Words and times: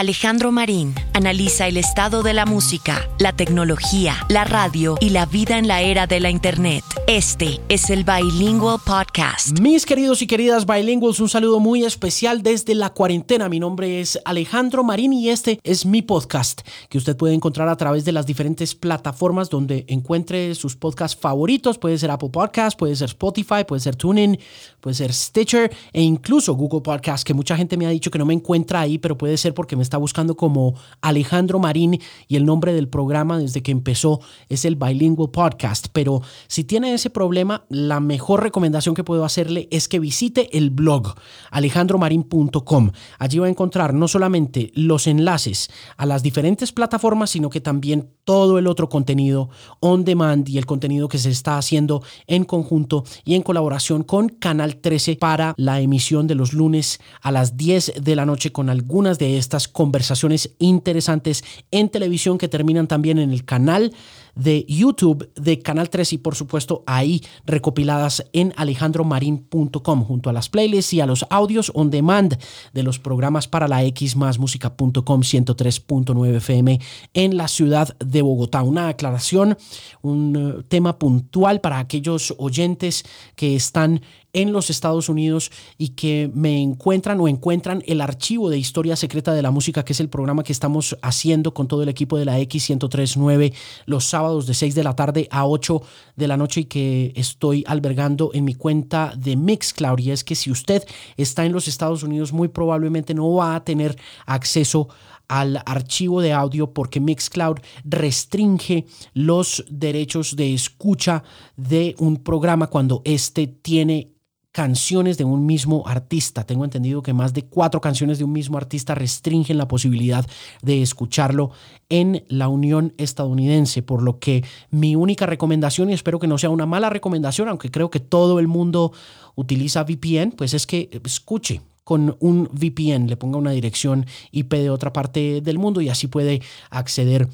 Alejandro 0.00 0.50
Marín 0.50 0.94
analiza 1.12 1.68
el 1.68 1.76
estado 1.76 2.22
de 2.22 2.32
la 2.32 2.46
música, 2.46 3.06
la 3.18 3.36
tecnología, 3.36 4.16
la 4.30 4.44
radio 4.44 4.96
y 4.98 5.10
la 5.10 5.26
vida 5.26 5.58
en 5.58 5.68
la 5.68 5.82
era 5.82 6.06
de 6.06 6.20
la 6.20 6.30
Internet. 6.30 6.82
Este 7.06 7.60
es 7.68 7.90
el 7.90 8.04
Bilingual 8.04 8.78
Podcast. 8.82 9.60
Mis 9.60 9.84
queridos 9.84 10.22
y 10.22 10.26
queridas 10.26 10.64
bilinguals, 10.64 11.20
un 11.20 11.28
saludo 11.28 11.60
muy 11.60 11.84
especial 11.84 12.42
desde 12.42 12.74
la 12.74 12.94
cuarentena. 12.94 13.50
Mi 13.50 13.60
nombre 13.60 14.00
es 14.00 14.18
Alejandro 14.24 14.82
Marín 14.84 15.12
y 15.12 15.28
este 15.28 15.60
es 15.64 15.84
mi 15.84 16.00
podcast 16.00 16.62
que 16.88 16.96
usted 16.96 17.14
puede 17.18 17.34
encontrar 17.34 17.68
a 17.68 17.76
través 17.76 18.06
de 18.06 18.12
las 18.12 18.24
diferentes 18.24 18.74
plataformas 18.74 19.50
donde 19.50 19.84
encuentre 19.86 20.54
sus 20.54 20.76
podcasts 20.76 21.20
favoritos. 21.20 21.76
Puede 21.76 21.98
ser 21.98 22.10
Apple 22.10 22.30
Podcast, 22.30 22.78
puede 22.78 22.96
ser 22.96 23.10
Spotify, 23.10 23.64
puede 23.68 23.80
ser 23.80 23.96
TuneIn, 23.96 24.38
puede 24.80 24.94
ser 24.94 25.12
Stitcher 25.12 25.70
e 25.92 26.00
incluso 26.00 26.54
Google 26.54 26.80
Podcast, 26.80 27.22
que 27.22 27.34
mucha 27.34 27.54
gente 27.54 27.76
me 27.76 27.84
ha 27.84 27.90
dicho 27.90 28.10
que 28.10 28.18
no 28.18 28.24
me 28.24 28.32
encuentra 28.32 28.80
ahí, 28.80 28.96
pero 28.96 29.18
puede 29.18 29.36
ser 29.36 29.52
porque 29.52 29.76
me 29.76 29.89
está 29.90 29.98
buscando 29.98 30.36
como 30.36 30.74
Alejandro 31.00 31.58
Marín 31.58 32.00
y 32.28 32.36
el 32.36 32.46
nombre 32.46 32.72
del 32.72 32.88
programa 32.88 33.38
desde 33.38 33.60
que 33.60 33.72
empezó 33.72 34.20
es 34.48 34.64
el 34.64 34.76
Bilingual 34.76 35.32
Podcast. 35.32 35.88
Pero 35.92 36.22
si 36.46 36.62
tiene 36.62 36.94
ese 36.94 37.10
problema, 37.10 37.64
la 37.68 37.98
mejor 37.98 38.40
recomendación 38.40 38.94
que 38.94 39.02
puedo 39.02 39.24
hacerle 39.24 39.66
es 39.72 39.88
que 39.88 39.98
visite 39.98 40.56
el 40.56 40.70
blog 40.70 41.16
alejandromarin.com. 41.50 42.92
Allí 43.18 43.38
va 43.40 43.46
a 43.46 43.50
encontrar 43.50 43.92
no 43.92 44.06
solamente 44.06 44.70
los 44.76 45.08
enlaces 45.08 45.70
a 45.96 46.06
las 46.06 46.22
diferentes 46.22 46.70
plataformas, 46.70 47.30
sino 47.30 47.50
que 47.50 47.60
también 47.60 48.10
todo 48.22 48.60
el 48.60 48.68
otro 48.68 48.88
contenido 48.88 49.50
on 49.80 50.04
demand 50.04 50.48
y 50.48 50.58
el 50.58 50.66
contenido 50.66 51.08
que 51.08 51.18
se 51.18 51.30
está 51.30 51.58
haciendo 51.58 52.04
en 52.28 52.44
conjunto 52.44 53.02
y 53.24 53.34
en 53.34 53.42
colaboración 53.42 54.04
con 54.04 54.28
Canal 54.28 54.76
13 54.76 55.16
para 55.16 55.52
la 55.56 55.80
emisión 55.80 56.28
de 56.28 56.36
los 56.36 56.52
lunes 56.52 57.00
a 57.22 57.32
las 57.32 57.56
10 57.56 57.94
de 58.00 58.14
la 58.14 58.24
noche 58.24 58.52
con 58.52 58.70
algunas 58.70 59.18
de 59.18 59.36
estas 59.36 59.66
conversaciones 59.80 60.50
interesantes 60.58 61.42
en 61.70 61.88
televisión 61.88 62.36
que 62.36 62.48
terminan 62.48 62.86
también 62.86 63.18
en 63.18 63.30
el 63.30 63.46
canal 63.46 63.94
de 64.34 64.66
YouTube 64.68 65.32
de 65.34 65.60
Canal 65.60 65.88
3 65.88 66.12
y 66.12 66.18
por 66.18 66.34
supuesto 66.34 66.84
ahí 66.86 67.22
recopiladas 67.46 68.26
en 68.34 68.52
alejandromarin.com 68.56 70.04
junto 70.04 70.28
a 70.28 70.34
las 70.34 70.50
playlists 70.50 70.92
y 70.92 71.00
a 71.00 71.06
los 71.06 71.24
audios 71.30 71.72
on 71.74 71.90
demand 71.90 72.38
de 72.74 72.82
los 72.82 72.98
programas 72.98 73.48
para 73.48 73.68
la 73.68 73.82
X 73.84 74.16
más 74.16 74.38
música.com 74.38 74.92
103.9 74.92 76.36
FM 76.36 76.80
en 77.14 77.36
la 77.38 77.48
ciudad 77.48 77.96
de 77.98 78.20
Bogotá. 78.20 78.62
Una 78.62 78.88
aclaración, 78.88 79.56
un 80.02 80.36
eh, 80.36 80.62
tema 80.68 80.98
puntual 80.98 81.62
para 81.62 81.78
aquellos 81.78 82.34
oyentes 82.36 83.04
que 83.34 83.56
están 83.56 84.02
en 84.32 84.52
los 84.52 84.70
Estados 84.70 85.08
Unidos 85.08 85.50
y 85.78 85.90
que 85.90 86.30
me 86.34 86.60
encuentran 86.60 87.20
o 87.20 87.28
encuentran 87.28 87.82
el 87.86 88.00
archivo 88.00 88.50
de 88.50 88.58
Historia 88.58 88.96
Secreta 88.96 89.34
de 89.34 89.42
la 89.42 89.50
Música, 89.50 89.84
que 89.84 89.92
es 89.92 90.00
el 90.00 90.08
programa 90.08 90.42
que 90.42 90.52
estamos 90.52 90.96
haciendo 91.02 91.52
con 91.54 91.68
todo 91.68 91.82
el 91.82 91.88
equipo 91.88 92.18
de 92.18 92.24
la 92.24 92.38
X1039 92.38 93.54
los 93.86 94.04
sábados 94.04 94.46
de 94.46 94.54
6 94.54 94.74
de 94.74 94.84
la 94.84 94.94
tarde 94.94 95.28
a 95.30 95.46
8 95.46 95.82
de 96.16 96.28
la 96.28 96.36
noche 96.36 96.62
y 96.62 96.64
que 96.64 97.12
estoy 97.16 97.64
albergando 97.66 98.30
en 98.34 98.44
mi 98.44 98.54
cuenta 98.54 99.12
de 99.16 99.36
Mixcloud. 99.36 99.98
Y 100.00 100.10
es 100.10 100.24
que 100.24 100.34
si 100.34 100.50
usted 100.50 100.84
está 101.16 101.44
en 101.44 101.52
los 101.52 101.68
Estados 101.68 102.02
Unidos, 102.02 102.32
muy 102.32 102.48
probablemente 102.48 103.14
no 103.14 103.32
va 103.34 103.56
a 103.56 103.64
tener 103.64 103.96
acceso 104.26 104.88
al 105.30 105.62
archivo 105.64 106.20
de 106.20 106.32
audio 106.32 106.72
porque 106.72 106.98
Mixcloud 106.98 107.58
restringe 107.84 108.86
los 109.14 109.64
derechos 109.70 110.34
de 110.34 110.54
escucha 110.54 111.22
de 111.56 111.94
un 111.98 112.16
programa 112.16 112.66
cuando 112.66 113.00
éste 113.04 113.46
tiene 113.46 114.10
canciones 114.52 115.16
de 115.16 115.24
un 115.24 115.46
mismo 115.46 115.86
artista. 115.86 116.44
Tengo 116.44 116.64
entendido 116.64 117.02
que 117.02 117.12
más 117.12 117.32
de 117.32 117.44
cuatro 117.44 117.80
canciones 117.80 118.18
de 118.18 118.24
un 118.24 118.32
mismo 118.32 118.58
artista 118.58 118.94
restringen 118.94 119.58
la 119.58 119.68
posibilidad 119.68 120.26
de 120.62 120.82
escucharlo 120.82 121.50
en 121.88 122.24
la 122.28 122.48
Unión 122.48 122.92
Estadounidense, 122.98 123.82
por 123.82 124.02
lo 124.02 124.18
que 124.18 124.44
mi 124.70 124.96
única 124.96 125.26
recomendación, 125.26 125.90
y 125.90 125.92
espero 125.92 126.18
que 126.18 126.26
no 126.26 126.38
sea 126.38 126.50
una 126.50 126.66
mala 126.66 126.90
recomendación, 126.90 127.48
aunque 127.48 127.70
creo 127.70 127.90
que 127.90 128.00
todo 128.00 128.40
el 128.40 128.48
mundo 128.48 128.92
utiliza 129.36 129.84
VPN, 129.84 130.32
pues 130.32 130.54
es 130.54 130.66
que 130.66 130.90
escuche 131.04 131.62
con 131.84 132.16
un 132.20 132.48
VPN, 132.52 133.08
le 133.08 133.16
ponga 133.16 133.38
una 133.38 133.50
dirección 133.50 134.06
IP 134.30 134.52
de 134.52 134.70
otra 134.70 134.92
parte 134.92 135.40
del 135.40 135.58
mundo 135.58 135.80
y 135.80 135.88
así 135.88 136.06
puede 136.06 136.40
acceder 136.70 137.22
a 137.22 137.28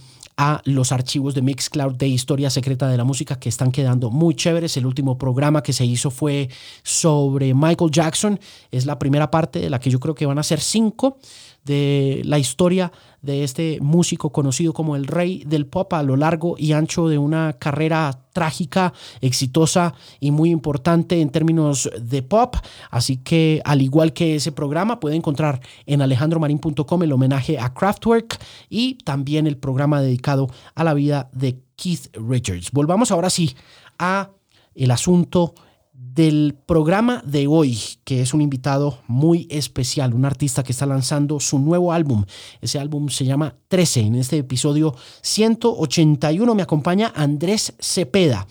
los 0.65 0.93
archivos 0.93 1.35
de 1.35 1.43
Mixcloud 1.43 1.95
de 1.95 2.09
Historia 2.09 2.51
Secreta 2.51 2.89
de 2.89 2.97
la 2.97 3.05
Música 3.05 3.39
que 3.39 3.49
están 3.49 3.73
quedando 3.73 4.11
muy 4.11 4.35
chéveres. 4.35 4.77
El 4.77 4.87
último 4.87 5.17
programa 5.17 5.63
que 5.63 5.73
se 5.73 5.87
hizo 5.87 6.11
fue 6.11 6.51
sobre 6.83 7.55
Michael 7.55 7.91
Jackson. 7.91 8.39
Es 8.71 8.85
la 8.85 8.99
primera 8.99 9.31
parte 9.31 9.61
de 9.61 9.71
la 9.71 9.81
que 9.81 9.91
yo 9.91 9.99
creo 9.99 10.15
que 10.15 10.27
van 10.27 10.39
a 10.39 10.43
ser 10.43 10.61
cinco 10.61 11.19
de 11.65 12.23
la 12.25 12.39
historia 12.39 12.93
de 13.27 13.45
este 13.45 13.79
músico 13.83 14.31
conocido 14.31 14.73
como 14.73 14.97
el 14.97 15.07
rey 15.07 15.43
del 15.45 15.67
pop 15.67 15.93
a 15.93 16.03
lo 16.03 16.17
largo 16.17 16.55
y 16.57 16.73
ancho 16.73 17.09
de 17.09 17.19
una 17.19 17.55
carrera 17.59 18.23
trágica, 18.33 18.93
exitosa 19.21 19.95
y 20.21 20.31
muy 20.31 20.51
importante 20.51 21.21
en 21.21 21.31
términos 21.31 21.91
de 22.01 22.23
pop. 22.23 22.57
Así 22.91 23.19
que 23.19 23.61
al 23.65 23.83
igual 23.83 24.13
que 24.13 24.37
ese 24.37 24.53
programa 24.53 25.01
puede 25.01 25.17
encontrar 25.17 25.61
en 25.87 26.03
alejandromarin.com 26.03 27.03
el 27.03 27.13
homenaje 27.13 27.59
a 27.59 27.75
Kraftwerk 27.75 28.39
y 28.71 28.95
también 29.05 29.47
el 29.47 29.57
programa 29.57 30.01
dedicado 30.01 30.49
a 30.75 30.85
la 30.85 30.95
vida 30.95 31.29
de 31.33 31.61
Keith 31.77 32.15
Richards. 32.15 32.71
Volvamos 32.73 33.11
ahora 33.11 33.31
sí 33.31 33.57
a 33.99 34.31
el 34.75 34.91
asunto 34.91 35.55
del 35.99 36.57
programa 36.67 37.23
de 37.27 37.47
hoy, 37.47 37.79
que 38.05 38.21
es 38.21 38.35
un 38.35 38.41
invitado 38.41 39.01
muy 39.07 39.47
especial, 39.51 40.15
un 40.15 40.25
artista 40.25 40.63
que 40.63 40.73
está 40.73 40.87
lanzando 40.87 41.41
su 41.41 41.59
nuevo 41.59 41.93
álbum. 41.93 42.25
Ese 42.61 42.79
álbum 42.79 43.09
se 43.09 43.25
llama 43.25 43.57
13. 43.69 44.01
En 44.01 44.15
este 44.17 44.39
episodio 44.39 44.95
181 45.23 46.55
me 46.55 46.63
acompaña 46.63 47.13
Andrés 47.15 47.75
Cepeda. 47.81 48.47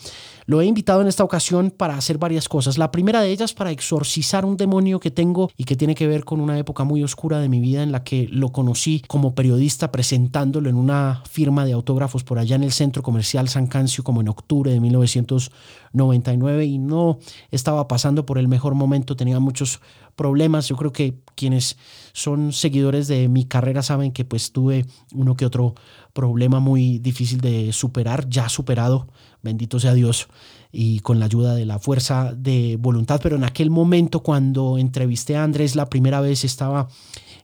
Lo 0.48 0.62
he 0.62 0.66
invitado 0.66 1.02
en 1.02 1.08
esta 1.08 1.24
ocasión 1.24 1.72
para 1.72 1.98
hacer 1.98 2.20
varias 2.20 2.48
cosas. 2.48 2.78
La 2.78 2.92
primera 2.92 3.22
de 3.22 3.32
ellas 3.32 3.54
para 3.54 3.72
exorcizar 3.72 4.46
un 4.46 4.58
demonio 4.58 5.00
que 5.00 5.10
tengo 5.10 5.50
y 5.58 5.64
que 5.64 5.76
tiene 5.76 5.96
que 5.96 6.06
ver 6.06 6.24
con 6.24 6.40
una 6.40 6.60
época 6.60 6.84
muy 6.84 7.04
oscura 7.04 7.40
de 7.40 7.50
mi 7.50 7.60
vida 7.60 7.82
en 7.82 7.92
la 7.92 8.04
que 8.04 8.28
lo 8.32 8.52
conocí 8.52 9.02
como 9.08 9.34
periodista 9.34 9.92
presentándolo 9.92 10.70
en 10.70 10.76
una 10.76 11.24
firma 11.28 11.66
de 11.66 11.74
autógrafos 11.74 12.24
por 12.24 12.38
allá 12.38 12.56
en 12.56 12.64
el 12.64 12.72
centro 12.72 13.02
comercial 13.02 13.50
San 13.50 13.66
Cancio 13.66 14.04
como 14.04 14.22
en 14.22 14.30
octubre 14.30 14.72
de 14.72 14.80
1999 14.80 16.66
y 16.66 16.78
no 16.78 17.18
estaba 17.50 17.88
pasando 17.88 18.28
por 18.28 18.38
el 18.38 18.48
mejor 18.48 18.76
momento, 18.76 19.16
tenía 19.16 19.40
muchos 19.40 19.82
problemas. 20.16 20.68
Yo 20.68 20.76
creo 20.76 20.92
que 20.92 21.20
quienes 21.36 21.78
son 22.14 22.54
seguidores 22.54 23.08
de 23.08 23.28
mi 23.28 23.46
carrera 23.46 23.82
saben 23.82 24.12
que 24.12 24.26
pues 24.26 24.52
tuve 24.52 24.86
uno 25.12 25.36
que 25.36 25.46
otro 25.46 25.74
problema 26.14 26.60
muy 26.60 27.00
difícil 27.00 27.42
de 27.42 27.74
superar, 27.74 28.30
ya 28.30 28.48
superado, 28.48 29.08
bendito 29.46 29.80
sea 29.80 29.94
Dios, 29.94 30.28
y 30.74 31.00
con 31.00 31.20
la 31.20 31.26
ayuda 31.26 31.56
de 31.56 31.66
la 31.66 31.80
fuerza 31.80 32.34
de 32.36 32.76
voluntad. 32.78 33.22
Pero 33.24 33.38
en 33.38 33.46
aquel 33.46 33.70
momento 33.70 34.22
cuando 34.22 34.78
entrevisté 34.78 35.38
a 35.38 35.44
Andrés 35.44 35.78
la 35.78 35.90
primera 35.90 36.20
vez 36.20 36.44
estaba 36.44 36.90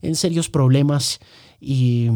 en 0.01 0.15
serios 0.15 0.49
problemas 0.49 1.19
y 1.61 2.09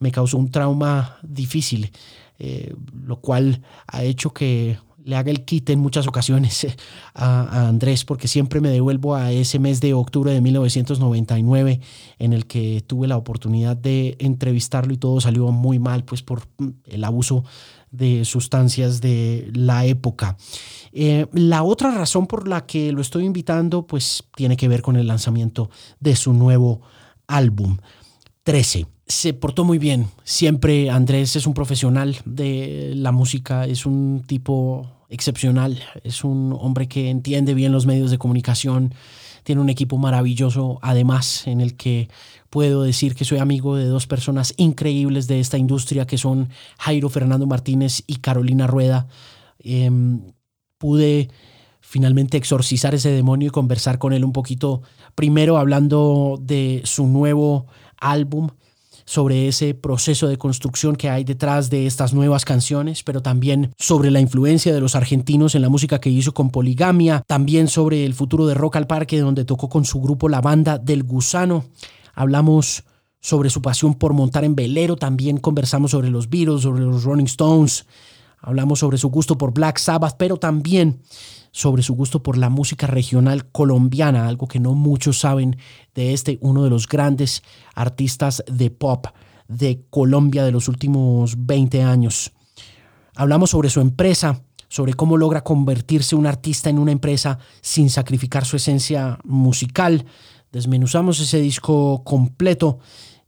me 0.00 0.10
causó 0.10 0.36
un 0.36 0.50
trauma 0.50 1.16
difícil, 1.22 1.90
eh, 2.38 2.74
lo 2.92 3.20
cual 3.20 3.62
ha 3.86 4.02
hecho 4.02 4.34
que 4.34 4.76
le 5.08 5.16
haga 5.16 5.30
el 5.30 5.46
quite 5.46 5.72
en 5.72 5.80
muchas 5.80 6.06
ocasiones 6.06 6.64
eh, 6.64 6.76
a, 7.14 7.68
Andrés, 7.68 8.04
porque 8.04 8.28
siempre 8.28 8.60
me 8.60 8.68
devuelvo 8.68 9.14
a 9.14 9.32
ese 9.32 9.58
mes 9.58 9.80
de 9.80 9.94
octubre 9.94 10.32
de 10.32 10.42
1999 10.42 11.80
en 12.18 12.32
el 12.34 12.46
que 12.46 12.82
tuve 12.86 13.08
la 13.08 13.16
oportunidad 13.16 13.74
de 13.74 14.16
entrevistarlo 14.18 14.92
y 14.92 14.98
todo 14.98 15.18
salió 15.22 15.50
muy 15.50 15.78
mal, 15.78 16.04
pues 16.04 16.22
por 16.22 16.42
el 16.84 17.04
abuso 17.04 17.42
de 17.90 18.24
sustancias 18.24 19.00
de 19.00 19.50
la 19.54 19.84
época. 19.84 20.36
Eh, 20.92 21.26
la 21.32 21.62
otra 21.62 21.90
razón 21.90 22.26
por 22.26 22.48
la 22.48 22.66
que 22.66 22.92
lo 22.92 23.00
estoy 23.00 23.24
invitando, 23.24 23.86
pues 23.86 24.24
tiene 24.34 24.56
que 24.56 24.68
ver 24.68 24.82
con 24.82 24.96
el 24.96 25.06
lanzamiento 25.06 25.70
de 26.00 26.16
su 26.16 26.32
nuevo 26.32 26.80
álbum, 27.26 27.78
13 28.44 28.86
se 29.08 29.32
portó 29.32 29.64
muy 29.64 29.78
bien. 29.78 30.06
Siempre 30.22 30.90
Andrés 30.90 31.34
es 31.34 31.46
un 31.46 31.54
profesional 31.54 32.18
de 32.24 32.92
la 32.94 33.10
música, 33.10 33.64
es 33.64 33.86
un 33.86 34.22
tipo 34.26 34.86
excepcional, 35.08 35.82
es 36.04 36.22
un 36.24 36.54
hombre 36.60 36.86
que 36.86 37.08
entiende 37.08 37.54
bien 37.54 37.72
los 37.72 37.86
medios 37.86 38.10
de 38.10 38.18
comunicación, 38.18 38.94
tiene 39.48 39.62
un 39.62 39.70
equipo 39.70 39.96
maravilloso, 39.96 40.78
además 40.82 41.46
en 41.46 41.62
el 41.62 41.74
que 41.74 42.10
puedo 42.50 42.82
decir 42.82 43.14
que 43.14 43.24
soy 43.24 43.38
amigo 43.38 43.76
de 43.76 43.86
dos 43.86 44.06
personas 44.06 44.52
increíbles 44.58 45.26
de 45.26 45.40
esta 45.40 45.56
industria, 45.56 46.06
que 46.06 46.18
son 46.18 46.50
Jairo 46.78 47.08
Fernando 47.08 47.46
Martínez 47.46 48.02
y 48.06 48.16
Carolina 48.16 48.66
Rueda. 48.66 49.06
Em, 49.60 50.20
pude 50.76 51.30
finalmente 51.80 52.36
exorcizar 52.36 52.94
ese 52.94 53.10
demonio 53.10 53.48
y 53.48 53.50
conversar 53.50 53.96
con 53.98 54.12
él 54.12 54.22
un 54.22 54.34
poquito, 54.34 54.82
primero 55.14 55.56
hablando 55.56 56.38
de 56.38 56.82
su 56.84 57.06
nuevo 57.06 57.64
álbum, 57.96 58.50
sobre 59.08 59.48
ese 59.48 59.72
proceso 59.72 60.28
de 60.28 60.36
construcción 60.36 60.94
que 60.94 61.08
hay 61.08 61.24
detrás 61.24 61.70
de 61.70 61.86
estas 61.86 62.12
nuevas 62.12 62.44
canciones, 62.44 63.02
pero 63.02 63.22
también 63.22 63.72
sobre 63.78 64.10
la 64.10 64.20
influencia 64.20 64.74
de 64.74 64.82
los 64.82 64.94
argentinos 64.94 65.54
en 65.54 65.62
la 65.62 65.70
música 65.70 65.98
que 65.98 66.10
hizo 66.10 66.34
con 66.34 66.50
Poligamia, 66.50 67.22
también 67.26 67.68
sobre 67.68 68.04
el 68.04 68.12
futuro 68.12 68.46
de 68.46 68.52
Rock 68.52 68.76
al 68.76 68.86
Parque, 68.86 69.18
donde 69.18 69.46
tocó 69.46 69.70
con 69.70 69.86
su 69.86 70.02
grupo 70.02 70.28
la 70.28 70.42
banda 70.42 70.76
del 70.76 71.04
Gusano. 71.04 71.64
Hablamos 72.12 72.84
sobre 73.18 73.48
su 73.48 73.62
pasión 73.62 73.94
por 73.94 74.12
montar 74.12 74.44
en 74.44 74.54
velero, 74.54 74.96
también 74.96 75.38
conversamos 75.38 75.92
sobre 75.92 76.10
los 76.10 76.28
Beatles, 76.28 76.60
sobre 76.60 76.84
los 76.84 77.04
Rolling 77.04 77.24
Stones, 77.24 77.86
hablamos 78.42 78.80
sobre 78.80 78.98
su 78.98 79.08
gusto 79.08 79.38
por 79.38 79.54
Black 79.54 79.78
Sabbath, 79.78 80.16
pero 80.18 80.36
también 80.36 81.00
sobre 81.58 81.82
su 81.82 81.94
gusto 81.94 82.22
por 82.22 82.38
la 82.38 82.50
música 82.50 82.86
regional 82.86 83.46
colombiana, 83.50 84.28
algo 84.28 84.46
que 84.46 84.60
no 84.60 84.74
muchos 84.74 85.18
saben 85.18 85.56
de 85.92 86.12
este, 86.12 86.38
uno 86.40 86.62
de 86.62 86.70
los 86.70 86.86
grandes 86.86 87.42
artistas 87.74 88.44
de 88.46 88.70
pop 88.70 89.06
de 89.48 89.82
Colombia 89.90 90.44
de 90.44 90.52
los 90.52 90.68
últimos 90.68 91.34
20 91.46 91.82
años. 91.82 92.30
Hablamos 93.16 93.50
sobre 93.50 93.70
su 93.70 93.80
empresa, 93.80 94.40
sobre 94.68 94.94
cómo 94.94 95.16
logra 95.16 95.42
convertirse 95.42 96.14
un 96.14 96.28
artista 96.28 96.70
en 96.70 96.78
una 96.78 96.92
empresa 96.92 97.40
sin 97.60 97.90
sacrificar 97.90 98.44
su 98.44 98.54
esencia 98.54 99.18
musical. 99.24 100.04
Desmenuzamos 100.52 101.18
ese 101.18 101.40
disco 101.40 102.04
completo. 102.04 102.78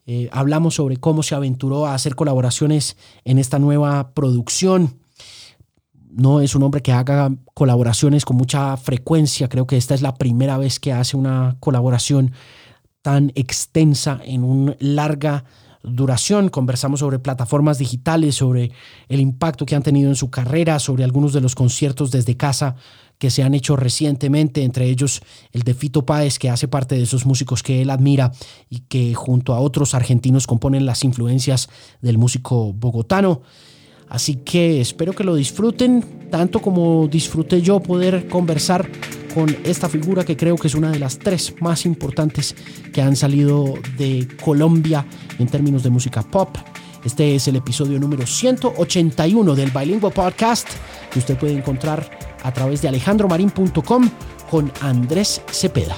Eh, 0.06 0.28
hablamos 0.30 0.76
sobre 0.76 0.98
cómo 0.98 1.24
se 1.24 1.34
aventuró 1.34 1.84
a 1.84 1.94
hacer 1.94 2.14
colaboraciones 2.14 2.96
en 3.24 3.40
esta 3.40 3.58
nueva 3.58 4.14
producción. 4.14 4.99
No 6.12 6.40
es 6.40 6.54
un 6.54 6.62
hombre 6.62 6.82
que 6.82 6.92
haga 6.92 7.30
colaboraciones 7.54 8.24
con 8.24 8.36
mucha 8.36 8.76
frecuencia. 8.76 9.48
Creo 9.48 9.66
que 9.66 9.76
esta 9.76 9.94
es 9.94 10.02
la 10.02 10.14
primera 10.14 10.58
vez 10.58 10.80
que 10.80 10.92
hace 10.92 11.16
una 11.16 11.56
colaboración 11.60 12.32
tan 13.02 13.32
extensa 13.34 14.20
en 14.24 14.44
una 14.44 14.76
larga 14.80 15.44
duración. 15.82 16.48
Conversamos 16.48 17.00
sobre 17.00 17.18
plataformas 17.18 17.78
digitales, 17.78 18.34
sobre 18.34 18.72
el 19.08 19.20
impacto 19.20 19.64
que 19.66 19.74
han 19.74 19.82
tenido 19.82 20.08
en 20.08 20.16
su 20.16 20.30
carrera, 20.30 20.78
sobre 20.78 21.04
algunos 21.04 21.32
de 21.32 21.40
los 21.40 21.54
conciertos 21.54 22.10
desde 22.10 22.36
casa 22.36 22.76
que 23.18 23.30
se 23.30 23.42
han 23.42 23.54
hecho 23.54 23.76
recientemente, 23.76 24.64
entre 24.64 24.86
ellos 24.86 25.22
el 25.52 25.62
de 25.62 25.74
Fito 25.74 26.06
Páez, 26.06 26.38
que 26.38 26.48
hace 26.48 26.68
parte 26.68 26.94
de 26.94 27.02
esos 27.02 27.26
músicos 27.26 27.62
que 27.62 27.82
él 27.82 27.90
admira 27.90 28.32
y 28.70 28.80
que 28.80 29.14
junto 29.14 29.52
a 29.52 29.60
otros 29.60 29.94
argentinos 29.94 30.46
componen 30.46 30.86
las 30.86 31.04
influencias 31.04 31.68
del 32.00 32.16
músico 32.16 32.72
bogotano. 32.72 33.42
Así 34.10 34.36
que 34.36 34.80
espero 34.80 35.12
que 35.12 35.22
lo 35.22 35.36
disfruten, 35.36 36.28
tanto 36.30 36.60
como 36.60 37.06
disfruté 37.06 37.62
yo 37.62 37.78
poder 37.80 38.26
conversar 38.28 38.90
con 39.32 39.56
esta 39.62 39.88
figura 39.88 40.24
que 40.24 40.36
creo 40.36 40.56
que 40.56 40.66
es 40.66 40.74
una 40.74 40.90
de 40.90 40.98
las 40.98 41.18
tres 41.18 41.54
más 41.60 41.86
importantes 41.86 42.56
que 42.92 43.00
han 43.00 43.14
salido 43.14 43.74
de 43.96 44.26
Colombia 44.44 45.06
en 45.38 45.46
términos 45.46 45.84
de 45.84 45.90
música 45.90 46.22
pop. 46.22 46.56
Este 47.04 47.36
es 47.36 47.46
el 47.46 47.56
episodio 47.56 48.00
número 48.00 48.26
181 48.26 49.54
del 49.54 49.70
Bilingual 49.70 50.12
Podcast 50.12 50.68
que 51.12 51.20
usted 51.20 51.38
puede 51.38 51.54
encontrar 51.54 52.10
a 52.42 52.52
través 52.52 52.82
de 52.82 52.88
alejandromarin.com 52.88 54.10
con 54.50 54.72
Andrés 54.80 55.40
Cepeda. 55.52 55.96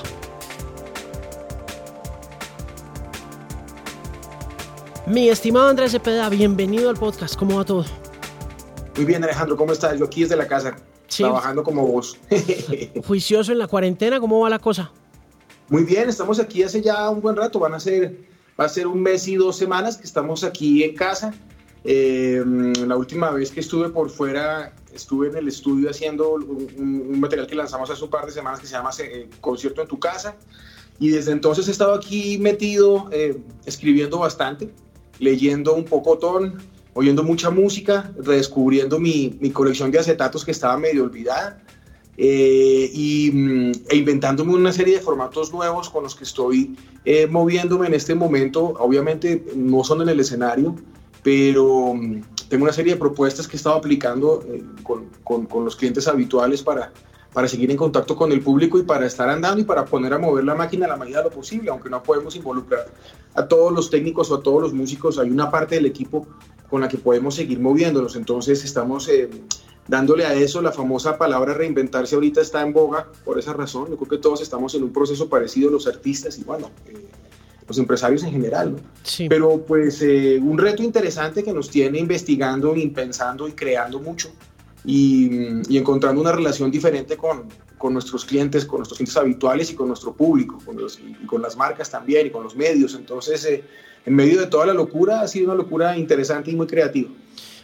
Mi 5.07 5.31
estimado 5.31 5.69
Andrés 5.69 5.93
Cepeda, 5.93 6.29
bienvenido 6.29 6.91
al 6.91 6.97
podcast. 6.97 7.37
¿Cómo 7.37 7.57
va 7.57 7.65
todo? 7.65 8.02
Muy 8.97 9.07
bien, 9.07 9.25
Alejandro, 9.25 9.57
¿cómo 9.57 9.73
estás? 9.73 9.99
Yo 9.99 10.05
aquí 10.05 10.23
desde 10.23 10.37
la 10.37 10.47
casa 10.47 10.77
trabajando 11.17 11.63
como 11.63 11.87
vos. 11.87 12.19
Juicioso 13.07 13.53
en 13.53 13.59
la 13.59 13.67
cuarentena, 13.67 14.21
¿cómo 14.21 14.41
va 14.41 14.51
la 14.51 14.59
cosa? 14.59 14.93
Muy 15.69 15.85
bien, 15.85 16.09
estamos 16.09 16.39
aquí 16.39 16.63
hace 16.63 16.83
ya 16.83 17.09
un 17.09 17.21
buen 17.21 17.37
rato, 17.37 17.59
van 17.59 17.75
a 17.75 17.81
ser, 17.81 18.19
va 18.61 18.67
a 18.67 18.69
ser 18.69 18.87
un 18.87 19.01
mes 19.01 19.27
y 19.29 19.37
dos 19.37 19.57
semanas 19.57 19.97
que 19.97 20.05
estamos 20.05 20.45
aquí 20.45 20.83
en 20.83 20.95
casa. 20.95 21.33
Eh, 21.85 22.43
la 22.87 22.97
última 22.97 23.31
vez 23.31 23.51
que 23.51 23.61
estuve 23.61 23.89
por 23.89 24.11
fuera, 24.11 24.75
estuve 24.93 25.29
en 25.29 25.37
el 25.37 25.49
estudio 25.49 25.91
haciendo 25.91 26.35
un, 26.35 27.19
material 27.19 27.47
que 27.47 27.55
lanzamos 27.55 27.91
hace 27.91 28.05
un 28.05 28.11
par 28.11 28.27
de 28.27 28.33
semanas 28.33 28.61
que 28.61 28.67
se 28.67 28.75
llama 28.75 28.91
eh, 28.99 29.29
Concierto 29.41 29.81
en 29.81 29.89
tu 29.89 29.99
casa. 29.99 30.37
Y 30.99 31.09
desde 31.09 31.33
entonces 31.33 31.67
he 31.69 31.71
estado 31.71 31.95
aquí 31.95 32.39
metido, 32.39 33.09
eh, 33.11 33.41
escribiendo 33.65 34.19
bastante, 34.19 34.71
leyendo 35.19 35.75
un 35.75 35.85
poco 35.85 36.19
ton, 36.19 36.59
oyendo 36.95 37.23
mucha 37.23 37.51
música, 37.51 38.13
redescubriendo 38.19 38.99
mi, 38.99 39.37
mi 39.41 39.51
colección 39.51 39.91
de 39.91 39.99
acetatos 39.99 40.45
que 40.45 40.51
estaba 40.51 40.77
medio 40.77 41.05
olvidada 41.05 41.63
eh, 42.17 42.91
y, 42.93 43.31
mm, 43.33 43.73
e 43.89 43.97
inventándome 43.97 44.55
una 44.55 44.73
serie 44.73 44.97
de 44.97 45.01
formatos 45.01 45.53
nuevos 45.53 45.89
con 45.89 46.03
los 46.03 46.15
que 46.15 46.25
estoy 46.25 46.77
eh, 47.05 47.27
moviéndome 47.27 47.87
en 47.87 47.95
este 47.95 48.15
momento. 48.15 48.75
Obviamente 48.79 49.45
no 49.57 49.83
son 49.83 50.03
en 50.03 50.11
el 50.11 50.21
escenario, 50.21 50.77
pero 51.23 51.95
mm, 51.95 52.21
tengo 52.49 52.65
una 52.65 52.73
serie 52.73 52.95
de 52.95 52.99
propuestas 52.99 53.49
que 53.49 53.57
he 53.57 53.59
estado 53.59 53.77
aplicando 53.77 54.45
eh, 54.47 54.63
con, 54.83 55.07
con, 55.25 55.47
con, 55.47 55.65
los 55.65 55.75
clientes 55.75 56.07
habituales 56.07 56.63
para, 56.63 56.93
para 57.33 57.49
seguir 57.49 57.71
en 57.71 57.79
contacto 57.79 58.15
con 58.15 58.31
el 58.31 58.43
público 58.43 58.79
y 58.79 58.83
para 58.83 59.07
estar 59.07 59.31
andando 59.31 59.63
y 59.63 59.65
para 59.65 59.87
poner 59.87 60.13
a 60.13 60.19
mover 60.19 60.45
la 60.45 60.55
máquina 60.55 60.85
a 60.85 60.91
la 60.91 60.97
medida 60.97 61.19
de 61.19 61.25
lo 61.25 61.31
posible, 61.31 61.71
aunque 61.71 61.89
no 61.89 62.03
podemos 62.03 62.37
involucrar 62.37 62.93
a 63.35 63.49
todos 63.49 63.73
los 63.73 63.89
técnicos 63.89 64.31
o 64.31 64.35
a 64.35 64.43
todos 64.43 64.61
los 64.61 64.75
músicos, 64.75 65.19
hay 65.19 65.31
una 65.31 65.51
parte 65.51 65.77
del 65.77 65.87
equipo 65.87 66.27
con 66.73 66.81
la 66.81 66.89
que 66.89 66.97
podemos 66.97 67.35
seguir 67.35 67.61
moviéndonos. 67.61 68.17
Entonces 68.17 68.65
estamos 68.65 69.07
eh, 69.11 69.29
dándole 69.87 70.25
a 70.25 70.33
eso, 70.33 70.63
la 70.63 70.73
famosa 70.73 71.19
palabra 71.19 71.53
reinventarse 71.53 72.15
ahorita 72.15 72.41
está 72.41 72.63
en 72.63 72.73
boga 72.73 73.09
por 73.27 73.39
esa 73.39 73.53
razón. 73.53 73.91
Yo 73.91 73.99
creo 73.99 74.09
que 74.09 74.17
todos 74.17 74.41
estamos 74.41 74.75
en 74.75 74.85
un 74.85 74.91
proceso 74.91 75.29
parecido, 75.29 75.71
los 75.71 75.87
artistas 75.87 76.39
y 76.39 76.45
bueno, 76.45 76.71
eh, 76.89 76.95
los 77.69 77.77
empresarios 77.77 78.23
en 78.25 78.31
general. 78.31 78.77
Pero 79.29 79.63
pues 79.67 80.01
eh, 80.01 80.41
un 80.43 80.57
reto 80.57 80.83
interesante 80.83 81.45
que 81.45 81.53
nos 81.53 81.69
tiene 81.69 81.99
investigando 81.99 82.75
y 82.75 82.89
pensando 82.89 83.47
y 83.47 83.53
creando 83.53 84.01
mucho. 84.01 84.31
Y, 84.83 85.77
encontrando 85.77 86.23
una 86.23 86.33
relación 86.33 86.71
diferente 86.71 87.19
con, 87.19 87.49
con, 87.83 87.93
nuestros 87.93 88.25
clientes, 88.25 88.65
con 88.65 88.79
nuestros 88.79 88.99
clientes 88.99 89.17
habituales 89.17 89.73
y 89.73 89.75
con 89.75 89.89
nuestro 89.89 90.13
público, 90.13 90.57
con 90.65 90.77
los, 90.77 91.01
y 91.01 91.27
con 91.27 91.43
las 91.43 91.57
marcas 91.57 91.91
también 91.91 92.29
y 92.29 92.31
con 92.31 92.45
los 92.45 92.55
medios. 92.55 92.95
Entonces, 92.95 93.45
en 94.07 94.15
medio 94.15 94.39
de 94.39 94.47
toda 94.47 94.67
la 94.67 94.73
locura, 94.73 95.21
ha 95.21 95.27
sido 95.27 95.47
una 95.47 95.57
locura 95.57 95.99
interesante 95.99 96.53
y 96.53 96.55
muy 96.55 96.69
creativa. 96.69 97.11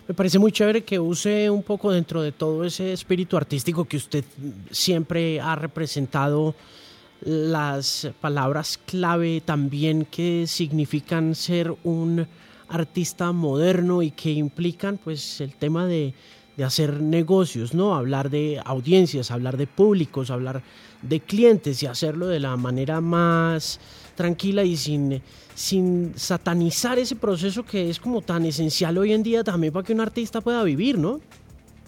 Me 0.09 0.15
parece 0.15 0.41
muy 0.41 0.50
chévere 0.50 0.82
que 0.82 0.99
use 0.99 1.49
un 1.49 1.62
poco 1.62 1.93
dentro 1.93 2.20
de 2.20 2.32
todo 2.32 2.65
ese 2.65 2.93
espíritu 2.93 3.37
artístico 3.37 3.85
que 3.85 3.97
usted 3.97 4.25
siempre 4.73 5.41
ha 5.41 5.55
representado 5.55 6.56
las 7.20 8.11
palabras 8.20 8.81
clave 8.87 9.41
también 9.44 10.05
que 10.05 10.47
significan 10.49 11.37
ser 11.37 11.73
un 11.85 12.26
artista 12.69 13.31
moderno 13.31 14.03
y 14.03 14.11
que 14.11 14.31
implican 14.31 14.99
pues 14.99 15.41
el 15.41 15.55
tema 15.55 15.87
de, 15.87 16.12
de 16.58 16.64
hacer 16.64 17.00
negocios, 17.00 17.72
¿no? 17.72 17.94
Hablar 17.94 18.28
de 18.28 18.60
audiencias, 18.64 19.31
hablar 19.31 19.56
de 19.56 19.66
públicos, 19.66 20.31
hablar 20.31 20.62
de 21.00 21.20
clientes 21.20 21.82
y 21.82 21.87
hacerlo 21.87 22.26
de 22.26 22.40
la 22.40 22.56
manera 22.56 23.00
más 23.00 23.81
tranquila 24.16 24.64
y 24.64 24.76
sin 24.76 25.22
sin 25.58 26.12
satanizar 26.14 27.00
ese 27.00 27.16
proceso 27.16 27.64
que 27.64 27.90
es 27.90 27.99
como 27.99 28.22
tan 28.22 28.44
esencial 28.44 28.96
hoy 28.96 29.12
en 29.12 29.24
día 29.24 29.43
también 29.43 29.72
para 29.72 29.84
que 29.84 29.93
un 29.93 30.00
artista 30.00 30.41
pueda 30.41 30.62
vivir, 30.62 30.96
¿no? 30.96 31.20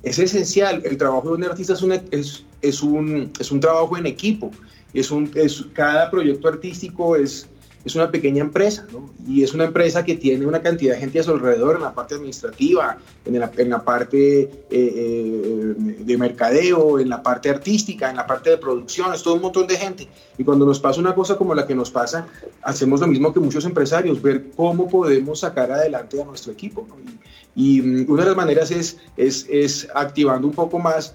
Es 0.02 0.18
esencial, 0.18 0.82
el 0.84 0.96
trabajo 0.96 1.28
de 1.28 1.34
un 1.34 1.44
artista 1.44 1.74
es, 1.74 1.82
es, 2.10 2.44
es, 2.62 2.82
un, 2.82 3.32
es 3.38 3.52
un 3.52 3.60
trabajo 3.60 3.96
en 3.96 4.06
equipo, 4.06 4.50
es 4.92 5.12
un, 5.12 5.30
es, 5.36 5.64
cada 5.72 6.10
proyecto 6.10 6.48
artístico 6.48 7.14
es, 7.14 7.46
es 7.84 7.94
una 7.94 8.10
pequeña 8.10 8.42
empresa, 8.42 8.86
¿no? 8.92 9.10
Y 9.26 9.42
es 9.42 9.54
una 9.54 9.64
empresa 9.64 10.04
que 10.04 10.16
tiene 10.16 10.46
una 10.46 10.60
cantidad 10.60 10.94
de 10.94 11.00
gente 11.00 11.20
a 11.20 11.22
su 11.22 11.30
alrededor 11.30 11.76
en 11.76 11.82
la 11.82 11.94
parte 11.94 12.14
administrativa, 12.14 12.98
en 13.24 13.38
la, 13.38 13.84
parte 13.84 14.42
eh, 14.42 14.50
eh, 14.70 15.74
de 16.00 16.18
mercadeo, 16.18 16.98
en 16.98 17.08
la 17.08 17.22
parte 17.22 17.48
artística, 17.48 18.10
en 18.10 18.16
la 18.16 18.26
parte 18.26 18.50
de 18.50 18.58
producción, 18.58 19.14
es 19.14 19.22
todo 19.22 19.34
un 19.34 19.42
montón 19.42 19.66
de 19.66 19.76
gente. 19.76 20.08
Y 20.36 20.44
cuando 20.44 20.66
nos 20.66 20.78
pasa 20.78 21.00
una 21.00 21.14
cosa 21.14 21.36
como 21.36 21.54
la 21.54 21.66
que 21.66 21.74
nos 21.74 21.90
pasa, 21.90 22.26
hacemos 22.62 23.00
lo 23.00 23.06
mismo 23.06 23.32
que 23.32 23.40
muchos 23.40 23.64
empresarios, 23.64 24.20
ver 24.20 24.50
cómo 24.56 24.88
podemos 24.88 25.40
sacar 25.40 25.72
adelante 25.72 26.20
a 26.20 26.24
nuestro 26.24 26.52
equipo, 26.52 26.86
¿no? 26.86 26.96
y, 27.54 27.78
y, 27.78 27.82
mm, 27.82 28.10
una 28.10 28.22
de 28.22 28.28
las 28.28 28.36
maneras 28.36 28.70
es, 28.70 28.98
es, 29.16 29.46
es 29.48 29.88
activando 29.94 30.46
un 30.46 30.54
poco 30.54 30.78
más 30.78 31.14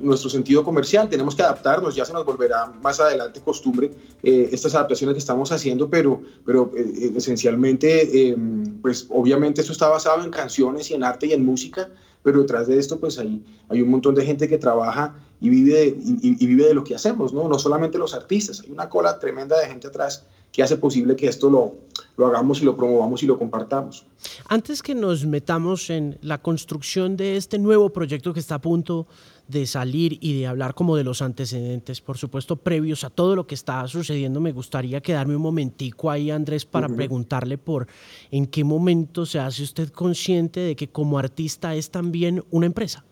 nuestro 0.00 0.30
sentido 0.30 0.62
comercial. 0.62 1.08
Tenemos 1.08 1.34
que 1.34 1.42
adaptarnos, 1.42 1.94
ya 1.94 2.04
se 2.04 2.12
nos 2.12 2.24
volverá 2.24 2.66
más 2.82 3.00
adelante 3.00 3.40
costumbre 3.40 3.90
eh, 4.22 4.48
estas 4.52 4.74
adaptaciones 4.74 5.14
que 5.14 5.18
estamos 5.18 5.50
haciendo, 5.50 5.90
pero, 5.90 6.22
pero 6.44 6.70
eh, 6.76 7.12
esencialmente, 7.16 8.28
em, 8.28 8.80
pues 8.80 9.06
obviamente 9.08 9.60
esto 9.60 9.72
está 9.72 9.88
basado 9.88 10.24
en 10.24 10.30
canciones 10.30 10.90
y 10.90 10.94
en 10.94 11.02
arte 11.02 11.26
y 11.26 11.32
en 11.32 11.44
música, 11.44 11.90
pero 12.22 12.40
detrás 12.40 12.68
de 12.68 12.78
esto 12.78 13.00
pues 13.00 13.18
hay, 13.18 13.44
hay 13.68 13.82
un 13.82 13.90
montón 13.90 14.14
de 14.14 14.24
gente 14.24 14.48
que 14.48 14.58
trabaja 14.58 15.14
y 15.40 15.48
vive, 15.48 15.72
de, 15.72 15.96
y, 16.22 16.46
vive 16.46 16.66
de 16.66 16.74
lo 16.74 16.84
que 16.84 16.94
hacemos, 16.94 17.32
¿no? 17.32 17.48
no 17.48 17.58
solamente 17.58 17.98
los 17.98 18.14
artistas, 18.14 18.60
hay 18.60 18.70
una 18.70 18.88
cola 18.88 19.18
tremenda 19.18 19.58
de 19.58 19.66
gente 19.66 19.88
atrás 19.88 20.24
que 20.52 20.62
hace 20.62 20.76
posible 20.76 21.16
que 21.16 21.26
esto 21.26 21.50
lo, 21.50 21.74
lo 22.16 22.26
hagamos 22.26 22.62
y 22.62 22.64
lo 22.64 22.76
promovamos 22.76 23.22
y 23.24 23.26
lo 23.26 23.36
compartamos. 23.36 24.06
Antes 24.48 24.82
que 24.82 24.94
nos 24.94 25.26
metamos 25.26 25.90
en 25.90 26.16
la 26.22 26.40
construcción 26.40 27.16
de 27.16 27.36
este 27.36 27.58
nuevo 27.58 27.90
proyecto 27.90 28.32
que 28.32 28.38
está 28.38 28.54
a 28.54 28.60
punto 28.60 29.08
de 29.48 29.66
salir 29.66 30.16
y 30.20 30.38
de 30.38 30.46
hablar 30.46 30.74
como 30.74 30.96
de 30.96 31.04
los 31.04 31.22
antecedentes, 31.22 32.00
por 32.00 32.18
supuesto, 32.18 32.54
previos 32.54 33.02
a 33.02 33.10
todo 33.10 33.34
lo 33.34 33.48
que 33.48 33.56
está 33.56 33.86
sucediendo, 33.88 34.40
me 34.40 34.52
gustaría 34.52 35.00
quedarme 35.00 35.34
un 35.36 35.42
momentico 35.42 36.10
ahí, 36.10 36.30
Andrés, 36.30 36.64
para 36.64 36.88
preguntarle 36.88 37.58
por 37.58 37.88
en 38.30 38.46
qué 38.46 38.62
momento 38.62 39.26
se 39.26 39.40
hace 39.40 39.64
usted 39.64 39.90
consciente 39.90 40.60
de 40.60 40.76
que 40.76 40.88
como 40.88 41.18
artista 41.18 41.74
es 41.74 41.90
también 41.90 42.44
una 42.50 42.66
empresa. 42.66 43.04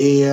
Eh, 0.00 0.32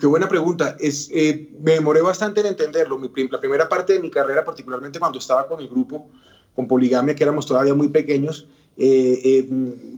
qué 0.00 0.06
buena 0.06 0.28
pregunta. 0.28 0.76
Es, 0.78 1.10
eh, 1.12 1.50
me 1.60 1.72
demoré 1.72 2.00
bastante 2.00 2.40
en 2.40 2.46
entenderlo. 2.46 2.98
la 3.30 3.40
primera 3.40 3.68
parte 3.68 3.94
de 3.94 4.00
mi 4.00 4.08
carrera, 4.08 4.44
particularmente 4.44 5.00
cuando 5.00 5.18
estaba 5.18 5.48
con 5.48 5.60
el 5.60 5.68
grupo, 5.68 6.08
con 6.54 6.68
Poligamia, 6.68 7.14
que 7.14 7.24
éramos 7.24 7.44
todavía 7.44 7.74
muy 7.74 7.88
pequeños, 7.88 8.46
eh, 8.76 9.20
eh, 9.24 9.48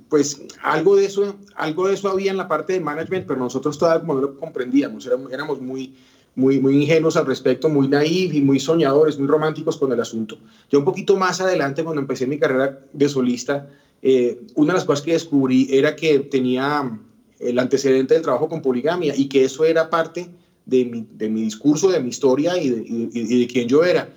pues 0.09 0.41
algo 0.63 0.97
de, 0.97 1.05
eso, 1.05 1.37
algo 1.57 1.89
de 1.89 1.95
eso 1.95 2.09
había 2.09 2.31
en 2.31 2.39
la 2.39 2.49
parte 2.49 2.73
de 2.73 2.81
management, 2.81 3.27
pero 3.27 3.39
nosotros 3.39 3.77
todavía 3.77 4.07
no 4.07 4.15
lo 4.15 4.39
comprendíamos, 4.39 5.05
éramos, 5.05 5.31
éramos 5.31 5.61
muy, 5.61 5.95
muy, 6.35 6.59
muy 6.59 6.83
ingenuos 6.83 7.19
al 7.19 7.27
respecto, 7.27 7.69
muy 7.69 7.89
naif 7.89 8.33
y 8.33 8.41
muy 8.41 8.59
soñadores, 8.59 9.19
muy 9.19 9.29
románticos 9.29 9.77
con 9.77 9.93
el 9.93 10.01
asunto. 10.01 10.39
Yo 10.71 10.79
un 10.79 10.87
poquito 10.87 11.17
más 11.17 11.43
adelante, 11.43 11.85
cuando 11.85 12.01
empecé 12.01 12.27
mi 12.27 12.39
carrera 12.39 12.81
de 12.91 13.09
solista, 13.11 13.69
eh, 14.01 14.41
una 14.55 14.73
de 14.73 14.79
las 14.79 14.87
cosas 14.87 15.05
que 15.05 15.13
descubrí 15.13 15.69
era 15.71 15.95
que 15.95 16.21
tenía 16.21 16.99
el 17.41 17.59
antecedente 17.59 18.15
del 18.15 18.23
trabajo 18.23 18.49
con 18.49 18.63
poligamia 18.63 19.15
y 19.17 19.29
que 19.29 19.45
eso 19.45 19.65
era 19.65 19.91
parte 19.91 20.29
de 20.67 20.85
mi, 20.85 21.07
de 21.13 21.29
mi 21.29 21.43
discurso, 21.43 21.91
de 21.91 22.01
mi 22.01 22.11
historia 22.11 22.57
y 22.57 22.69
de, 22.69 22.85
y 22.87 23.47
quién 23.49 23.69
yo 23.69 23.83
era. 23.83 24.13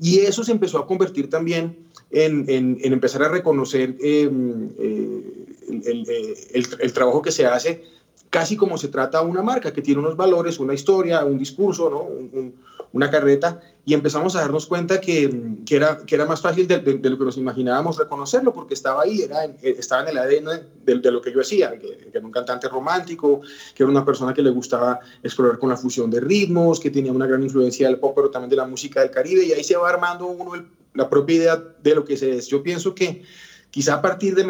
Y 0.00 0.20
eso 0.20 0.44
se 0.44 0.52
empezó 0.52 0.78
a 0.78 0.86
convertir 0.86 1.28
también 1.28 1.76
en, 2.10 2.44
en, 2.48 2.78
empezar 2.92 3.22
a 3.24 3.28
reconocer 3.28 3.96
em, 4.00 4.68
eh, 4.78 5.22
el, 5.68 6.08
el, 6.54 6.66
el, 6.80 6.92
trabajo 6.92 7.20
que 7.20 7.32
se 7.32 7.46
hace 7.46 7.82
casi 8.30 8.56
como 8.56 8.78
se 8.78 8.88
trata 8.88 9.22
una 9.22 9.42
marca 9.42 9.72
que 9.72 9.82
tiene 9.82 10.00
unos 10.00 10.16
valores, 10.16 10.58
una 10.58 10.74
historia, 10.74 11.24
un 11.24 11.38
discurso, 11.38 11.90
¿no? 11.90 12.50
Una 12.92 13.10
carreta, 13.10 13.60
y 13.84 13.94
empezamos 13.94 14.36
a 14.36 14.40
darnos 14.40 14.66
cuenta 14.66 15.00
que, 15.00 15.56
que, 15.64 15.76
era, 15.76 15.98
que 16.04 16.14
era 16.14 16.26
más 16.26 16.42
fácil 16.42 16.68
de, 16.68 16.78
de, 16.78 17.10
lo 17.10 17.18
que 17.18 17.24
nos 17.24 17.36
imaginábamos 17.36 17.96
reconocerlo, 17.96 18.52
porque 18.52 18.74
estaba 18.74 19.02
ahí, 19.02 19.22
era 19.22 19.44
estaba 19.62 20.02
en 20.02 20.08
el 20.08 20.18
ADN 20.18 20.66
de, 20.84 21.10
lo 21.10 21.22
que 21.22 21.32
yo 21.32 21.40
hacía, 21.40 21.70
que, 21.72 21.96
que, 21.96 22.10
era 22.12 22.26
un 22.26 22.32
cantante 22.32 22.68
romántico, 22.68 23.40
que 23.74 23.82
era 23.82 23.90
una 23.90 24.04
persona 24.04 24.34
que 24.34 24.42
le 24.42 24.50
gustaba 24.50 25.00
explorar 25.22 25.58
con 25.58 25.70
la 25.70 25.76
fusión 25.76 26.10
de 26.10 26.20
ritmos, 26.20 26.80
que 26.80 26.90
tenía 26.90 27.12
una 27.12 27.26
gran 27.26 27.42
influencia 27.42 27.88
del 27.88 27.98
pop, 27.98 28.12
pero 28.14 28.30
también 28.30 28.50
de 28.50 28.56
la 28.56 28.66
música 28.66 29.00
del 29.00 29.10
Caribe, 29.10 29.44
y 29.44 29.52
ahí 29.52 29.64
se 29.64 29.76
va 29.76 29.88
armando 29.88 30.26
uno 30.26 30.52
la 30.94 31.08
propia 31.08 31.36
idea 31.36 31.64
de 31.82 31.94
lo 31.94 32.04
que 32.04 32.16
se 32.16 32.36
es. 32.36 32.48
Yo 32.48 32.62
pienso 32.62 32.94
que 32.94 33.22
Quizá 33.70 33.94
a 33.94 34.02
partir 34.02 34.34
de 34.34 34.44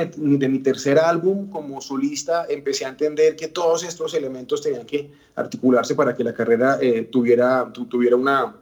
mi, 0.48 0.58
tercer 0.60 0.98
álbum 0.98 1.50
como 1.50 1.80
solista 1.80 2.46
empecé 2.48 2.84
a 2.84 2.90
entender 2.90 3.34
que 3.34 3.48
todos 3.48 3.82
estos 3.82 4.14
elementos 4.14 4.62
tenían 4.62 4.86
que 4.86 5.10
articularse 5.34 5.96
para 5.96 6.14
que 6.14 6.22
la 6.22 6.32
carrera 6.32 6.78
eh, 6.80 7.08
tuviera, 7.10 7.72
tuviera 7.72 8.14
una, 8.14 8.54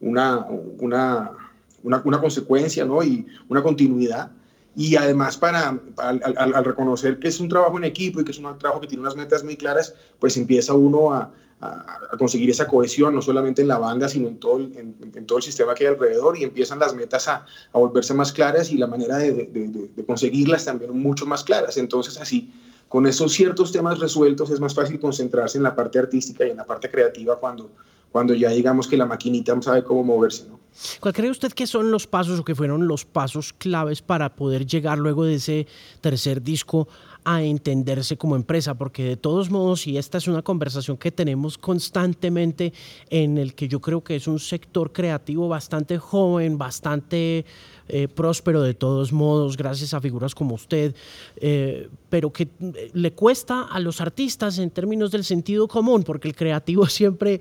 una, 0.00 0.46
una, 0.78 1.30
una, 1.82 2.20
consecuencia 2.20 2.84
¿no? 2.84 3.02
y 3.02 3.26
una 3.48 3.62
continuidad. 3.62 4.30
Y 4.74 4.96
además, 4.96 5.38
para, 5.38 5.80
al, 5.96 6.20
al, 6.36 6.64
reconocer 6.64 7.18
que 7.18 7.28
es 7.28 7.40
un 7.40 7.48
trabajo 7.48 7.78
en 7.78 7.84
equipo 7.84 8.20
y 8.20 8.24
que 8.24 8.32
es 8.32 8.38
un 8.38 8.58
trabajo 8.58 8.82
que 8.82 8.88
tiene 8.88 9.00
unas 9.00 9.16
metas 9.16 9.42
muy 9.42 9.56
claras, 9.56 9.94
pues 10.18 10.36
empieza 10.36 10.74
uno 10.74 11.14
a, 11.14 11.32
a, 11.60 12.16
conseguir 12.18 12.50
esa 12.50 12.66
cohesión, 12.66 13.14
no 13.14 13.22
solamente 13.22 13.62
en 13.62 13.68
la 13.68 13.78
banda, 13.78 14.08
sino 14.08 14.28
en 14.28 14.38
todo 14.38 14.58
el, 14.58 14.76
en, 14.76 15.26
todo 15.26 15.38
el 15.38 15.44
sistema 15.44 15.74
que 15.74 15.86
hay 15.86 15.94
alrededor 15.94 16.36
y 16.38 16.44
empiezan 16.44 16.78
las 16.78 16.94
metas 16.94 17.28
a, 17.28 17.46
volverse 17.72 18.14
más 18.14 18.32
claras 18.32 18.70
y 18.70 18.78
la 18.78 18.86
manera 18.86 19.18
de, 19.18 19.90
conseguirlas 20.06 20.64
también 20.64 20.96
mucho 20.98 21.26
más 21.26 21.44
claras. 21.44 21.76
Entonces 21.76 22.20
así, 22.20 22.52
con 22.88 23.06
esos 23.06 23.32
ciertos 23.32 23.72
temas 23.72 23.98
resueltos 23.98 24.50
es 24.50 24.60
más 24.60 24.74
fácil 24.74 25.00
concentrarse 25.00 25.58
en 25.58 25.64
la 25.64 25.74
parte 25.74 25.98
artística 25.98 26.46
y 26.46 26.50
en 26.50 26.58
la 26.58 26.64
parte 26.64 26.90
creativa 26.90 27.38
cuando, 27.38 27.70
cuando 28.12 28.34
ya 28.34 28.50
digamos 28.50 28.86
que 28.86 28.96
la 28.96 29.06
maquinita 29.06 29.60
sabe 29.62 29.82
cómo 29.82 30.04
moverse. 30.04 30.46
¿Cuál 31.00 31.14
cree 31.14 31.30
usted 31.30 31.52
que 31.52 31.66
son 31.66 31.90
los 31.90 32.06
pasos 32.06 32.38
o 32.38 32.44
que 32.44 32.54
fueron 32.54 32.86
los 32.86 33.06
pasos 33.06 33.54
claves 33.54 34.02
para 34.02 34.36
poder 34.36 34.66
llegar 34.66 34.98
luego 34.98 35.24
de 35.24 35.36
ese 35.36 35.66
tercer 36.02 36.42
disco 36.42 36.86
a 37.28 37.42
entenderse 37.42 38.16
como 38.16 38.36
empresa, 38.36 38.76
porque 38.76 39.02
de 39.02 39.16
todos 39.16 39.50
modos, 39.50 39.88
y 39.88 39.98
esta 39.98 40.18
es 40.18 40.28
una 40.28 40.42
conversación 40.42 40.96
que 40.96 41.10
tenemos 41.10 41.58
constantemente 41.58 42.72
en 43.10 43.36
el 43.36 43.56
que 43.56 43.66
yo 43.66 43.80
creo 43.80 44.04
que 44.04 44.14
es 44.14 44.28
un 44.28 44.38
sector 44.38 44.92
creativo 44.92 45.48
bastante 45.48 45.98
joven, 45.98 46.56
bastante 46.56 47.44
eh, 47.88 48.08
próspero 48.08 48.62
de 48.62 48.74
todos 48.74 49.12
modos, 49.12 49.56
gracias 49.56 49.94
a 49.94 50.00
figuras 50.00 50.34
como 50.34 50.54
usted, 50.54 50.94
eh, 51.36 51.88
pero 52.08 52.32
que 52.32 52.48
eh, 52.60 52.90
le 52.92 53.12
cuesta 53.12 53.62
a 53.62 53.78
los 53.80 54.00
artistas 54.00 54.58
en 54.58 54.70
términos 54.70 55.10
del 55.10 55.24
sentido 55.24 55.68
común, 55.68 56.02
porque 56.02 56.28
el 56.28 56.34
creativo 56.34 56.86
siempre 56.88 57.40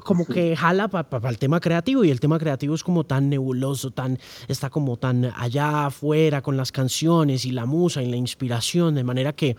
como 0.00 0.26
que 0.26 0.54
jala 0.56 0.88
para 0.88 1.30
el 1.30 1.38
tema 1.38 1.60
creativo 1.60 2.04
y 2.04 2.10
el 2.10 2.20
tema 2.20 2.38
creativo 2.38 2.74
es 2.74 2.84
como 2.84 3.04
tan 3.04 3.28
nebuloso, 3.28 3.90
tan, 3.90 4.18
está 4.48 4.68
como 4.70 4.96
tan 4.96 5.32
allá 5.36 5.86
afuera 5.86 6.42
con 6.42 6.56
las 6.56 6.72
canciones 6.72 7.44
y 7.44 7.52
la 7.52 7.66
musa 7.66 8.02
y 8.02 8.10
la 8.10 8.16
inspiración, 8.16 8.94
de 8.94 9.04
manera 9.04 9.32
que 9.32 9.56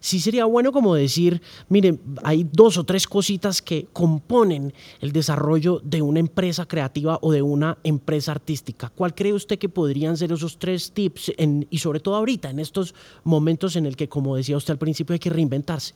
sí 0.00 0.20
sería 0.20 0.44
bueno 0.44 0.72
como 0.72 0.94
decir, 0.94 1.40
miren, 1.68 2.00
hay 2.22 2.46
dos 2.50 2.76
o 2.76 2.84
tres 2.84 3.06
cositas 3.06 3.62
que 3.62 3.86
componen 3.92 4.74
el 5.00 5.12
desarrollo 5.12 5.80
de 5.82 6.02
una 6.02 6.20
empresa 6.20 6.66
creativa 6.66 7.18
o 7.22 7.32
de 7.32 7.42
una 7.42 7.78
empresa 7.84 8.32
artística. 8.32 8.90
¿Cuál 8.94 9.14
cree 9.14 9.32
usted 9.32 9.58
que 9.62 9.68
podrían 9.68 10.16
ser 10.16 10.32
esos 10.32 10.58
tres 10.58 10.90
tips 10.90 11.30
en, 11.36 11.68
y 11.70 11.78
sobre 11.78 12.00
todo 12.00 12.16
ahorita, 12.16 12.50
en 12.50 12.58
estos 12.58 12.96
momentos 13.22 13.76
en 13.76 13.86
el 13.86 13.94
que, 13.94 14.08
como 14.08 14.34
decía 14.34 14.56
usted 14.56 14.72
al 14.72 14.78
principio, 14.78 15.12
hay 15.12 15.20
que 15.20 15.30
reinventarse? 15.30 15.94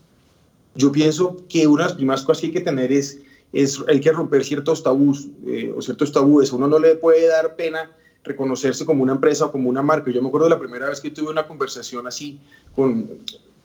Yo 0.76 0.92
pienso 0.92 1.36
que 1.48 1.66
una 1.66 1.82
de 1.82 1.88
las 1.88 1.96
primeras 1.96 2.22
cosas 2.22 2.42
que 2.42 2.46
hay 2.46 2.52
que 2.52 2.60
tener 2.60 2.92
es, 2.92 3.18
es 3.52 3.82
hay 3.88 3.98
que 3.98 4.12
romper 4.12 4.44
ciertos 4.44 4.84
tabús 4.84 5.26
eh, 5.48 5.74
o 5.76 5.82
ciertos 5.82 6.12
tabúes. 6.12 6.52
Uno 6.52 6.68
no 6.68 6.78
le 6.78 6.94
puede 6.94 7.26
dar 7.26 7.56
pena 7.56 7.90
reconocerse 8.22 8.86
como 8.86 9.02
una 9.02 9.14
empresa 9.14 9.46
o 9.46 9.50
como 9.50 9.68
una 9.68 9.82
marca. 9.82 10.12
Yo 10.12 10.22
me 10.22 10.28
acuerdo 10.28 10.46
de 10.46 10.54
la 10.54 10.60
primera 10.60 10.88
vez 10.88 11.00
que 11.00 11.10
tuve 11.10 11.30
una 11.30 11.48
conversación 11.48 12.06
así 12.06 12.38
con, 12.76 13.18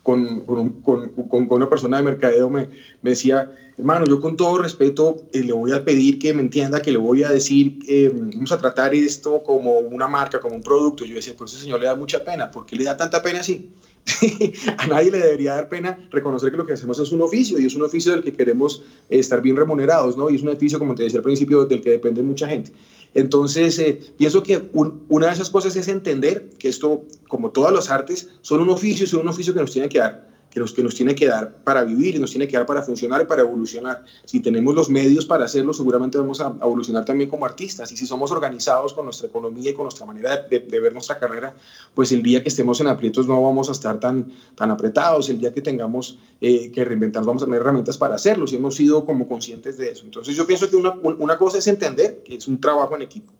con, 0.03 0.41
con, 0.81 1.47
una 1.49 1.69
persona 1.69 1.97
de 1.97 2.03
mercadeo, 2.03 2.49
me, 2.49 2.69
decía, 3.01 3.51
hermano, 3.77 4.05
yo 4.05 4.19
con 4.19 4.35
todo 4.35 4.57
respeto 4.57 5.23
eh, 5.31 5.43
le 5.43 5.53
voy 5.53 5.71
a 5.71 5.85
pedir 5.85 6.17
que 6.17 6.33
me 6.33 6.41
entienda, 6.41 6.81
que 6.81 6.91
le 6.91 6.97
voy 6.97 7.23
a 7.23 7.29
decir, 7.29 7.79
eh, 7.87 8.11
vamos 8.13 8.51
a 8.51 8.57
tratar 8.57 8.95
esto 8.95 9.43
como 9.43 9.79
una 9.79 10.07
marca, 10.07 10.39
como 10.39 10.55
un 10.55 10.63
producto. 10.63 11.05
Yo 11.05 11.15
decía, 11.15 11.33
pues 11.37 11.53
ese 11.53 11.63
señor 11.63 11.79
le 11.79 11.85
da 11.85 11.95
mucha 11.95 12.23
pena, 12.23 12.49
¿por 12.49 12.65
qué 12.65 12.75
le 12.75 12.83
da 12.83 12.97
tanta 12.97 13.21
pena 13.21 13.41
así? 13.41 13.71
a 14.77 14.87
nadie 14.87 15.11
le 15.11 15.19
debería 15.19 15.53
dar 15.53 15.69
pena 15.69 15.97
reconocer 16.09 16.49
que 16.49 16.57
lo 16.57 16.65
que 16.65 16.73
hacemos 16.73 16.99
es 16.99 17.11
un 17.11 17.21
oficio 17.21 17.59
y 17.59 17.67
es 17.67 17.75
un 17.75 17.83
oficio 17.83 18.11
del 18.13 18.23
que 18.23 18.33
queremos 18.33 18.83
estar 19.09 19.41
bien 19.41 19.55
remunerados, 19.55 20.17
¿no? 20.17 20.29
Y 20.31 20.35
es 20.35 20.41
un 20.41 20.49
oficio, 20.49 20.79
como 20.79 20.95
te 20.95 21.03
decía 21.03 21.19
al 21.19 21.23
principio, 21.23 21.65
del 21.65 21.81
que 21.81 21.91
depende 21.91 22.23
mucha 22.23 22.47
gente. 22.47 22.71
Entonces, 23.13 23.77
eh, 23.79 23.99
pienso 24.17 24.41
que 24.41 24.69
una 24.73 25.27
de 25.27 25.33
esas 25.33 25.49
cosas 25.49 25.75
es 25.75 25.87
entender 25.87 26.49
que 26.57 26.69
esto, 26.69 27.03
como 27.27 27.51
todas 27.51 27.73
las 27.73 27.89
artes, 27.89 28.29
son 28.41 28.61
un 28.61 28.69
oficio, 28.69 29.05
son 29.05 29.21
un 29.21 29.27
oficio 29.27 29.53
que 29.53 29.59
nos 29.59 29.71
tiene 29.71 29.89
que 29.89 29.99
dar 29.99 30.30
que 30.51 30.59
nos, 30.59 30.73
que 30.73 30.83
nos 30.83 30.93
tiene 30.93 31.15
que 31.15 31.27
dar 31.27 31.63
para 31.63 31.83
vivir 31.83 32.15
y 32.15 32.19
nos 32.19 32.29
tiene 32.29 32.47
que 32.47 32.57
dar 32.57 32.65
para 32.65 32.83
funcionar 32.83 33.21
y 33.21 33.25
para 33.25 33.41
evolucionar. 33.41 34.03
Si 34.25 34.41
tenemos 34.41 34.75
los 34.75 34.89
medios 34.89 35.25
para 35.25 35.45
hacerlo, 35.45 35.73
seguramente 35.73 36.17
vamos 36.17 36.41
a 36.41 36.53
evolucionar 36.61 37.05
también 37.05 37.29
como 37.29 37.45
artistas. 37.45 37.91
Y 37.91 37.97
si 37.97 38.05
somos 38.05 38.31
organizados 38.31 38.93
con 38.93 39.05
nuestra 39.05 39.27
economía 39.27 39.71
y 39.71 39.73
con 39.73 39.85
nuestra 39.85 40.05
manera 40.05 40.45
de, 40.49 40.59
ver 40.59 40.93
nuestra 40.93 41.17
carrera, 41.17 41.55
pues 41.95 42.11
el 42.11 42.21
día 42.21 42.43
que 42.43 42.49
estemos 42.49 42.81
en 42.81 42.87
aprietos 42.87 43.27
no 43.27 43.41
vamos 43.41 43.69
a 43.69 43.71
estar 43.71 43.99
tan, 43.99 44.31
tan 44.55 44.69
apretados. 44.69 45.29
El 45.29 45.39
día 45.39 45.53
que 45.53 45.61
tengamos 45.61 46.19
eh, 46.41 46.69
que 46.69 46.83
reinventar, 46.83 47.23
vamos 47.23 47.43
a 47.43 47.45
tener 47.45 47.61
herramientas 47.61 47.97
para 47.97 48.15
hacerlo, 48.15 48.45
si 48.45 48.57
hemos 48.57 48.75
sido 48.75 49.05
como 49.05 49.27
conscientes 49.27 49.77
de 49.77 49.91
eso. 49.91 50.03
Entonces 50.03 50.35
yo 50.35 50.45
pienso 50.45 50.69
que 50.69 50.75
una, 50.75 50.91
una 50.91 51.37
cosa 51.37 51.59
es 51.59 51.67
entender 51.67 52.21
que 52.25 52.35
es 52.35 52.47
un 52.47 52.59
trabajo 52.59 52.95
en 52.95 53.03
equipo. 53.03 53.31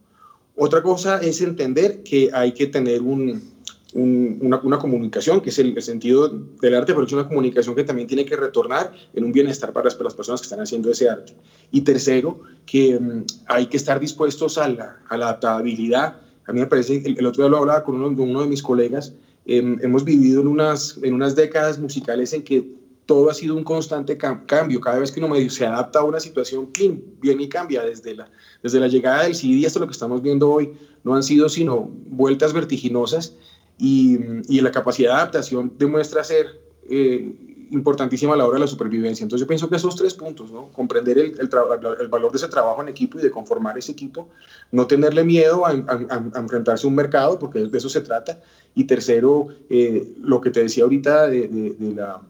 Otra 0.56 0.82
cosa 0.82 1.20
es 1.20 1.42
entender 1.42 2.04
que 2.04 2.30
hay 2.34 2.54
que 2.54 2.68
tener 2.68 3.02
un, 3.02 3.51
una, 3.94 4.80
comunicación, 4.80 5.42
que 5.42 5.50
es 5.50 5.60
el, 5.60 5.80
sentido 5.82 6.30
del 6.30 6.76
arte, 6.76 6.94
pero 6.94 7.06
es 7.06 7.14
una 7.14 7.28
comunicación 7.28 7.76
que 7.76 7.84
también 7.84 8.08
tiene 8.08 8.26
que 8.26 8.36
retornar 8.36 8.94
en 9.14 9.24
un 9.24 9.32
bienestar 9.32 9.74
para 9.74 9.86
las, 9.86 9.96
personas 9.96 10.40
que 10.40 10.46
están 10.46 10.62
haciendo 10.62 10.92
ese 10.92 11.10
arte. 11.10 11.34
Y 11.72 11.82
tercero, 11.82 12.40
que 12.66 13.00
mm, 13.00 13.26
hay 13.48 13.66
que 13.68 13.78
estar 13.78 14.00
dispuestos 14.00 14.58
a 14.58 14.70
la, 14.70 14.98
adaptabilidad. 15.10 16.22
A 16.46 16.54
mí 16.54 16.60
me 16.60 16.68
parece, 16.68 17.02
el, 17.06 17.26
otro 17.26 17.44
día 17.44 17.52
lo 17.52 17.58
hablaba 17.58 17.84
con 17.84 17.96
uno, 17.96 18.24
uno 18.24 18.42
de 18.42 18.48
mis 18.48 18.64
colegas, 18.64 19.14
em, 19.46 19.78
hemos 19.82 20.06
vivido 20.06 20.42
en 20.42 20.48
unas, 20.48 20.98
en 21.04 21.14
unas 21.14 21.36
décadas 21.36 21.78
musicales 21.78 22.32
en 22.34 22.44
que 22.44 22.82
todo 23.06 23.30
ha 23.30 23.34
sido 23.34 23.56
un 23.56 23.64
constante 23.66 24.18
cambio. 24.18 24.80
Cada 24.80 25.00
vez 25.00 25.12
que 25.12 25.20
uno 25.20 25.36
se 25.50 25.66
adapta 25.66 26.00
a 26.00 26.04
una 26.04 26.20
situación, 26.22 26.68
clean, 26.68 27.02
viene 27.20 27.44
y 27.44 27.50
cambia. 27.50 27.84
Desde 27.84 28.16
la, 28.16 28.30
desde 28.64 28.80
la 28.80 28.88
llegada 28.88 29.24
del 29.24 29.36
CD 29.36 29.66
hasta 29.68 29.80
lo 29.80 29.88
que 29.88 29.92
estamos 29.92 30.22
viendo 30.22 30.50
hoy, 30.50 30.72
no 31.04 31.16
han 31.16 31.24
sido 31.24 31.50
sino 31.50 31.92
vueltas 32.06 32.54
vertiginosas 32.54 33.36
y, 33.82 34.62
la 34.62 34.72
capacidad 34.72 35.10
de 35.10 35.16
adaptación 35.16 35.74
demuestra 35.76 36.24
ser 36.24 36.62
eh, 36.88 37.34
importantísima 37.72 38.36
a 38.36 38.38
la 38.38 38.46
hora 38.46 38.56
de 38.56 38.60
la 38.60 38.68
supervivencia. 38.68 39.24
Entonces 39.24 39.44
yo 39.44 39.48
pienso 39.48 39.68
que 39.68 39.78
esos 39.78 39.96
tres 39.96 40.14
puntos, 40.14 40.52
¿no? 40.52 40.68
comprender 40.68 41.18
el, 41.18 41.40
el, 41.40 42.08
valor 42.08 42.32
de 42.32 42.38
ese 42.38 42.48
trabajo 42.48 42.84
en 42.84 42.90
equipo 42.90 43.18
y 43.18 43.24
de 43.24 43.32
conformar 43.32 43.80
ese 43.80 43.94
equipo, 43.94 44.30
no 44.72 44.86
tenerle 44.86 45.24
miedo 45.24 45.66
a, 45.66 45.72
enfrentarse 45.72 46.86
a 46.86 46.90
un 46.90 46.96
mercado, 46.96 47.40
porque 47.40 47.60
de 47.66 47.78
eso 47.78 47.90
se 47.90 48.02
trata, 48.02 48.40
y 48.76 48.84
tercero, 48.84 49.48
eh, 49.70 50.14
lo 50.22 50.42
que 50.42 50.52
te 50.52 50.62
decía 50.62 50.84
ahorita 50.84 51.28
de, 51.28 51.76
la... 51.96 52.22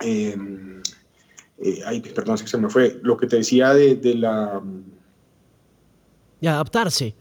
Em, 0.00 0.80
eh, 1.58 1.80
ay, 1.86 2.00
perdón, 2.00 2.38
se 2.38 2.58
me 2.58 2.68
fue. 2.68 3.00
Lo 3.02 3.16
que 3.16 3.26
te 3.26 3.36
decía 3.36 3.74
de, 3.74 3.96
de 3.96 4.14
la... 4.14 4.62
Y 6.40 6.46
adaptarse. 6.46 7.14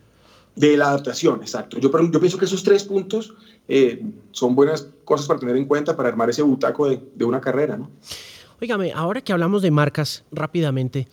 De 0.55 0.75
la 0.75 0.89
adaptación, 0.89 1.41
exacto. 1.41 1.79
Yo, 1.79 1.89
yo 1.89 2.19
pienso 2.19 2.37
que 2.37 2.45
esos 2.45 2.63
tres 2.63 2.83
puntos 2.83 3.33
eh, 3.67 4.03
son 4.31 4.53
buenas 4.55 4.87
cosas 5.05 5.27
para 5.27 5.39
tener 5.39 5.55
en 5.55 5.65
cuenta 5.65 5.95
para 5.95 6.09
armar 6.09 6.29
ese 6.29 6.41
butaco 6.41 6.89
de, 6.89 7.01
de 7.15 7.25
una 7.25 7.39
carrera, 7.39 7.77
¿no? 7.77 7.89
Óigame, 8.61 8.91
ahora 8.93 9.21
que 9.21 9.33
hablamos 9.33 9.61
de 9.61 9.71
marcas 9.71 10.23
rápidamente, 10.31 11.07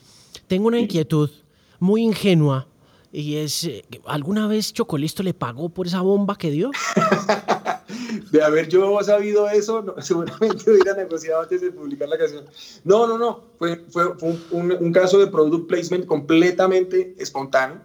tengo 0.48 0.66
una 0.66 0.80
inquietud 0.80 1.30
muy 1.78 2.02
ingenua 2.02 2.66
Y 3.10 3.36
es, 3.36 3.64
eh, 3.64 3.84
¿alguna 4.04 4.46
vez 4.46 4.72
Chocolisto 4.72 5.22
le 5.22 5.32
pagó 5.32 5.70
por 5.70 5.86
esa 5.86 6.02
bomba 6.02 6.36
que 6.36 6.50
dio? 6.50 6.70
de 8.30 8.42
haber 8.42 8.68
yo 8.68 8.98
sabido 9.02 9.48
eso, 9.48 9.94
seguramente 10.00 10.70
hubiera 10.70 10.94
negociado 10.94 11.42
antes 11.42 11.60
de 11.60 11.70
publicar 11.72 12.08
la 12.08 12.18
canción. 12.18 12.44
No, 12.84 13.06
no, 13.06 13.16
no, 13.16 13.44
fue, 13.58 13.84
fue, 13.88 14.14
un, 14.50 14.92
caso 14.92 15.18
de 15.18 15.28
product 15.28 15.68
placement 15.68 16.06
completamente 16.06 17.14
espontáneo. 17.18 17.80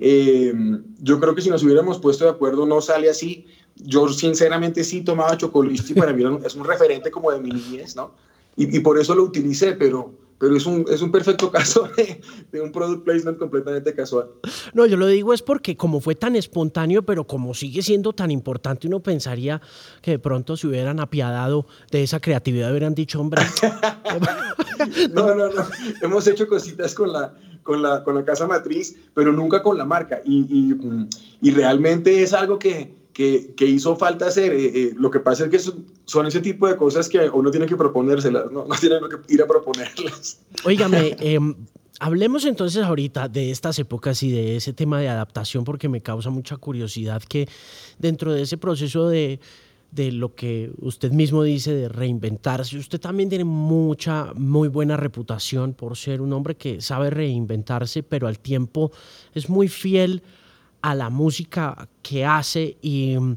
Eh, 0.00 0.54
yo 1.00 1.20
creo 1.20 1.34
que 1.34 1.42
si 1.42 1.50
nos 1.50 1.62
hubiéramos 1.64 1.98
puesto 1.98 2.24
de 2.24 2.30
acuerdo 2.30 2.66
no 2.66 2.80
sale 2.80 3.10
así. 3.10 3.46
Yo 3.76 4.08
sinceramente 4.08 4.82
sí 4.82 5.02
tomaba 5.02 5.36
Chocolisto 5.36 5.92
y 5.92 5.96
para 5.96 6.12
mí 6.12 6.24
es 6.44 6.54
un 6.54 6.64
referente 6.64 7.10
como 7.10 7.30
de 7.30 7.40
mi 7.40 7.50
niñez, 7.50 7.94
¿no? 7.94 8.12
Y, 8.56 8.76
y 8.76 8.80
por 8.80 8.98
eso 8.98 9.14
lo 9.14 9.22
utilicé, 9.22 9.72
pero 9.72 10.12
pero 10.38 10.56
es 10.56 10.66
un, 10.66 10.84
es 10.88 11.02
un 11.02 11.10
perfecto 11.10 11.50
caso 11.52 11.88
de, 11.96 12.60
un 12.60 12.72
product 12.72 13.04
placement 13.04 13.38
completamente 13.38 13.94
casual. 13.94 14.28
No, 14.72 14.86
yo 14.86 14.96
lo 14.96 15.06
digo 15.06 15.34
es 15.34 15.42
porque 15.42 15.76
como 15.76 16.00
fue 16.00 16.14
tan 16.14 16.36
espontáneo, 16.36 17.02
pero 17.02 17.26
como 17.26 17.54
sigue 17.54 17.82
siendo 17.82 18.12
tan 18.12 18.30
importante, 18.30 18.86
uno 18.86 19.00
pensaría 19.00 19.60
que 20.00 20.12
de 20.12 20.18
pronto 20.18 20.56
se 20.56 20.66
hubieran 20.68 21.00
apiadado 21.00 21.66
de 21.90 22.02
esa 22.02 22.20
creatividad, 22.20 22.70
hubieran 22.70 22.94
dicho, 22.94 23.20
hombre. 23.20 23.42
no, 25.12 25.34
no, 25.34 25.48
no. 25.48 25.66
Hemos 26.02 26.26
hecho 26.26 26.46
cositas 26.46 26.94
con 26.94 27.12
la, 27.12 27.34
con 27.62 27.82
la, 27.82 28.02
con 28.04 28.14
la 28.14 28.24
casa 28.24 28.46
matriz, 28.46 28.96
pero 29.14 29.32
nunca 29.32 29.62
con 29.62 29.76
la 29.76 29.84
marca. 29.84 30.20
Y, 30.24 30.46
y, 30.48 31.08
y 31.40 31.50
realmente 31.50 32.22
es 32.22 32.32
algo 32.32 32.58
que, 32.58 32.98
que, 33.18 33.66
hizo 33.66 33.96
falta 33.96 34.26
hacer. 34.28 34.52
Eh, 34.52 34.66
eh, 34.74 34.92
lo 34.96 35.10
que 35.10 35.18
pasa 35.20 35.44
es 35.44 35.50
que 35.50 35.58
son, 35.58 36.26
ese 36.26 36.40
tipo 36.40 36.68
de 36.68 36.76
cosas 36.76 37.08
que 37.08 37.28
uno 37.28 37.50
tiene 37.50 37.66
que 37.66 37.76
proponérselas, 37.76 38.50
no, 38.52 38.64
no 38.64 38.74
tiene 38.76 38.96
que 39.00 39.34
ir 39.34 39.42
a 39.42 39.46
proponerlas. 39.46 40.40
Óigame, 40.64 41.16
em, 41.20 41.54
hablemos 41.98 42.44
entonces 42.44 42.84
ahorita 42.84 43.28
de 43.28 43.50
estas 43.50 43.78
épocas 43.80 44.22
y 44.22 44.30
de 44.30 44.56
ese 44.56 44.72
tema 44.72 45.00
de 45.00 45.08
adaptación, 45.08 45.64
porque 45.64 45.88
me 45.88 46.00
causa 46.00 46.30
mucha 46.30 46.56
curiosidad 46.56 47.22
que 47.22 47.48
dentro 47.98 48.32
de 48.32 48.42
ese 48.42 48.56
proceso 48.56 49.08
de, 49.08 49.40
de 49.90 50.12
lo 50.12 50.34
que 50.34 50.70
usted 50.80 51.12
mismo 51.12 51.42
dice 51.42 51.74
de 51.74 51.88
reinventarse. 51.88 52.76
Usted 52.76 53.00
también 53.00 53.28
tiene 53.28 53.44
mucha, 53.44 54.32
muy 54.34 54.68
buena 54.68 54.96
reputación 54.96 55.74
por 55.74 55.96
ser 55.96 56.20
un 56.20 56.32
hombre 56.32 56.56
que 56.56 56.80
sabe 56.80 57.10
reinventarse, 57.10 58.02
pero 58.02 58.26
al 58.26 58.38
tiempo 58.38 58.92
es 59.34 59.48
muy 59.48 59.68
fiel 59.68 60.22
a 60.82 60.94
la 60.94 61.10
música 61.10 61.88
que 62.02 62.24
hace 62.24 62.76
y 62.82 63.16
mm, 63.18 63.36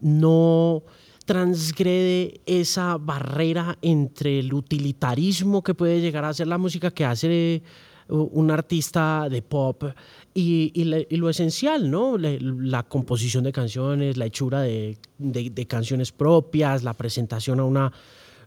no 0.00 0.82
transgrede 1.24 2.40
esa 2.46 2.98
barrera 2.98 3.76
entre 3.82 4.38
el 4.38 4.54
utilitarismo 4.54 5.62
que 5.62 5.74
puede 5.74 6.00
llegar 6.00 6.24
a 6.24 6.34
ser 6.34 6.46
la 6.46 6.58
música 6.58 6.92
que 6.92 7.04
hace 7.04 7.62
un 8.08 8.50
artista 8.52 9.28
de 9.28 9.42
pop 9.42 9.82
y, 10.36 11.16
lo 11.16 11.30
esencial, 11.30 11.90
¿no? 11.90 12.18
La, 12.18 12.82
composición 12.82 13.44
de 13.44 13.52
canciones, 13.52 14.16
la 14.16 14.26
hechura 14.26 14.60
de, 14.60 14.98
de 15.18 15.66
canciones 15.66 16.12
propias, 16.12 16.82
la 16.82 16.92
presentación 16.92 17.58
a 17.60 17.64
una 17.64 17.92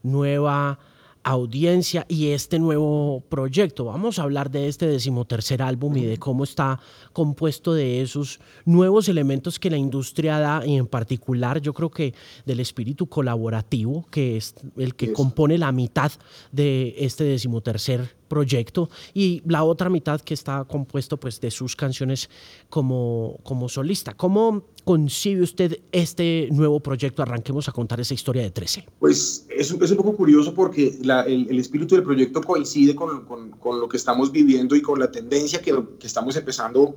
nueva 0.03 0.79
audiencia 1.23 2.05
y 2.07 2.27
este 2.27 2.59
nuevo 2.59 3.23
proyecto. 3.27 3.85
Vamos 3.85 4.19
a 4.19 4.23
hablar 4.23 4.51
de 4.51 4.67
este 4.67 4.87
decimotercer 4.87 5.61
álbum 5.61 5.97
y 5.97 6.05
de 6.05 6.17
cómo 6.17 6.43
está 6.43 6.79
compuesto 7.11 7.73
de 7.73 8.01
esos 8.01 8.39
nuevos 8.65 9.09
elementos 9.09 9.59
que 9.59 9.69
la 9.69 9.77
industria 9.77 10.39
da 10.39 10.65
y 10.65 10.75
en 10.75 10.87
particular 10.87 11.59
yo 11.59 11.73
creo 11.73 11.89
que 11.89 12.13
del 12.45 12.59
espíritu 12.59 13.07
colaborativo 13.07 14.05
que 14.09 14.37
es 14.37 14.55
el 14.77 14.95
que 14.95 15.11
compone 15.11 15.57
la 15.57 15.71
mitad 15.71 16.11
de 16.51 16.95
este 16.97 17.25
decimotercer 17.25 18.18
proyecto 18.29 18.89
y 19.13 19.41
la 19.45 19.63
otra 19.65 19.89
mitad 19.89 20.21
que 20.21 20.33
está 20.33 20.63
compuesto 20.63 21.17
pues 21.17 21.41
de 21.41 21.51
sus 21.51 21.75
canciones 21.75 22.29
como, 22.69 23.39
como 23.43 23.67
solista. 23.67 24.13
¿Cómo 24.13 24.63
concibe 24.85 25.41
usted 25.41 25.79
este 25.91 26.47
nuevo 26.51 26.79
proyecto? 26.79 27.21
Arranquemos 27.21 27.67
a 27.67 27.73
contar 27.73 27.99
esa 27.99 28.13
historia 28.13 28.43
de 28.43 28.51
13. 28.51 28.85
Pues 28.99 29.45
es, 29.49 29.71
es 29.71 29.91
un 29.91 29.97
poco 29.97 30.15
curioso 30.15 30.53
porque 30.53 30.97
el, 31.03 31.59
espíritu 31.59 31.95
del 31.95 32.05
proyecto 32.05 32.41
coincide 32.41 32.95
con, 32.95 33.25
con, 33.25 33.79
lo 33.79 33.89
que 33.89 33.97
estamos 33.97 34.31
viviendo 34.31 34.75
y 34.75 34.81
con 34.81 34.99
la 34.99 35.11
tendencia 35.11 35.59
que, 35.59 35.77
que 35.99 36.07
estamos 36.07 36.37
empezando 36.37 36.95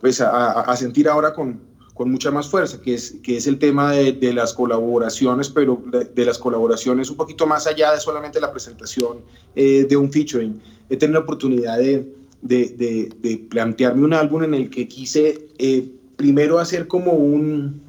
pues 0.00 0.20
a, 0.20 0.62
a 0.62 0.76
sentir 0.76 1.08
ahora 1.08 1.32
con, 1.34 1.71
con 1.94 2.10
mucha 2.10 2.30
más 2.30 2.48
fuerza, 2.48 2.80
que 2.80 2.94
es, 2.94 3.16
que 3.22 3.36
es 3.36 3.46
el 3.46 3.58
tema 3.58 3.92
de, 3.92 4.12
de 4.12 4.32
las 4.32 4.54
colaboraciones, 4.54 5.50
pero 5.50 5.82
de, 5.86 6.24
las 6.24 6.38
colaboraciones 6.38 7.10
un 7.10 7.16
poquito 7.16 7.46
más 7.46 7.66
allá 7.66 7.92
de 7.92 8.00
solamente 8.00 8.40
la 8.40 8.50
presentación 8.50 9.18
eh, 9.54 9.84
de 9.88 9.96
un 9.96 10.10
featuring. 10.10 10.60
He 10.88 10.96
tenido 10.96 11.20
la 11.20 11.24
oportunidad 11.24 11.78
de, 11.78 12.06
de, 12.40 13.46
plantearme 13.50 14.04
un 14.04 14.14
álbum 14.14 14.44
en 14.44 14.54
el 14.54 14.70
que 14.70 14.88
quise 14.88 15.48
eh, 15.58 15.90
primero 16.16 16.58
hacer 16.58 16.88
como 16.88 17.12
un, 17.12 17.82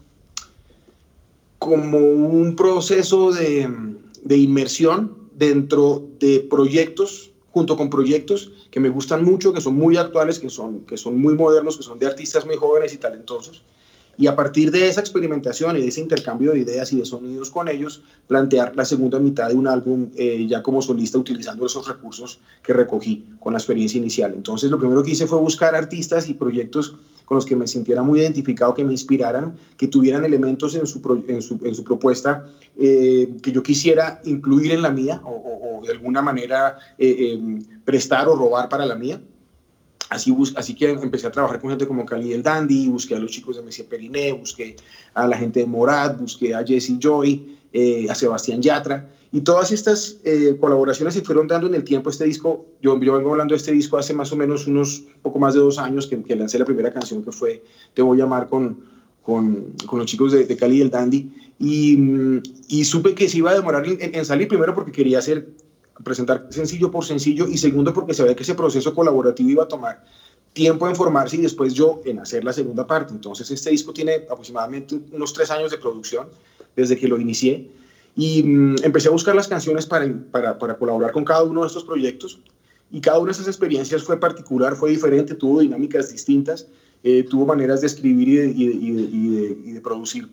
como 1.59 1.97
un 1.97 2.55
proceso 2.57 3.31
de, 3.31 3.69
de 4.21 4.37
inmersión 4.37 5.29
dentro 5.33 6.05
de 6.19 6.41
proyectos, 6.49 7.31
junto 7.51 7.77
con 7.77 7.89
proyectos 7.89 8.51
que 8.69 8.81
me 8.81 8.89
gustan 8.89 9.23
mucho, 9.23 9.53
que 9.53 9.61
son 9.61 9.75
muy 9.75 9.95
actuales, 9.95 10.39
que 10.39 10.49
son, 10.49 10.81
que 10.81 10.97
son 10.97 11.21
muy 11.21 11.35
modernos, 11.35 11.77
que 11.77 11.83
son 11.83 11.99
de 11.99 12.07
artistas 12.07 12.45
muy 12.45 12.57
jóvenes 12.57 12.93
y 12.93 12.97
talentosos 12.97 13.63
y 14.17 14.27
a 14.27 14.35
partir 14.35 14.71
de 14.71 14.87
esa 14.87 15.01
experimentación 15.01 15.77
y 15.77 15.81
de 15.81 15.87
ese 15.87 16.01
intercambio 16.01 16.51
de 16.51 16.59
ideas 16.59 16.93
y 16.93 16.97
de 16.97 17.05
sonidos 17.05 17.49
con 17.49 17.67
ellos, 17.67 18.03
plantear 18.27 18.75
la 18.75 18.85
segunda 18.85 19.19
mitad 19.19 19.49
de 19.49 19.55
un 19.55 19.67
álbum 19.67 20.09
eh, 20.15 20.45
ya 20.47 20.61
como 20.61 20.81
solista 20.81 21.17
utilizando 21.17 21.65
esos 21.65 21.87
recursos 21.87 22.39
que 22.61 22.73
recogí 22.73 23.25
con 23.39 23.53
la 23.53 23.59
experiencia 23.59 23.97
inicial. 23.97 24.33
Entonces 24.35 24.69
lo 24.69 24.77
primero 24.77 25.03
que 25.03 25.11
hice 25.11 25.27
fue 25.27 25.39
buscar 25.39 25.75
artistas 25.75 26.29
y 26.29 26.35
proyectos 26.35 26.95
con 27.25 27.35
los 27.35 27.45
que 27.45 27.55
me 27.55 27.67
sintiera 27.67 28.03
muy 28.03 28.19
identificado, 28.19 28.73
que 28.73 28.83
me 28.83 28.91
inspiraran, 28.91 29.55
que 29.77 29.87
tuvieran 29.87 30.25
elementos 30.25 30.75
en 30.75 30.85
su, 30.85 31.23
en 31.27 31.41
su, 31.41 31.59
en 31.63 31.73
su 31.73 31.83
propuesta 31.83 32.45
eh, 32.77 33.35
que 33.41 33.51
yo 33.51 33.63
quisiera 33.63 34.21
incluir 34.25 34.71
en 34.71 34.81
la 34.81 34.89
mía 34.89 35.21
o, 35.23 35.81
de 35.83 35.91
alguna 35.91 36.21
manera 36.21 36.77
eh, 36.97 37.39
prestar 37.83 38.27
o 38.27 38.35
robar 38.35 38.69
para 38.69 38.85
la 38.85 38.95
mía. 38.95 39.19
Así, 40.09 40.35
así 40.55 40.75
que 40.75 40.91
empecé 40.91 41.27
a 41.27 41.31
trabajar 41.31 41.59
con 41.59 41.69
gente 41.69 41.87
como 41.87 42.05
Cali 42.05 42.33
el 42.33 42.43
Dandy, 42.43 42.87
busqué 42.89 43.15
a 43.15 43.19
los 43.19 43.31
chicos 43.31 43.55
de 43.55 43.63
Messier 43.63 43.87
Periné, 43.87 44.33
busqué 44.33 44.75
a 45.13 45.27
la 45.27 45.37
gente 45.37 45.61
de 45.61 45.65
Morad, 45.65 46.17
busqué 46.17 46.53
a 46.53 46.63
Jesse 46.63 46.97
Joy, 46.99 47.57
eh, 47.71 48.07
a 48.09 48.15
Sebastián 48.15 48.61
Yatra, 48.61 49.09
y 49.31 49.41
todas 49.41 49.71
estas 49.71 50.17
eh, 50.23 50.55
colaboraciones 50.59 51.15
se 51.15 51.21
fueron 51.21 51.47
dando 51.47 51.67
en 51.67 51.73
el 51.73 51.83
tiempo. 51.83 52.09
Este 52.09 52.25
disco, 52.25 52.67
yo, 52.81 52.99
yo, 52.99 53.17
vengo 53.17 53.31
hablando 53.31 53.53
de 53.53 53.57
este 53.57 53.71
disco 53.71 53.97
hace 53.97 54.13
más 54.13 54.31
o 54.31 54.35
menos 54.35 54.67
unos 54.67 55.05
poco 55.23 55.39
más 55.39 55.55
de 55.55 55.59
dos 55.59 55.79
años 55.79 56.05
que, 56.05 56.21
que 56.21 56.35
lancé 56.35 56.59
la 56.59 56.65
primera 56.65 56.93
canción 56.93 57.23
que 57.23 57.31
fue 57.31 57.63
Te 57.95 58.03
voy 58.03 58.21
a 58.21 58.25
amar 58.25 58.47
con, 58.47 58.81
con, 59.23 59.73
con 59.87 59.99
los 59.99 60.07
chicos 60.07 60.33
de, 60.33 60.55
Cali 60.55 60.81
el 60.81 60.91
Dandy, 60.91 61.31
y, 61.59 61.97
y, 62.67 62.83
supe 62.83 63.15
que 63.15 63.29
se 63.29 63.37
iba 63.37 63.51
a 63.51 63.55
demorar 63.55 63.85
en 63.87 64.25
salir 64.25 64.47
primero 64.47 64.75
porque 64.75 64.91
quería 64.91 65.19
hacer 65.19 65.47
presentar 66.03 66.47
sencillo 66.49 66.89
por 66.89 67.05
sencillo 67.05 67.47
y 67.47 67.57
segundo 67.57 67.93
porque 67.93 68.19
ve 68.23 68.35
que 68.35 68.43
ese 68.43 68.55
proceso 68.55 68.93
colaborativo 68.93 69.49
iba 69.49 69.63
a 69.63 69.67
tomar 69.67 70.03
tiempo 70.53 70.87
en 70.87 70.95
formarse 70.95 71.37
y 71.37 71.41
después 71.41 71.73
yo 71.73 72.01
en 72.05 72.19
hacer 72.19 72.43
la 72.43 72.53
segunda 72.53 72.87
parte. 72.87 73.13
Entonces 73.13 73.49
este 73.51 73.69
disco 73.71 73.93
tiene 73.93 74.25
aproximadamente 74.29 74.99
unos 75.11 75.33
tres 75.33 75.51
años 75.51 75.71
de 75.71 75.77
producción 75.77 76.27
desde 76.75 76.97
que 76.97 77.07
lo 77.07 77.19
inicié 77.19 77.69
y 78.15 78.43
mm, 78.43 78.75
empecé 78.83 79.07
a 79.07 79.11
buscar 79.11 79.35
las 79.35 79.47
canciones 79.47 79.85
para, 79.85 80.07
para, 80.31 80.77
colaborar 80.77 81.11
con 81.11 81.25
cada 81.25 81.43
uno 81.43 81.61
de 81.61 81.67
estos 81.67 81.83
proyectos 81.83 82.39
y 82.91 83.01
cada 83.01 83.17
una 83.17 83.27
de 83.27 83.33
esas 83.33 83.47
experiencias 83.47 84.03
fue 84.03 84.19
particular, 84.19 84.75
fue 84.75 84.91
diferente, 84.91 85.33
tuvo 85.33 85.61
dinámicas 85.61 86.11
distintas, 86.11 86.67
eh, 87.03 87.23
tuvo 87.23 87.45
maneras 87.45 87.81
de 87.81 87.87
escribir 87.87 88.53
y 88.55 89.73
de, 89.73 89.81
producir 89.81 90.29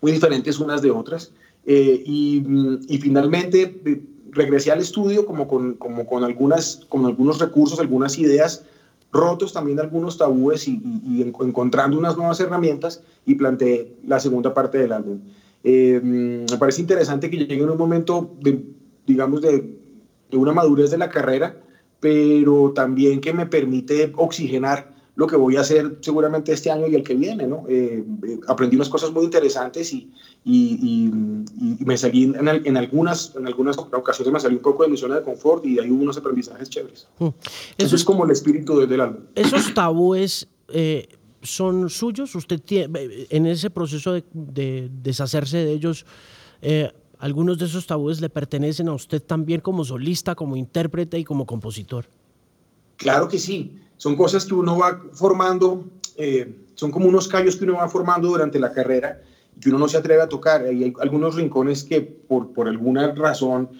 muy 0.00 0.12
diferentes 0.12 0.58
unas 0.58 0.82
de 0.82 0.90
otras. 0.90 1.32
Eh, 1.64 2.02
mm, 2.04 2.78
y, 2.88 2.98
finalmente 2.98 3.80
regresé 4.32 4.72
al 4.72 4.80
estudio 4.80 5.24
como 5.26 5.46
con, 5.46 5.74
como 5.74 6.06
con, 6.06 6.24
algunas, 6.24 6.80
con 6.88 7.06
algunos 7.06 7.38
recursos, 7.38 7.78
algunas 7.78 8.18
ideas, 8.18 8.64
rotos 9.12 9.52
también 9.52 9.78
algunos 9.78 10.16
tabúes 10.16 10.66
y, 10.66 10.80
encontrando 11.40 11.98
unas 11.98 12.16
nuevas 12.16 12.40
herramientas 12.40 13.02
y 13.26 13.34
planteé 13.34 13.94
la 14.06 14.18
segunda 14.18 14.54
parte 14.54 14.78
del 14.78 14.92
álbum. 14.92 15.20
Eh, 15.62 16.00
me 16.02 16.58
parece 16.58 16.80
interesante 16.80 17.30
que 17.30 17.36
llegue 17.36 17.62
en 17.62 17.70
un 17.70 17.78
momento, 17.78 18.34
de, 18.40 18.64
digamos, 19.06 19.42
de, 19.42 19.78
de 20.30 20.36
una 20.36 20.52
madurez 20.52 20.90
de 20.90 20.98
la 20.98 21.10
carrera, 21.10 21.56
pero 22.00 22.72
también 22.74 23.20
que 23.20 23.32
me 23.32 23.46
permite 23.46 24.12
oxigenar 24.16 24.92
lo 25.14 25.26
que 25.26 25.36
voy 25.36 25.56
a 25.56 25.60
hacer 25.60 25.98
seguramente 26.00 26.52
este 26.52 26.70
año 26.70 26.86
y 26.86 26.94
el 26.94 27.02
que 27.02 27.14
viene, 27.14 27.46
¿no? 27.46 27.64
Eh, 27.68 28.02
eh, 28.26 28.40
aprendí 28.48 28.76
unas 28.76 28.88
cosas 28.88 29.12
muy 29.12 29.24
interesantes 29.24 29.92
y, 29.92 30.10
y, 30.44 31.10
me 31.84 31.96
salí 31.98 32.24
en, 32.24 32.48
en, 32.48 32.76
algunas, 32.76 33.34
en 33.36 33.46
algunas 33.46 33.76
ocasiones 33.76 34.32
me 34.32 34.40
salí 34.40 34.56
un 34.56 34.62
poco 34.62 34.84
de 34.84 34.88
mi 34.88 34.96
zona 34.96 35.16
de 35.16 35.22
confort 35.22 35.66
y 35.66 35.78
hay 35.78 35.90
unos 35.90 36.16
aprendizajes 36.16 36.70
chéveres. 36.70 37.08
Mm. 37.18 37.28
Eso, 37.76 37.96
es 37.96 38.04
como 38.04 38.24
el 38.24 38.30
espíritu 38.30 38.86
del, 38.86 39.00
álbum. 39.00 39.24
Esos 39.34 39.74
tabúes 39.74 40.48
eh, 40.68 41.08
son 41.42 41.90
suyos, 41.90 42.34
usted 42.34 42.60
tiene, 42.60 43.26
en 43.28 43.46
ese 43.46 43.68
proceso 43.68 44.12
de, 44.12 44.24
de 44.32 44.88
deshacerse 45.02 45.58
de 45.58 45.72
ellos, 45.72 46.06
algunos 47.18 47.58
de 47.58 47.66
esos 47.66 47.86
tabúes 47.86 48.20
le 48.20 48.30
pertenecen 48.30 48.88
a 48.88 48.94
usted 48.94 49.22
también 49.22 49.60
como 49.60 49.84
solista, 49.84 50.34
como 50.34 50.56
intérprete 50.56 51.18
y 51.18 51.24
como 51.24 51.44
compositor. 51.44 52.06
Claro 53.02 53.28
que 53.28 53.38
sí, 53.38 53.80
son 53.96 54.16
cosas 54.16 54.46
que 54.46 54.54
uno 54.54 54.78
va 54.78 55.02
formando, 55.12 55.84
eh, 56.16 56.56
son 56.74 56.90
como 56.90 57.08
unos 57.08 57.28
callos 57.28 57.56
que 57.56 57.64
uno 57.64 57.74
va 57.74 57.88
formando 57.88 58.28
durante 58.28 58.58
la 58.58 58.72
carrera 58.72 59.20
que 59.60 59.68
uno 59.68 59.78
no 59.78 59.88
se 59.88 59.96
atreve 59.96 60.22
a 60.22 60.28
tocar. 60.28 60.62
hay 60.62 60.92
algunos 61.00 61.34
rincones 61.34 61.84
que 61.84 62.00
por, 62.00 62.52
por 62.52 62.68
alguna 62.68 63.12
razón 63.12 63.70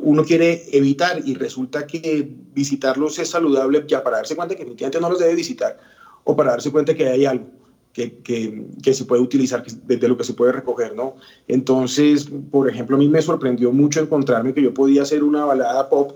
uno 0.00 0.24
quiere 0.24 0.64
evitar 0.72 1.22
y 1.24 1.34
resulta 1.34 1.86
que 1.86 2.28
visitarlos 2.52 3.18
es 3.18 3.30
saludable 3.30 3.84
ya 3.86 4.02
para 4.02 4.16
darse 4.16 4.34
cuenta 4.34 4.54
que 4.54 4.60
definitivamente 4.60 5.00
no 5.00 5.10
los 5.10 5.20
debe 5.20 5.34
visitar 5.34 5.78
o 6.24 6.34
para 6.34 6.52
darse 6.52 6.72
cuenta 6.72 6.94
que 6.94 7.08
hay 7.08 7.24
algo 7.24 7.46
que, 7.92 8.18
que, 8.18 8.66
que 8.82 8.94
se 8.94 9.04
puede 9.04 9.22
utilizar 9.22 9.64
desde 9.64 10.08
lo 10.08 10.16
que 10.16 10.24
se 10.24 10.34
puede 10.34 10.52
recoger, 10.52 10.94
¿no? 10.94 11.16
Entonces, 11.46 12.28
por 12.50 12.68
ejemplo, 12.68 12.96
a 12.96 12.98
mí 12.98 13.08
me 13.08 13.22
sorprendió 13.22 13.72
mucho 13.72 14.00
encontrarme 14.00 14.52
que 14.52 14.62
yo 14.62 14.74
podía 14.74 15.02
hacer 15.02 15.22
una 15.22 15.44
balada 15.44 15.88
pop, 15.88 16.12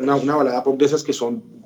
una, 0.00 0.14
una 0.14 0.36
balada 0.36 0.62
pop 0.62 0.78
de 0.78 0.86
esas 0.86 1.02
que 1.02 1.12
son 1.12 1.59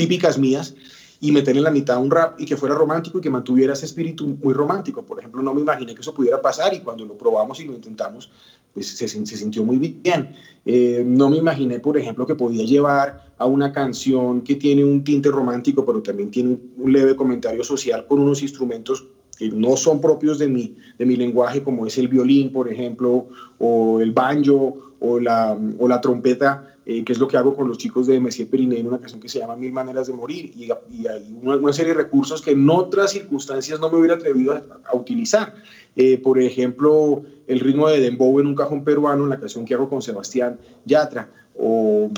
típicas 0.00 0.38
mías, 0.38 0.74
y 1.22 1.30
meter 1.32 1.54
en 1.54 1.62
la 1.62 1.70
mitad 1.70 2.02
un 2.02 2.10
rap 2.10 2.40
y 2.40 2.46
que 2.46 2.56
fuera 2.56 2.74
romántico 2.74 3.18
y 3.18 3.20
que 3.20 3.28
mantuviera 3.28 3.74
ese 3.74 3.84
espíritu 3.84 4.26
muy 4.26 4.54
romántico. 4.54 5.04
Por 5.04 5.18
ejemplo, 5.18 5.42
no 5.42 5.52
me 5.52 5.60
imaginé 5.60 5.94
que 5.94 6.00
eso 6.00 6.14
pudiera 6.14 6.40
pasar 6.40 6.72
y 6.72 6.80
cuando 6.80 7.04
lo 7.04 7.18
probamos 7.18 7.60
y 7.60 7.66
lo 7.66 7.74
intentamos, 7.74 8.30
pues 8.72 8.88
se, 8.88 9.06
sintió 9.06 9.62
muy 9.62 9.76
bien. 9.76 10.34
Eh, 10.64 11.02
no 11.04 11.28
me 11.28 11.36
imaginé, 11.36 11.78
por 11.78 11.98
ejemplo, 11.98 12.26
que 12.26 12.34
podía 12.34 12.64
llevar 12.64 13.34
a 13.36 13.44
una 13.44 13.70
canción 13.70 14.40
que 14.40 14.54
tiene 14.54 14.82
un 14.82 15.04
tinte 15.04 15.28
romántico, 15.30 15.84
pero 15.84 16.00
también 16.00 16.30
tiene 16.30 16.56
un 16.78 16.90
leve 16.90 17.14
comentario 17.14 17.62
social 17.64 18.06
con 18.06 18.20
unos 18.20 18.40
instrumentos 18.40 19.06
que 19.36 19.50
no 19.50 19.76
son 19.76 20.00
propios 20.00 20.38
de 20.38 20.48
mi, 20.48 20.76
de 20.98 21.04
mi 21.04 21.16
lenguaje, 21.16 21.62
como 21.62 21.86
es 21.86 21.98
el 21.98 22.08
violín, 22.08 22.50
por 22.50 22.72
ejemplo, 22.72 23.28
o 23.58 24.00
el 24.00 24.12
banjo, 24.12 24.94
o 25.00 25.18
la, 25.18 25.58
o 25.78 25.88
la 25.88 26.00
trompeta, 26.00 26.69
eh, 26.90 27.04
que 27.04 27.12
es 27.12 27.20
lo 27.20 27.28
que 27.28 27.36
hago 27.36 27.54
con 27.54 27.68
los 27.68 27.78
chicos 27.78 28.08
de 28.08 28.18
Messier 28.18 28.48
Periné 28.48 28.80
en 28.80 28.88
una 28.88 28.98
canción 28.98 29.20
que 29.20 29.28
se 29.28 29.38
llama 29.38 29.54
Mil 29.54 29.72
Maneras 29.72 30.08
de 30.08 30.12
Morir, 30.12 30.50
y, 30.56 30.72
hay 31.06 31.38
una, 31.40 31.72
serie 31.72 31.94
de 31.94 32.02
recursos 32.02 32.42
que 32.42 32.50
en 32.50 32.68
otras 32.68 33.12
circunstancias 33.12 33.78
no 33.78 33.88
me 33.88 33.98
hubiera 33.98 34.16
atrevido 34.16 34.54
a, 34.54 34.96
utilizar. 34.96 35.54
Eh, 35.94 36.18
por 36.18 36.40
ejemplo, 36.40 37.22
el 37.46 37.60
ritmo 37.60 37.88
de 37.88 38.00
dembow 38.00 38.40
en 38.40 38.48
un 38.48 38.56
cajón 38.56 38.82
peruano, 38.82 39.22
en 39.22 39.30
la 39.30 39.38
canción 39.38 39.64
que 39.64 39.74
hago 39.74 39.88
con 39.88 40.02
Sebastián 40.02 40.58
Yatra, 40.84 41.30
o, 41.56 42.10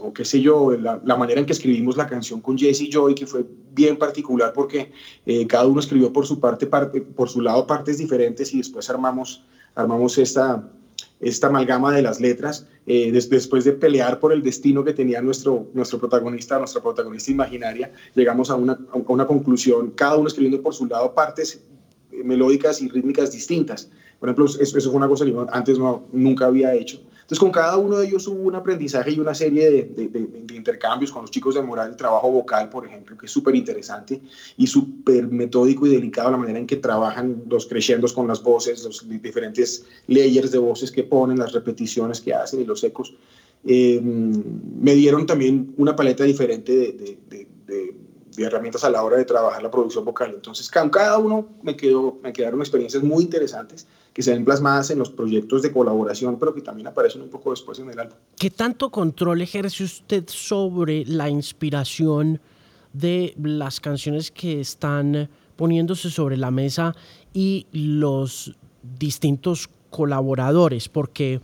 o 0.00 0.12
qué 0.12 0.24
sé 0.24 0.40
yo, 0.40 0.70
la, 0.76 1.16
manera 1.16 1.40
en 1.40 1.46
que 1.46 1.54
escribimos 1.54 1.96
la 1.96 2.06
canción 2.06 2.40
con 2.40 2.56
Jesse 2.56 2.88
Joy, 2.88 3.12
que 3.16 3.26
fue 3.26 3.44
bien 3.74 3.96
particular 3.96 4.52
porque 4.52 4.92
eh, 5.24 5.48
cada 5.48 5.66
uno 5.66 5.80
escribió 5.80 6.12
por 6.12 6.28
su 6.28 6.38
parte, 6.38 6.68
parte, 6.68 7.00
por 7.00 7.28
su 7.28 7.40
lado 7.40 7.66
partes 7.66 7.98
diferentes 7.98 8.54
y 8.54 8.58
después 8.58 8.88
armamos, 8.88 9.44
armamos 9.74 10.16
esta, 10.16 10.70
esta 11.20 11.46
amalgama 11.46 11.92
de 11.92 12.02
las 12.02 12.20
letras, 12.20 12.66
eh, 12.86 13.10
después 13.10 13.64
de 13.64 13.72
pelear 13.72 14.20
por 14.20 14.32
el 14.32 14.42
destino 14.42 14.84
que 14.84 14.92
tenía 14.92 15.22
nuestro, 15.22 15.66
nuestro 15.72 15.98
protagonista, 15.98 16.58
nuestra 16.58 16.82
protagonista 16.82 17.30
imaginaria, 17.30 17.92
llegamos 18.14 18.50
a 18.50 18.56
una, 18.56 18.78
a 18.92 19.12
una 19.12 19.26
conclusión, 19.26 19.92
cada 19.92 20.16
uno 20.16 20.28
escribiendo 20.28 20.62
por 20.62 20.74
su 20.74 20.86
lado 20.86 21.14
partes 21.14 21.62
eh, 22.12 22.22
melódicas 22.22 22.82
y 22.82 22.88
rítmicas 22.88 23.32
distintas. 23.32 23.90
Por 24.20 24.28
ejemplo, 24.28 24.46
eso, 24.46 24.78
eso 24.78 24.90
fue 24.90 24.96
una 24.96 25.08
cosa 25.08 25.24
que 25.24 25.34
antes 25.50 25.78
no, 25.78 26.04
nunca 26.12 26.46
había 26.46 26.74
hecho. 26.74 27.00
Entonces, 27.26 27.40
con 27.40 27.50
cada 27.50 27.76
uno 27.76 27.98
de 27.98 28.06
ellos 28.06 28.28
hubo 28.28 28.40
un 28.42 28.54
aprendizaje 28.54 29.10
y 29.10 29.18
una 29.18 29.34
serie 29.34 29.68
de, 29.68 30.54
intercambios 30.54 31.10
con 31.10 31.22
los 31.22 31.30
chicos 31.32 31.56
de 31.56 31.60
Moral, 31.62 31.90
el 31.90 31.96
trabajo 31.96 32.30
vocal, 32.30 32.68
por 32.68 32.86
ejemplo, 32.86 33.18
que 33.18 33.26
es 33.26 33.32
súper 33.32 33.56
interesante 33.56 34.20
y 34.56 34.68
súper 34.68 35.26
metódico 35.26 35.88
y 35.88 35.90
delicado 35.90 36.30
la 36.30 36.36
manera 36.36 36.60
en 36.60 36.68
que 36.68 36.76
trabajan 36.76 37.42
los 37.48 37.66
crescendos 37.66 38.12
con 38.12 38.28
las 38.28 38.40
voces, 38.44 38.84
los 38.84 39.04
diferentes 39.08 39.84
layers 40.06 40.52
de 40.52 40.58
voces 40.58 40.92
que 40.92 41.02
ponen, 41.02 41.40
las 41.40 41.50
repeticiones 41.50 42.20
que 42.20 42.32
hacen 42.32 42.60
y 42.60 42.64
los 42.64 42.84
ecos. 42.84 43.12
Eh, 43.64 44.00
me 44.00 44.94
dieron 44.94 45.26
también 45.26 45.74
una 45.78 45.96
paleta 45.96 46.22
diferente 46.22 46.72
de, 46.72 47.56
de 48.36 48.44
herramientas 48.44 48.84
a 48.84 48.90
la 48.90 49.02
hora 49.02 49.16
de 49.16 49.24
trabajar 49.24 49.62
la 49.62 49.70
producción 49.70 50.04
vocal. 50.04 50.32
Entonces, 50.34 50.68
cada 50.68 51.18
uno 51.18 51.48
me, 51.62 51.76
quedó, 51.76 52.18
me 52.22 52.32
quedaron 52.32 52.60
experiencias 52.60 53.02
muy 53.02 53.24
interesantes 53.24 53.86
que 54.12 54.22
se 54.22 54.32
ven 54.32 54.44
plasmadas 54.44 54.90
en 54.90 54.98
los 54.98 55.10
proyectos 55.10 55.62
de 55.62 55.72
colaboración, 55.72 56.38
pero 56.38 56.54
que 56.54 56.62
también 56.62 56.86
aparecen 56.86 57.22
un 57.22 57.28
poco 57.28 57.50
después 57.50 57.78
en 57.78 57.90
el 57.90 57.98
álbum. 57.98 58.16
¿Qué 58.38 58.50
tanto 58.50 58.90
control 58.90 59.42
ejerce 59.42 59.84
usted 59.84 60.24
sobre 60.28 61.04
la 61.04 61.28
inspiración 61.28 62.40
de 62.92 63.34
las 63.42 63.80
canciones 63.80 64.30
que 64.30 64.60
están 64.60 65.28
poniéndose 65.56 66.10
sobre 66.10 66.36
la 66.36 66.50
mesa 66.50 66.94
y 67.32 67.66
los 67.72 68.56
distintos 68.98 69.68
colaboradores? 69.90 70.88
Porque 70.88 71.40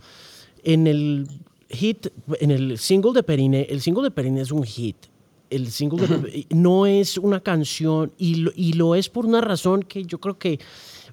en 0.63 0.87
el 0.87 1.27
hit, 1.69 2.07
en 2.39 2.51
el 2.51 2.77
single 2.77 3.13
de 3.13 3.23
Perine, 3.23 3.67
el 3.69 3.81
single 3.81 4.03
de 4.03 4.11
Perine 4.11 4.41
es 4.41 4.51
un 4.51 4.63
hit 4.63 5.12
el 5.55 5.71
single 5.71 6.45
no 6.49 6.85
es 6.85 7.17
una 7.17 7.41
canción 7.41 8.11
y 8.17 8.35
lo, 8.35 8.51
y 8.55 8.73
lo 8.73 8.95
es 8.95 9.09
por 9.09 9.25
una 9.25 9.41
razón 9.41 9.83
que 9.83 10.03
yo 10.03 10.19
creo 10.19 10.37
que 10.37 10.59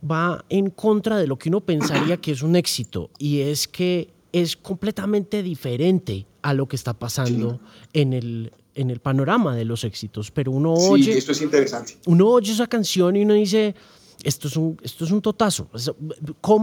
va 0.08 0.44
en 0.48 0.70
contra 0.70 1.18
de 1.18 1.26
lo 1.26 1.38
que 1.38 1.48
uno 1.48 1.60
pensaría 1.60 2.16
que 2.16 2.32
es 2.32 2.42
un 2.42 2.56
éxito 2.56 3.10
y 3.18 3.40
es 3.40 3.68
que 3.68 4.12
es 4.32 4.56
completamente 4.56 5.42
diferente 5.42 6.26
a 6.42 6.54
lo 6.54 6.66
que 6.66 6.76
está 6.76 6.94
pasando 6.94 7.60
en 7.92 8.12
el 8.12 8.52
en 8.76 8.88
el 8.88 9.00
panorama 9.00 9.56
de 9.56 9.64
los 9.64 9.84
éxitos, 9.84 10.30
pero 10.30 10.52
uno 10.52 10.72
oye 10.72 11.18
esto 11.18 11.32
es 11.32 11.42
interesante. 11.42 11.98
Uno 12.06 12.28
oye 12.28 12.52
esa 12.52 12.68
canción 12.68 13.16
y 13.16 13.24
uno 13.24 13.34
dice, 13.34 13.74
esto 14.24 14.48
es 14.48 14.56
un, 14.56 14.76
esto 14.82 15.04
es 15.04 15.10
un 15.10 15.20
totazo. 15.20 15.68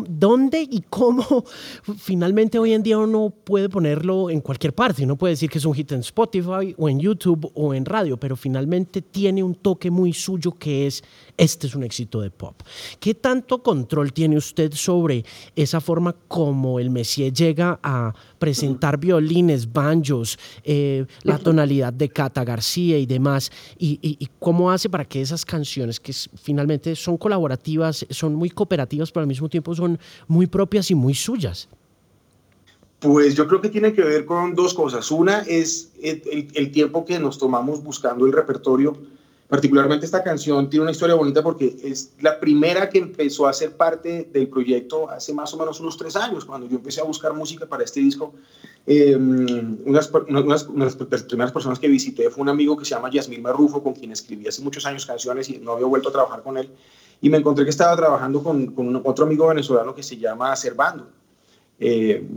¿Dónde 0.10 0.62
y 0.62 0.82
cómo 0.90 1.44
finalmente 1.98 2.60
hoy 2.60 2.74
en 2.74 2.84
día 2.84 2.98
uno 2.98 3.30
puede 3.30 3.70
ponerlo 3.70 4.30
en 4.30 4.42
cualquier 4.42 4.74
parte? 4.74 5.04
Uno 5.04 5.18
puede 5.18 5.34
decir 5.34 5.50
que 5.50 5.58
es 5.58 5.66
un 5.66 5.74
hit 5.74 5.92
en 5.92 6.00
Spotify 6.02 6.76
o 6.78 6.90
en 6.90 7.00
YouTube 7.00 7.52
o 7.54 7.74
en 7.74 7.86
radio, 7.86 8.18
pero 8.18 8.36
finalmente 8.36 9.02
tiene 9.02 9.44
un 9.44 9.56
toque 9.56 9.92
muy 9.92 10.14
suyo 10.14 10.54
que 10.54 10.88
es, 10.88 11.04
este 11.38 11.68
es 11.68 11.76
un 11.76 11.84
éxito 11.84 12.22
de 12.22 12.32
pop. 12.32 12.56
¿Qué 13.00 13.14
tanto 13.14 13.62
control 13.64 14.12
tiene 14.12 14.38
usted 14.38 14.74
sobre 14.74 15.24
esa 15.56 15.80
forma 15.80 16.16
como 16.28 16.80
el 16.80 16.90
Messier 16.90 17.32
llega 17.32 17.80
a 17.82 18.14
presentar 18.40 18.98
violines, 19.00 19.72
banjos, 19.72 20.38
eh, 20.64 21.06
la 21.24 21.38
tonalidad 21.38 21.94
de 21.94 22.10
Cata 22.10 22.44
García 22.44 22.98
y 22.98 23.06
demás? 23.06 23.52
Y, 23.78 24.00
y 24.02 24.28
cómo 24.40 24.72
hace 24.72 24.90
para 24.90 25.06
que 25.06 25.22
esas 25.22 25.46
canciones 25.46 26.00
que 26.00 26.14
finalmente 26.14 26.96
son 26.96 27.18
colaborativas 27.18 28.06
son 28.10 28.36
muy 28.36 28.50
cooperativas, 28.50 29.12
pero 29.12 29.22
al 29.22 29.28
mismo 29.28 29.50
tiempo 29.50 29.76
son 29.76 30.00
muy 30.28 30.48
propias 30.48 30.92
y 30.92 30.96
muy 30.96 31.14
suyas. 31.14 31.70
Pues 33.00 33.36
yo 33.36 33.48
creo 33.48 33.62
que 33.62 33.70
tiene 33.70 33.94
que 33.94 34.02
ver 34.02 34.26
con 34.26 34.56
dos 34.56 34.74
cosas. 34.74 35.12
Una 35.12 35.42
es 35.42 35.92
el, 36.02 36.72
tiempo 36.72 37.06
que 37.06 37.20
nos 37.20 37.38
tomamos 37.38 37.84
buscando 37.84 38.26
el 38.26 38.34
repertorio. 38.34 38.98
Particularmente 39.48 40.06
esta 40.06 40.24
canción 40.24 40.70
tiene 40.70 40.84
una 40.84 40.92
historia 40.92 41.16
bonita 41.16 41.42
porque 41.42 41.78
es 41.82 42.12
la 42.20 42.40
primera 42.40 42.90
que 42.90 43.00
empezó 43.00 43.48
a 43.48 43.54
ser 43.54 43.78
parte 43.78 44.30
del 44.34 44.50
proyecto 44.50 45.10
hace 45.10 45.34
más 45.34 45.54
o 45.54 45.58
menos 45.58 45.80
unos 45.80 45.96
tres 45.98 46.18
años, 46.18 46.44
cuando 46.44 46.68
yo 46.68 46.76
empecé 46.76 47.00
a 47.00 47.06
buscar 47.06 47.34
música 47.34 47.66
para 47.66 47.84
este 47.84 48.02
disco. 48.02 48.34
Em, 48.86 49.78
unas, 49.86 50.12
unas, 50.28 50.68
de 50.98 51.08
las 51.10 51.24
primeras 51.24 51.52
personas 51.52 51.80
que 51.80 51.88
visité 51.88 52.30
fue 52.30 52.42
un 52.42 52.50
amigo 52.50 52.76
que 52.78 52.84
se 52.84 52.96
llama 52.96 53.10
Yasmín 53.10 53.42
Marrufo, 53.42 53.82
con 53.82 53.94
quien 53.94 54.12
escribí 54.12 54.48
hace 54.48 54.62
muchos 54.62 54.86
años 54.86 55.06
canciones 55.06 55.50
y 55.50 55.58
no 55.60 55.74
había 55.74 55.86
vuelto 55.86 56.10
a 56.10 56.12
trabajar 56.12 56.44
con 56.44 56.58
él 56.58 56.70
y 57.22 57.30
me 57.30 57.38
encontré 57.38 57.64
que 57.64 57.70
estaba 57.72 57.96
trabajando 57.96 58.44
con, 58.44 58.68
con 58.68 58.96
otro 59.04 59.26
amigo 59.26 59.48
venezolano 59.48 59.96
que 59.96 60.04
se 60.04 60.18
llama 60.18 60.56
Servando. 60.56 61.08
Eh, 61.80 62.28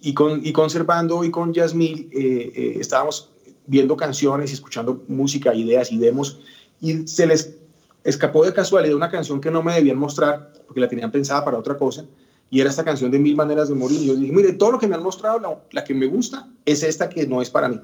y, 0.00 0.14
con, 0.14 0.44
y 0.44 0.52
con 0.52 0.70
Servando 0.70 1.24
y 1.24 1.30
con 1.30 1.52
Yasmil 1.52 2.08
eh, 2.12 2.52
eh, 2.54 2.76
estábamos 2.80 3.30
viendo 3.66 3.96
canciones 3.96 4.50
y 4.50 4.54
escuchando 4.54 5.04
música, 5.08 5.54
ideas 5.54 5.92
y 5.92 5.98
demos, 5.98 6.40
y 6.80 7.06
se 7.06 7.26
les 7.26 7.56
escapó 8.04 8.44
de 8.44 8.52
casualidad 8.52 8.94
una 8.94 9.10
canción 9.10 9.40
que 9.40 9.50
no 9.50 9.62
me 9.62 9.74
debían 9.74 9.98
mostrar, 9.98 10.52
porque 10.66 10.80
la 10.80 10.88
tenían 10.88 11.10
pensada 11.10 11.44
para 11.44 11.58
otra 11.58 11.76
cosa, 11.76 12.04
y 12.50 12.60
era 12.60 12.70
esta 12.70 12.84
canción 12.84 13.10
de 13.10 13.18
Mil 13.18 13.34
Maneras 13.34 13.68
de 13.68 13.74
Morir. 13.74 14.00
Y 14.00 14.06
yo 14.06 14.14
dije, 14.14 14.32
mire, 14.32 14.52
todo 14.52 14.72
lo 14.72 14.78
que 14.78 14.86
me 14.86 14.94
han 14.94 15.02
mostrado, 15.02 15.40
la, 15.40 15.58
la 15.72 15.84
que 15.84 15.94
me 15.94 16.06
gusta 16.06 16.48
es 16.64 16.82
esta 16.82 17.08
que 17.08 17.26
no 17.26 17.42
es 17.42 17.50
para 17.50 17.68
mí. 17.68 17.80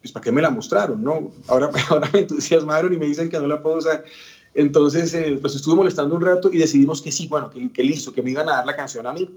Pues, 0.00 0.12
¿para 0.12 0.24
qué 0.24 0.32
me 0.32 0.40
la 0.40 0.50
mostraron? 0.50 1.02
No? 1.02 1.30
Ahora, 1.48 1.70
ahora 1.90 2.08
me 2.12 2.20
entusiasmaron 2.20 2.92
y 2.92 2.96
me 2.96 3.06
dicen 3.06 3.28
que 3.28 3.38
no 3.38 3.46
la 3.46 3.62
puedo 3.62 3.76
usar. 3.76 4.04
Entonces, 4.54 5.12
eh, 5.14 5.38
pues 5.40 5.54
estuve 5.54 5.76
molestando 5.76 6.14
un 6.14 6.22
rato 6.22 6.50
y 6.52 6.58
decidimos 6.58 7.02
que 7.02 7.12
sí, 7.12 7.28
bueno, 7.28 7.50
que, 7.50 7.82
listo, 7.82 8.12
que 8.12 8.22
me 8.22 8.30
iban 8.30 8.48
a 8.48 8.52
dar 8.52 8.66
la 8.66 8.74
canción 8.74 9.06
a 9.06 9.12
mí. 9.12 9.28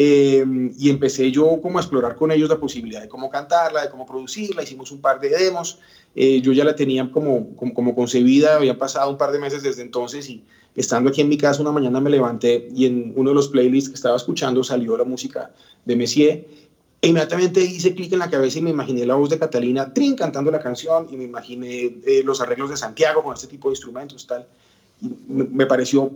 Eh, 0.00 0.44
y 0.78 0.90
empecé 0.90 1.32
yo 1.32 1.60
como 1.60 1.78
a 1.78 1.80
explorar 1.80 2.14
con 2.14 2.30
ellos 2.30 2.48
la 2.48 2.60
posibilidad 2.60 3.02
de 3.02 3.08
cómo 3.08 3.28
cantarla, 3.28 3.82
de 3.82 3.90
cómo 3.90 4.06
producirla, 4.06 4.62
hicimos 4.62 4.92
un 4.92 5.00
par 5.00 5.18
de 5.18 5.28
demos, 5.28 5.80
eh, 6.14 6.40
yo 6.40 6.52
ya 6.52 6.62
la 6.62 6.76
tenía 6.76 7.10
como, 7.10 7.56
como, 7.56 7.96
concebida, 7.96 8.54
había 8.54 8.78
pasado 8.78 9.10
un 9.10 9.18
par 9.18 9.32
de 9.32 9.40
meses 9.40 9.64
desde 9.64 9.82
entonces 9.82 10.30
y 10.30 10.44
estando 10.76 11.10
aquí 11.10 11.20
en 11.20 11.28
mi 11.28 11.36
casa 11.36 11.62
una 11.62 11.72
mañana 11.72 12.00
me 12.00 12.10
levanté 12.10 12.68
y 12.72 12.86
en 12.86 13.12
uno 13.16 13.30
de 13.30 13.34
los 13.34 13.48
playlists 13.48 13.88
que 13.88 13.96
estaba 13.96 14.16
escuchando 14.16 14.62
salió 14.62 14.96
la 14.96 15.02
música 15.02 15.50
de 15.84 15.96
Messier 15.96 16.46
e 17.02 17.08
inmediatamente 17.08 17.60
hice 17.60 17.92
clic 17.92 18.12
en 18.12 18.20
la 18.20 18.30
cabeza 18.30 18.60
y 18.60 18.62
me 18.62 18.70
imaginé 18.70 19.04
la 19.04 19.16
voz 19.16 19.30
de 19.30 19.38
Catalina 19.40 19.92
Trin 19.92 20.14
cantando 20.14 20.52
la 20.52 20.60
canción 20.60 21.08
y 21.10 21.16
me 21.16 21.24
imaginé 21.24 21.96
eh, 22.06 22.22
los 22.24 22.40
arreglos 22.40 22.70
de 22.70 22.76
Santiago 22.76 23.24
con 23.24 23.34
este 23.34 23.48
tipo 23.48 23.68
de 23.68 23.72
instrumentos 23.72 24.28
tal. 24.28 24.46
Y 25.00 25.10
me, 25.26 25.66
pareció 25.66 26.12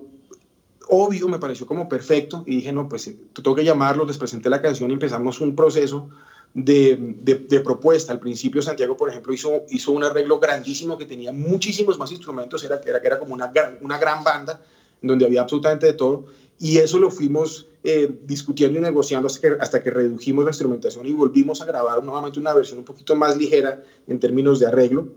obvio, 0.94 1.26
me 1.26 1.38
pareció 1.38 1.66
como 1.66 1.88
perfecto 1.88 2.44
y 2.46 2.57
dije, 2.57 2.70
no, 2.70 2.87
pues 2.87 3.11
tengo 3.33 3.55
que 3.55 3.64
llamarlos, 3.64 4.07
les 4.07 4.18
presenté 4.18 4.50
la 4.50 4.61
canción 4.61 4.90
y 4.90 4.92
empezamos 4.92 5.40
un 5.40 5.57
proceso 5.57 6.11
de, 6.52 6.98
de, 7.22 7.61
propuesta. 7.61 8.12
Al 8.12 8.20
principio 8.20 8.61
Santiago, 8.61 8.94
por 8.94 9.09
ejemplo, 9.09 9.33
hizo, 9.33 9.62
hizo 9.70 9.92
un 9.92 10.05
arreglo 10.05 10.38
grandísimo 10.38 10.98
que 10.98 11.07
tenía 11.07 11.33
muchísimos 11.33 11.98
más 11.98 12.12
instrumentos, 12.12 12.62
era, 12.62 12.78
era, 12.85 12.98
era 12.98 13.18
como 13.18 13.33
una 13.33 13.48
gran, 13.48 13.78
una 13.81 13.96
gran 13.96 14.22
banda 14.22 14.61
donde 15.00 15.24
había 15.24 15.40
absolutamente 15.40 15.87
de 15.87 15.94
todo. 15.94 16.26
Y 16.59 16.76
eso 16.76 16.98
lo 16.98 17.11
fuimos 17.11 17.66
eh, 17.85 18.14
discutiendo 18.24 18.78
y 18.78 18.83
negociando 18.83 19.28
hasta 19.28 19.40
que, 19.40 19.57
hasta 19.59 19.83
que 19.83 19.90
redujimos 19.90 20.44
la 20.44 20.50
instrumentación 20.50 21.07
y 21.07 21.12
volvimos 21.14 21.62
a 21.62 21.64
grabar 21.64 22.05
nuevamente 22.05 22.38
una 22.38 22.52
versión 22.52 22.81
un 22.81 22.85
poquito 22.85 23.16
más 23.16 23.35
ligera 23.38 23.83
en 24.07 24.20
términos 24.20 24.61
de 24.61 24.66
arreglo, 24.66 25.09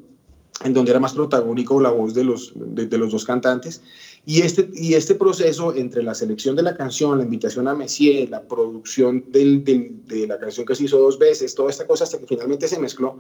en 0.64 0.74
donde 0.74 0.92
era 0.92 1.00
más 1.00 1.14
protagónico 1.14 1.80
la 1.82 1.92
voz 1.92 2.14
de 2.14 2.24
los, 2.24 2.54
de, 2.56 2.98
los 2.98 3.12
dos 3.12 3.26
cantantes. 3.26 3.82
Y 4.26 4.42
este, 4.42 4.70
y 4.74 4.94
este 4.94 5.16
proceso 5.16 5.76
entre 5.76 6.02
la 6.02 6.16
selección 6.16 6.56
de 6.56 6.64
la 6.64 6.76
canción, 6.76 7.18
la 7.18 7.24
invitación 7.24 7.68
a 7.68 7.76
Messier, 7.76 8.30
la 8.30 8.42
producción 8.42 9.26
del, 9.30 9.64
de 9.64 10.28
la 10.28 10.40
canción 10.40 10.66
que 10.66 10.76
se 10.76 10.86
hizo 10.86 10.98
dos 10.98 11.20
veces, 11.20 11.54
toda 11.54 11.70
esta 11.70 11.86
cosa 11.86 12.06
hasta 12.06 12.18
que 12.18 12.26
finalmente 12.26 12.68
se 12.68 12.80
mezcló, 12.80 13.20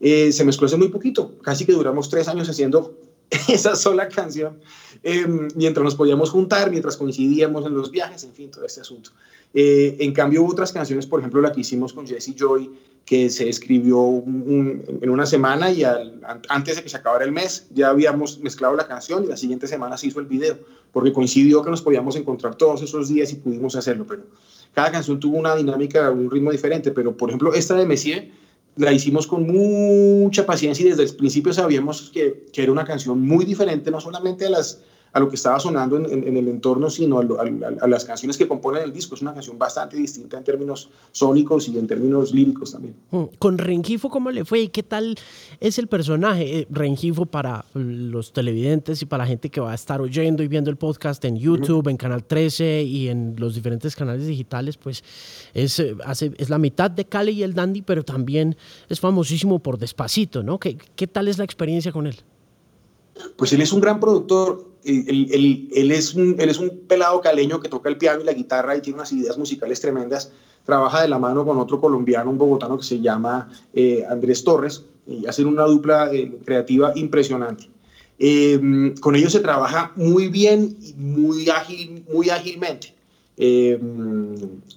eh, 0.00 0.30
se 0.32 0.44
mezcló 0.44 0.66
hace 0.66 0.76
muy 0.76 0.88
poquito. 0.88 1.36
Casi 1.42 1.64
que 1.64 1.72
duramos 1.72 2.10
tres 2.10 2.28
años 2.28 2.48
haciendo 2.48 2.94
esa 3.48 3.74
sola 3.74 4.08
canción, 4.08 4.60
em, 5.02 5.48
mientras 5.54 5.82
nos 5.82 5.94
podíamos 5.94 6.30
juntar, 6.30 6.70
mientras 6.70 6.96
coincidíamos 6.96 7.66
en 7.66 7.74
los 7.74 7.90
viajes, 7.90 8.22
en 8.24 8.32
fin, 8.32 8.50
todo 8.50 8.64
este 8.64 8.82
asunto. 8.82 9.10
Eh, 9.58 9.96
en 10.00 10.12
cambio, 10.12 10.44
otras 10.44 10.70
canciones, 10.70 11.06
por 11.06 11.18
ejemplo, 11.18 11.40
la 11.40 11.50
que 11.50 11.62
hicimos 11.62 11.94
con 11.94 12.06
Jesse 12.06 12.34
Joy, 12.36 12.70
que 13.06 13.30
se 13.30 13.48
escribió 13.48 14.22
en 14.26 15.08
una 15.08 15.24
semana 15.24 15.70
y 15.70 15.82
antes 16.48 16.76
de 16.76 16.82
que 16.82 16.90
se 16.90 16.96
acabara 16.98 17.24
el 17.24 17.32
mes 17.32 17.66
ya 17.72 17.88
habíamos 17.88 18.38
mezclado 18.40 18.76
la 18.76 18.86
canción 18.86 19.24
y 19.24 19.28
la 19.28 19.36
siguiente 19.38 19.66
semana 19.66 19.96
se 19.96 20.08
hizo 20.08 20.20
el 20.20 20.26
video, 20.26 20.58
porque 20.92 21.10
coincidió 21.10 21.62
que 21.62 21.70
nos 21.70 21.80
podíamos 21.80 22.16
encontrar 22.16 22.56
todos 22.56 22.82
esos 22.82 23.08
días 23.08 23.32
y 23.32 23.36
pudimos 23.36 23.74
hacerlo, 23.76 24.06
pero 24.06 24.24
cada 24.74 24.92
canción 24.92 25.18
tuvo 25.18 25.38
una 25.38 25.56
dinámica, 25.56 26.10
un 26.10 26.30
ritmo 26.30 26.52
diferente, 26.52 26.90
pero 26.90 27.16
por 27.16 27.30
ejemplo, 27.30 27.54
esta 27.54 27.76
de 27.76 27.86
Messier 27.86 28.30
la 28.76 28.92
hicimos 28.92 29.26
con 29.26 29.46
mucha 29.46 30.44
paciencia 30.44 30.84
y 30.84 30.90
desde 30.90 31.04
el 31.04 31.16
principio 31.16 31.54
sabíamos 31.54 32.10
que, 32.10 32.44
que, 32.52 32.62
era 32.62 32.72
una 32.72 32.84
canción 32.84 33.22
muy 33.22 33.46
diferente, 33.46 33.90
no 33.90 34.02
solamente 34.02 34.44
a 34.44 34.50
las 34.50 34.82
a 35.16 35.20
lo 35.20 35.30
que 35.30 35.36
estaba 35.36 35.58
sonando 35.58 35.96
en, 35.96 36.36
el 36.36 36.46
entorno, 36.46 36.90
sino 36.90 37.18
a, 37.18 37.88
las 37.88 38.04
canciones 38.04 38.36
que 38.36 38.46
componen 38.46 38.82
el 38.82 38.92
disco. 38.92 39.14
Es 39.14 39.22
una 39.22 39.32
canción 39.32 39.58
bastante 39.58 39.96
distinta 39.96 40.36
en 40.36 40.44
términos 40.44 40.90
sónicos 41.10 41.68
y 41.68 41.78
en 41.78 41.86
términos 41.86 42.34
líricos 42.34 42.72
también. 42.72 42.96
Mm, 43.10 43.22
con 43.38 43.56
Rengifo, 43.56 44.10
¿cómo 44.10 44.30
le 44.30 44.44
fue? 44.44 44.60
¿Y 44.60 44.68
qué 44.68 44.82
tal 44.82 45.16
es 45.58 45.78
el 45.78 45.86
personaje? 45.86 46.58
Eh, 46.58 46.66
Rengifo 46.68 47.24
para 47.24 47.64
los 47.72 48.34
televidentes 48.34 49.00
y 49.00 49.06
para 49.06 49.24
la 49.24 49.28
gente 49.28 49.48
que 49.48 49.58
va 49.58 49.72
a 49.72 49.74
estar 49.74 50.02
oyendo 50.02 50.42
y 50.42 50.48
viendo 50.48 50.68
el 50.68 50.76
podcast 50.76 51.24
en 51.24 51.38
YouTube, 51.38 51.88
en 51.88 51.96
Canal 51.96 52.22
13 52.22 52.82
y 52.82 53.08
en 53.08 53.36
los 53.38 53.54
diferentes 53.54 53.96
canales 53.96 54.26
digitales, 54.26 54.76
pues 54.76 55.02
es, 55.54 55.80
eh, 55.80 55.96
hace, 56.04 56.32
es 56.36 56.50
la 56.50 56.58
mitad 56.58 56.90
de 56.90 57.06
Cali 57.06 57.32
y 57.32 57.42
el 57.42 57.54
Dandy, 57.54 57.80
pero 57.80 58.04
también 58.04 58.54
es 58.90 59.00
famosísimo 59.00 59.60
por 59.60 59.78
Despacito, 59.78 60.42
¿no? 60.42 60.58
¿Qué, 60.60 60.76
qué 60.94 61.06
tal 61.06 61.28
es 61.28 61.38
la 61.38 61.44
experiencia 61.44 61.90
con 61.90 62.06
él? 62.06 62.16
Pues 63.36 63.52
él 63.52 63.60
es 63.60 63.72
un 63.72 63.80
gran 63.80 64.00
productor 64.00 64.76
él, 64.86 65.90
es 65.92 66.14
un, 66.14 66.36
pelado 66.86 67.20
caleño 67.20 67.60
que 67.60 67.68
toca 67.68 67.88
el 67.88 67.98
piano 67.98 68.20
y 68.20 68.24
la 68.24 68.32
guitarra 68.32 68.76
y 68.76 68.80
tiene 68.80 68.98
unas 68.98 69.12
ideas 69.12 69.36
musicales 69.36 69.80
tremendas. 69.80 70.32
Trabaja 70.64 71.02
de 71.02 71.08
la 71.08 71.18
mano 71.18 71.44
con 71.44 71.58
otro 71.58 71.80
colombiano, 71.80 72.30
un 72.30 72.38
bogotano 72.38 72.78
que 72.78 72.84
se 72.84 73.00
llama 73.00 73.48
eh, 73.72 74.04
Andrés 74.08 74.44
Torres, 74.44 74.84
y 75.06 75.26
hacen 75.26 75.46
una 75.46 75.64
dupla 75.64 76.12
eh, 76.12 76.38
creativa 76.44 76.92
impresionante. 76.96 77.68
Eh, 78.18 78.94
con 79.00 79.14
ellos 79.14 79.32
se 79.32 79.40
trabaja 79.40 79.92
muy 79.96 80.28
bien 80.28 80.76
y 80.80 80.94
muy, 80.94 81.48
ágil, 81.50 82.04
muy 82.12 82.30
ágilmente. 82.30 82.95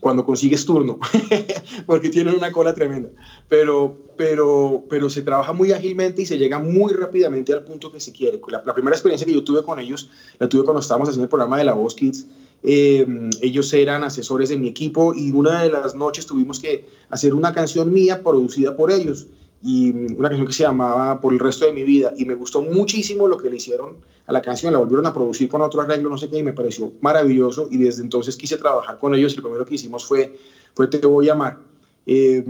Cuando 0.02 0.26
consigues 0.26 0.66
turno, 0.66 1.00
porque 1.86 2.10
tienen 2.10 2.36
una 2.36 2.52
cola 2.52 2.74
tremenda. 2.74 3.10
Pero, 3.48 3.98
pero, 4.18 4.84
pero 4.90 5.10
se 5.10 5.22
trabaja 5.22 5.54
muy 5.54 5.72
ágilmente 5.72 6.24
y 6.24 6.26
se 6.26 6.38
llega 6.38 6.60
muy 6.60 6.94
rápidamente 6.94 7.54
al 7.54 7.64
punto 7.64 7.92
que 7.92 8.00
se 8.00 8.12
quiere. 8.12 8.42
La, 8.50 8.74
primera 8.74 8.96
experiencia 8.96 9.26
que 9.26 9.34
yo 9.34 9.44
tuve 9.44 9.64
con 9.64 9.80
ellos, 9.80 10.10
la 10.40 10.50
tuve 10.50 10.64
cuando 10.64 10.82
estábamos 10.82 11.08
haciendo 11.08 11.24
el 11.24 11.30
programa 11.30 11.58
de 11.58 11.64
La 11.64 11.74
Voz 11.74 11.96
Kids. 11.96 12.28
Eh, 12.62 13.08
ellos 13.42 13.72
eran 13.74 14.04
asesores 14.04 14.50
de 14.50 14.58
mi 14.58 14.68
equipo 14.68 15.14
y 15.14 15.32
una 15.32 15.64
de 15.64 15.72
las 15.72 15.96
noches 15.96 16.26
tuvimos 16.26 16.60
que 16.60 16.86
hacer 17.10 17.34
una 17.34 17.54
canción 17.54 17.94
mía 17.94 18.22
producida 18.22 18.76
por 18.76 18.92
ellos 18.92 19.28
y 19.64 19.92
una 19.92 20.30
canción 20.30 20.48
que 20.48 20.54
se 20.54 20.64
llamaba 20.64 21.20
Por 21.22 21.34
el 21.34 21.40
resto 21.40 21.66
de 21.66 21.74
mi 21.74 21.84
vida 21.84 22.14
y 22.18 22.26
me 22.26 22.36
gustó 22.36 22.62
muchísimo 22.62 23.28
lo 23.28 23.38
que 23.38 23.50
le 23.50 23.58
hicieron 23.58 23.98
a 24.30 24.32
la 24.32 24.42
canción, 24.44 24.72
la 24.72 24.80
volvieron 24.80 25.08
a 25.08 25.14
producir 25.14 25.50
con 25.50 25.62
otro 25.64 25.82
arreglo, 25.82 26.08
no 26.08 26.18
sé 26.18 26.30
qué, 26.30 26.38
y 26.38 26.44
me 26.44 26.54
pareció 26.54 26.94
maravilloso 27.02 27.68
y 27.72 27.78
desde 27.78 28.04
entonces 28.04 28.38
quise 28.38 28.58
trabajar 28.58 29.00
con 29.00 29.16
ellos 29.16 29.36
lo 29.36 29.42
primero 29.42 29.66
que 29.66 29.74
hicimos 29.74 30.06
fue, 30.06 30.38
fue 30.76 30.86
Te 30.88 31.00
voy 31.00 31.30
a 31.30 31.34
amar. 31.34 31.58
Eh, 32.06 32.46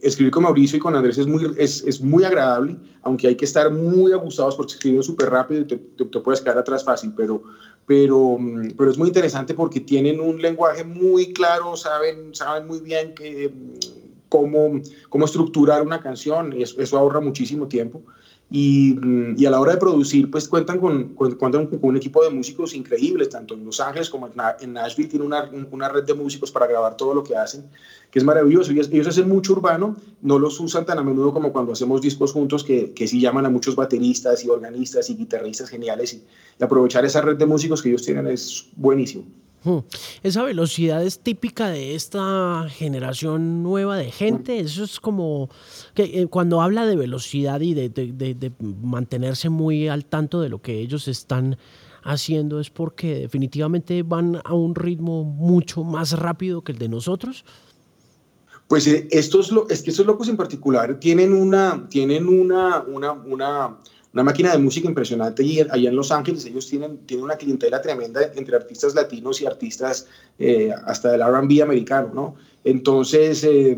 escribir 0.00 0.32
con 0.32 0.44
Mauricio 0.44 0.76
y 0.76 0.80
con 0.80 0.94
Andrés 0.94 1.18
es 1.18 1.26
muy, 1.26 1.52
es, 1.56 1.82
es 1.84 2.00
muy 2.00 2.22
agradable, 2.22 2.76
aunque 3.02 3.26
hay 3.26 3.36
que 3.36 3.44
estar 3.44 3.72
muy 3.72 4.12
abusados 4.12 4.54
porque 4.54 4.74
escriben 4.74 5.02
súper 5.02 5.30
rápido 5.30 5.62
y 5.62 5.64
te, 5.64 5.76
te, 5.76 6.20
puedes 6.20 6.40
quedar 6.40 6.58
atrás 6.58 6.84
fácil, 6.84 7.12
pero, 7.16 7.42
pero, 7.84 8.38
pero 8.76 8.90
es 8.90 8.98
muy 8.98 9.08
interesante 9.08 9.54
porque 9.54 9.80
tienen 9.80 10.20
un 10.20 10.40
lenguaje 10.40 10.84
muy 10.84 11.32
claro, 11.32 11.76
saben, 11.76 12.32
saben 12.36 12.68
muy 12.68 12.80
bien 12.80 13.14
que, 13.16 13.52
cómo, 14.28 14.80
cómo 15.08 15.24
estructurar 15.24 15.82
una 15.82 16.00
canción, 16.00 16.52
y 16.52 16.62
eso 16.62 16.98
ahorra 16.98 17.20
muchísimo 17.20 17.66
tiempo. 17.66 18.02
Mm, 18.54 19.34
y, 19.38 19.46
a 19.46 19.50
la 19.50 19.60
hora 19.60 19.72
de 19.72 19.78
producir, 19.78 20.30
pues 20.30 20.46
cuentan 20.46 20.78
con, 20.78 21.14
cuentan 21.14 21.68
con 21.68 21.78
un 21.80 21.96
equipo 21.96 22.22
de 22.22 22.28
músicos 22.28 22.74
increíbles, 22.74 23.30
tanto 23.30 23.54
en 23.54 23.64
Los 23.64 23.80
Ángeles 23.80 24.10
como 24.10 24.28
en 24.60 24.72
Nashville, 24.74 25.08
tiene 25.08 25.24
una, 25.24 25.50
una, 25.70 25.88
red 25.88 26.04
de 26.04 26.12
músicos 26.12 26.50
para 26.50 26.66
grabar 26.66 26.94
todo 26.94 27.14
lo 27.14 27.24
que 27.24 27.34
hacen, 27.34 27.64
que 28.10 28.18
es 28.18 28.24
maravilloso. 28.26 28.70
Ellos, 28.72 28.90
ellos 28.92 29.08
hacen 29.08 29.26
mucho 29.26 29.54
urbano, 29.54 29.96
no 30.20 30.38
los 30.38 30.60
usan 30.60 30.84
tan 30.84 30.98
a 30.98 31.02
menudo 31.02 31.32
como 31.32 31.50
cuando 31.50 31.72
hacemos 31.72 32.02
discos 32.02 32.32
juntos, 32.32 32.62
que, 32.62 32.92
que 32.92 33.08
sí 33.08 33.20
llaman 33.20 33.46
a 33.46 33.50
muchos 33.50 33.74
bateristas 33.74 34.44
y 34.44 34.50
organistas 34.50 35.08
y 35.08 35.16
guitarristas 35.16 35.70
geniales, 35.70 36.12
y 36.12 36.22
aprovechar 36.62 37.06
esa 37.06 37.22
red 37.22 37.38
de 37.38 37.46
músicos 37.46 37.80
que 37.80 37.88
ellos 37.88 38.02
tienen 38.02 38.26
es 38.26 38.66
buenísimo. 38.76 39.24
Esa 40.22 40.42
velocidad 40.42 41.04
es 41.04 41.20
típica 41.20 41.68
de 41.68 41.94
esta 41.94 42.66
generación 42.68 43.62
nueva 43.62 43.96
de 43.96 44.10
gente. 44.10 44.58
Eso 44.58 44.84
es 44.84 44.98
como 44.98 45.48
que 45.94 46.20
eh, 46.20 46.26
cuando 46.26 46.60
habla 46.60 46.86
de 46.86 46.96
velocidad 46.96 47.60
y 47.60 47.74
de, 47.74 48.52
mantenerse 48.82 49.48
muy 49.48 49.88
al 49.88 50.04
tanto 50.04 50.40
de 50.40 50.48
lo 50.48 50.60
que 50.60 50.80
ellos 50.80 51.08
están 51.08 51.58
haciendo 52.02 52.58
es 52.58 52.70
porque 52.70 53.20
definitivamente 53.20 54.02
van 54.02 54.40
a 54.44 54.54
un 54.54 54.74
ritmo 54.74 55.22
mucho 55.22 55.84
más 55.84 56.18
rápido 56.18 56.62
que 56.62 56.72
el 56.72 56.78
de 56.78 56.88
nosotros. 56.88 57.44
Pues 58.66 58.86
eh, 58.86 59.06
estos, 59.10 59.52
es 59.68 59.82
que 59.82 59.90
estos 59.90 60.06
locos 60.06 60.28
en 60.28 60.36
particular 60.36 60.98
tienen 60.98 61.32
una, 61.32 61.86
tienen 61.88 62.26
una, 62.26 62.82
una, 62.82 63.12
una 63.12 63.78
una 64.12 64.22
máquina 64.22 64.52
de 64.52 64.58
música 64.58 64.88
impresionante 64.88 65.42
y 65.42 65.60
allá 65.60 65.88
en 65.88 65.96
Los 65.96 66.12
Ángeles 66.12 66.44
ellos 66.44 66.68
tienen, 66.68 66.98
tienen 67.06 67.24
una 67.24 67.36
clientela 67.36 67.80
tremenda 67.80 68.20
entre 68.34 68.56
artistas 68.56 68.94
latinos 68.94 69.40
y 69.40 69.46
artistas 69.46 70.06
eh, 70.38 70.70
hasta 70.86 71.12
del 71.12 71.22
R&B 71.22 71.62
americano, 71.62 72.10
¿no? 72.14 72.34
Entonces 72.64 73.42
eh, 73.44 73.76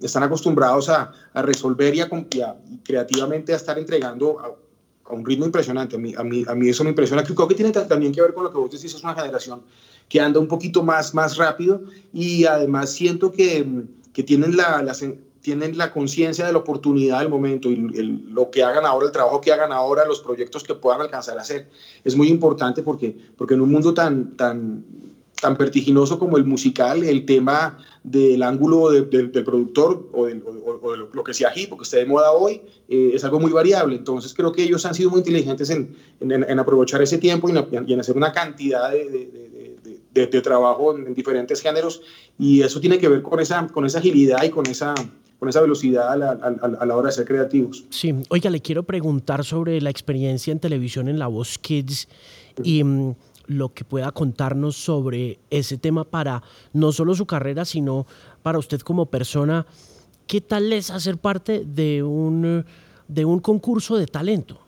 están 0.00 0.22
acostumbrados 0.22 0.88
a, 0.88 1.12
a 1.32 1.42
resolver 1.42 1.94
y, 1.94 2.00
a, 2.00 2.08
y, 2.70 2.78
creativamente 2.78 3.52
a 3.52 3.56
estar 3.56 3.78
entregando 3.78 4.40
a, 4.40 4.52
un 5.12 5.24
ritmo 5.24 5.44
impresionante. 5.44 5.96
A 5.96 5.98
mí, 5.98 6.14
a, 6.16 6.24
mí, 6.24 6.44
a 6.48 6.54
mí 6.54 6.68
eso 6.68 6.82
me 6.82 6.90
impresiona. 6.90 7.22
Creo 7.22 7.46
que 7.46 7.54
tiene 7.54 7.70
también 7.70 8.10
que 8.10 8.22
ver 8.22 8.32
con 8.32 8.44
lo 8.44 8.50
que 8.50 8.56
vos 8.56 8.70
decís, 8.70 8.94
es 8.94 9.04
una 9.04 9.14
generación 9.14 9.62
que 10.08 10.20
anda 10.20 10.40
un 10.40 10.48
poquito 10.48 10.82
más, 10.82 11.14
más 11.14 11.36
rápido 11.36 11.82
y 12.12 12.46
además 12.46 12.90
siento 12.90 13.30
que, 13.30 13.66
que 14.12 14.22
tienen 14.22 14.56
la, 14.56 14.82
la 14.82 14.94
tienen 15.44 15.76
la 15.76 15.92
conciencia 15.92 16.46
de 16.46 16.52
la 16.52 16.58
oportunidad 16.58 17.18
del 17.20 17.28
momento 17.28 17.68
y 17.68 17.76
lo 17.76 18.50
que 18.50 18.64
hagan 18.64 18.86
ahora, 18.86 19.04
el 19.04 19.12
trabajo 19.12 19.42
que 19.42 19.52
hagan 19.52 19.72
ahora, 19.72 20.06
los 20.06 20.20
proyectos 20.20 20.64
que 20.64 20.74
puedan 20.74 21.02
alcanzar 21.02 21.36
a 21.36 21.42
hacer. 21.42 21.68
Es 22.02 22.16
muy 22.16 22.28
importante 22.28 22.82
porque, 22.82 23.14
porque 23.36 23.52
en 23.52 23.60
un 23.60 23.70
mundo 23.70 23.92
tan, 23.92 24.38
tan, 24.38 24.86
tan 25.38 25.54
vertiginoso 25.58 26.18
como 26.18 26.38
el 26.38 26.46
musical, 26.46 27.04
el 27.04 27.26
tema 27.26 27.76
del 28.02 28.42
ángulo 28.42 28.90
del 28.90 29.30
productor 29.44 30.08
o, 30.14 30.24
de 30.24 30.40
lo, 31.12 31.22
que 31.22 31.34
sea 31.34 31.52
hip, 31.54 31.68
porque 31.68 31.82
esté 31.82 31.98
de 31.98 32.06
moda 32.06 32.32
hoy, 32.32 32.62
eh, 32.88 33.10
es 33.12 33.22
algo 33.22 33.38
muy 33.38 33.52
variable. 33.52 33.96
Entonces 33.96 34.32
creo 34.32 34.50
que 34.50 34.62
ellos 34.62 34.86
han 34.86 34.94
sido 34.94 35.10
muy 35.10 35.18
inteligentes 35.18 35.68
en, 35.68 35.94
en, 36.20 36.58
aprovechar 36.58 37.02
ese 37.02 37.18
tiempo 37.18 37.50
y 37.50 37.92
en, 37.92 38.00
hacer 38.00 38.16
una 38.16 38.32
cantidad 38.32 38.90
de, 38.90 39.76
de, 40.10 40.40
trabajo 40.40 40.96
en, 40.96 41.12
diferentes 41.12 41.60
géneros 41.60 42.00
y 42.38 42.62
eso 42.62 42.80
tiene 42.80 42.98
que 42.98 43.10
ver 43.10 43.20
con 43.20 43.40
esa, 43.40 43.66
con 43.66 43.84
esa 43.84 43.98
agilidad 43.98 44.42
y 44.42 44.48
con 44.48 44.64
esa 44.66 44.94
con 45.44 45.50
esa 45.50 45.60
velocidad 45.60 46.10
a 46.10 46.16
la, 46.86 46.96
hora 46.96 47.08
de 47.08 47.12
ser 47.12 47.26
creativos. 47.26 47.84
Sí, 47.90 48.14
oiga, 48.30 48.48
le 48.48 48.62
quiero 48.62 48.82
preguntar 48.82 49.44
sobre 49.44 49.78
la 49.82 49.90
experiencia 49.90 50.52
en 50.52 50.58
televisión 50.58 51.06
en 51.06 51.18
La 51.18 51.26
Voz 51.26 51.58
Kids 51.58 52.08
y 52.62 52.82
mm, 52.82 53.14
lo 53.48 53.74
que 53.74 53.84
pueda 53.84 54.10
contarnos 54.10 54.74
sobre 54.74 55.38
ese 55.50 55.76
tema 55.76 56.04
para 56.04 56.42
no 56.72 56.92
solo 56.92 57.14
su 57.14 57.26
carrera, 57.26 57.66
sino 57.66 58.06
para 58.42 58.58
usted 58.58 58.80
como 58.80 59.04
persona. 59.04 59.66
¿Qué 60.26 60.40
tal 60.40 60.72
es 60.72 60.90
hacer 60.90 61.18
parte 61.18 61.62
de 61.66 62.02
un, 62.02 62.64
de 63.06 63.24
un 63.26 63.38
concurso 63.40 63.98
de 63.98 64.06
talento? 64.06 64.58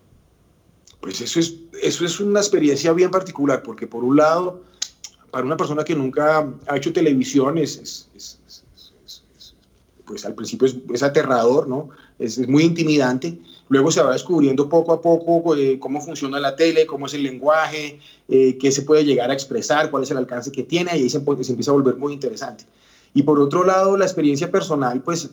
Pues 1.01 1.23
eso 1.23 1.41
es, 1.41 1.55
eso 1.83 2.05
es 2.05 2.21
una 2.21 2.41
experiencia 2.41 2.93
bien 2.93 3.11
particular, 3.11 3.63
porque 3.63 3.87
por 3.87 4.05
un 4.05 4.19
lado, 4.19 4.63
para 5.31 5.47
una 5.47 5.57
persona 5.57 5.83
que 5.85 5.95
nunca 5.95 6.47
ha 6.67 6.77
hecho 6.77 6.93
televisión, 6.93 7.57
es, 7.57 7.81
es 8.15 8.37
pues 10.07 10.25
al 10.25 10.35
principio 10.35 10.69
es, 10.93 11.03
aterrador, 11.03 11.69
¿no? 11.69 11.91
Es, 12.19 12.47
muy 12.49 12.65
intimidante. 12.65 13.39
Luego 13.69 13.91
se 13.91 14.03
va 14.03 14.13
descubriendo 14.13 14.69
poco 14.69 14.93
a 14.93 15.03
poco 15.03 15.57
eh, 15.57 15.79
cómo 15.79 16.01
funciona 16.01 16.39
la 16.39 16.55
tele, 16.55 16.87
cómo 16.87 17.07
es 17.07 17.15
el 17.15 17.23
lenguaje, 17.23 17.99
eh, 18.29 18.57
qué 18.59 18.71
se 18.71 18.83
puede 18.83 19.05
llegar 19.05 19.31
a 19.31 19.35
expresar, 19.35 19.91
cuál 19.91 20.05
es 20.05 20.11
el 20.11 20.19
alcance 20.19 20.53
que 20.53 20.63
tiene, 20.63 20.93
y 20.97 21.03
ahí 21.03 21.11
se, 21.11 21.21
se 21.21 21.53
empieza 21.53 21.71
a 21.71 21.75
volver 21.75 21.97
muy 21.97 22.13
interesante. 22.13 22.65
Y 23.15 23.23
por 23.23 23.41
otro 23.41 23.65
lado, 23.65 23.97
la 23.97 24.05
experiencia 24.05 24.51
personal, 24.51 25.03
pues 25.03 25.31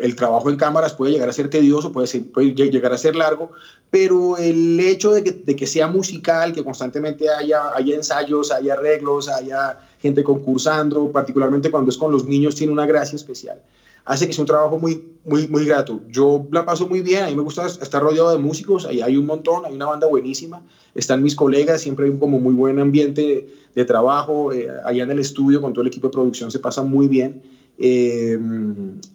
el 0.00 0.16
trabajo 0.16 0.50
en 0.50 0.56
cámaras 0.56 0.94
puede 0.94 1.12
llegar 1.12 1.28
a 1.28 1.32
ser 1.32 1.50
tedioso, 1.50 1.92
puede, 1.92 2.06
ser, 2.06 2.24
puede 2.30 2.54
llegar 2.54 2.92
a 2.92 2.98
ser 2.98 3.16
largo, 3.16 3.50
pero 3.90 4.36
el 4.36 4.80
hecho 4.80 5.12
de 5.12 5.22
que, 5.22 5.32
de 5.32 5.56
que, 5.56 5.66
sea 5.66 5.86
musical, 5.88 6.52
que 6.52 6.64
constantemente 6.64 7.28
haya, 7.28 7.74
haya 7.74 7.94
ensayos, 7.94 8.50
haya 8.50 8.74
arreglos, 8.74 9.28
haya 9.28 9.78
gente 10.00 10.24
concursando, 10.24 11.12
particularmente 11.12 11.70
cuando 11.70 11.90
es 11.90 11.98
con 11.98 12.10
los 12.10 12.24
niños, 12.24 12.54
tiene 12.54 12.72
una 12.72 12.86
gracia 12.86 13.16
especial. 13.16 13.60
Hace 14.06 14.26
que 14.26 14.32
sea 14.32 14.42
un 14.42 14.46
trabajo 14.46 14.78
muy, 14.78 15.04
muy, 15.24 15.46
muy 15.48 15.66
grato. 15.66 16.00
Yo 16.08 16.46
la 16.50 16.64
paso 16.64 16.88
muy 16.88 17.02
bien, 17.02 17.24
a 17.24 17.26
mí 17.26 17.36
me 17.36 17.42
gusta 17.42 17.66
estar 17.66 18.02
rodeado 18.02 18.32
de 18.32 18.38
músicos, 18.38 18.86
ahí 18.86 19.02
hay 19.02 19.16
un 19.16 19.26
montón, 19.26 19.66
hay 19.66 19.74
una 19.74 19.86
banda 19.86 20.06
buenísima, 20.06 20.62
están 20.94 21.22
mis 21.22 21.36
colegas, 21.36 21.82
siempre 21.82 22.06
hay 22.06 22.10
un 22.10 22.18
como 22.18 22.40
muy 22.40 22.54
buen 22.54 22.78
ambiente 22.78 23.46
de 23.74 23.84
trabajo, 23.84 24.52
eh, 24.52 24.68
allá 24.84 25.04
en 25.04 25.10
el 25.10 25.18
estudio 25.18 25.60
con 25.60 25.72
todo 25.72 25.82
el 25.82 25.88
equipo 25.88 26.08
de 26.08 26.12
producción 26.12 26.50
se 26.50 26.58
pasa 26.58 26.82
muy 26.82 27.06
bien. 27.06 27.42
Eh, 27.82 28.38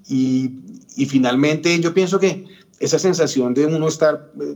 y, 0.10 0.52
y, 0.96 1.06
finalmente 1.06 1.80
yo 1.80 1.94
pienso 1.94 2.20
que 2.20 2.46
esa 2.80 3.00
sensación 3.00 3.54
de 3.54 3.66
uno 3.66 3.88
estar 3.88 4.32
eh, 4.42 4.56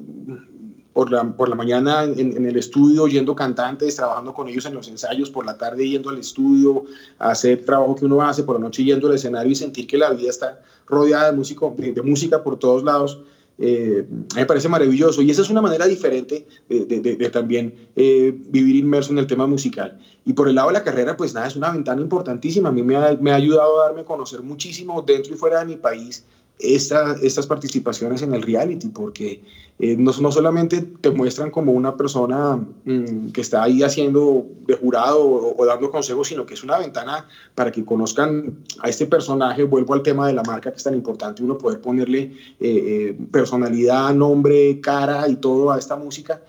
por, 0.93 1.11
la, 1.11 1.23
por 1.23 1.49
la 1.49 1.55
mañana 1.55 2.03
en, 2.03 2.45
el 2.45 2.57
estudio 2.57 3.03
oyendo 3.03 3.35
cantantes, 3.35 3.95
trabajando 3.95 4.33
con 4.33 4.47
ellos 4.47 4.65
en 4.65 4.73
los 4.73 4.87
ensayos, 4.87 5.29
por 5.29 5.45
la 5.45 5.57
tarde 5.57 5.87
yendo 5.87 6.09
al 6.09 6.17
estudio 6.17 6.83
hacer 7.17 7.63
trabajo 7.63 7.95
que 7.95 8.05
uno 8.05 8.21
hace, 8.21 8.43
por 8.43 8.55
la 8.55 8.61
noche 8.61 8.83
yendo 8.83 9.07
al 9.07 9.15
escenario 9.15 9.51
y 9.51 9.55
sentir 9.55 9.87
que 9.87 9.97
la 9.97 10.11
vida 10.11 10.29
está 10.29 10.61
rodeada 10.85 11.31
de, 11.31 11.37
músico, 11.37 11.73
de 11.77 12.01
música 12.01 12.43
por 12.43 12.57
todos 12.57 12.83
lados 12.83 13.19
eh, 13.61 14.05
me 14.35 14.45
parece 14.45 14.69
maravilloso 14.69 15.21
y 15.21 15.29
esa 15.29 15.41
es 15.41 15.49
una 15.49 15.61
manera 15.61 15.85
diferente 15.85 16.47
de, 16.69 17.29
también 17.29 17.89
eh, 17.95 18.33
vivir 18.47 18.77
inmerso 18.77 19.11
en 19.11 19.17
el 19.17 19.27
tema 19.27 19.47
musical. 19.47 19.99
Y 20.25 20.33
por 20.33 20.47
el 20.47 20.55
lado 20.55 20.69
de 20.69 20.75
la 20.75 20.83
carrera, 20.83 21.17
pues 21.17 21.33
nada, 21.33 21.47
es 21.47 21.55
una 21.55 21.71
ventana 21.71 22.01
importantísima. 22.01 22.69
A 22.69 22.71
mí 22.71 22.83
me 22.83 22.95
ha, 22.95 23.17
me 23.19 23.31
ha 23.31 23.35
ayudado 23.35 23.81
a 23.81 23.87
darme 23.87 24.01
a 24.01 24.05
conocer 24.05 24.41
muchísimo 24.41 25.01
dentro 25.01 25.33
y 25.33 25.37
fuera 25.37 25.59
de 25.59 25.65
mi 25.65 25.75
país 25.75 26.25
estas 26.59 27.47
participaciones 27.47 28.21
en 28.21 28.33
el 28.33 28.41
reality, 28.41 28.89
porque 28.89 29.41
eh, 29.79 29.95
no, 29.97 30.11
no, 30.19 30.29
solamente 30.29 30.81
te 30.81 31.09
muestran 31.09 31.51
como 31.51 31.71
una 31.71 31.95
persona 31.95 32.57
mm, 32.83 33.29
que 33.29 33.39
está 33.39 33.63
ahí 33.63 33.81
haciendo 33.81 34.45
de 34.67 34.75
jurado 34.75 35.55
o, 35.57 35.65
dando 35.65 35.89
consejos, 35.89 36.27
sino 36.27 36.45
que 36.45 36.55
es 36.55 36.63
una 36.63 36.77
ventana 36.77 37.25
para 37.55 37.71
que 37.71 37.85
conozcan 37.85 38.57
a 38.81 38.89
este 38.89 39.05
personaje. 39.05 39.63
Vuelvo 39.63 39.93
al 39.93 40.03
tema 40.03 40.27
de 40.27 40.33
la 40.33 40.43
marca, 40.43 40.69
que 40.71 40.77
es 40.77 40.83
tan 40.83 40.95
importante, 40.95 41.41
uno 41.41 41.57
poder 41.57 41.79
ponerle 41.79 42.19
eh, 42.19 42.33
eh, 42.59 43.17
personalidad, 43.31 44.13
nombre, 44.13 44.81
cara 44.81 45.29
y 45.29 45.37
todo 45.37 45.71
a 45.71 45.79
esta 45.79 45.95
música. 45.95 46.41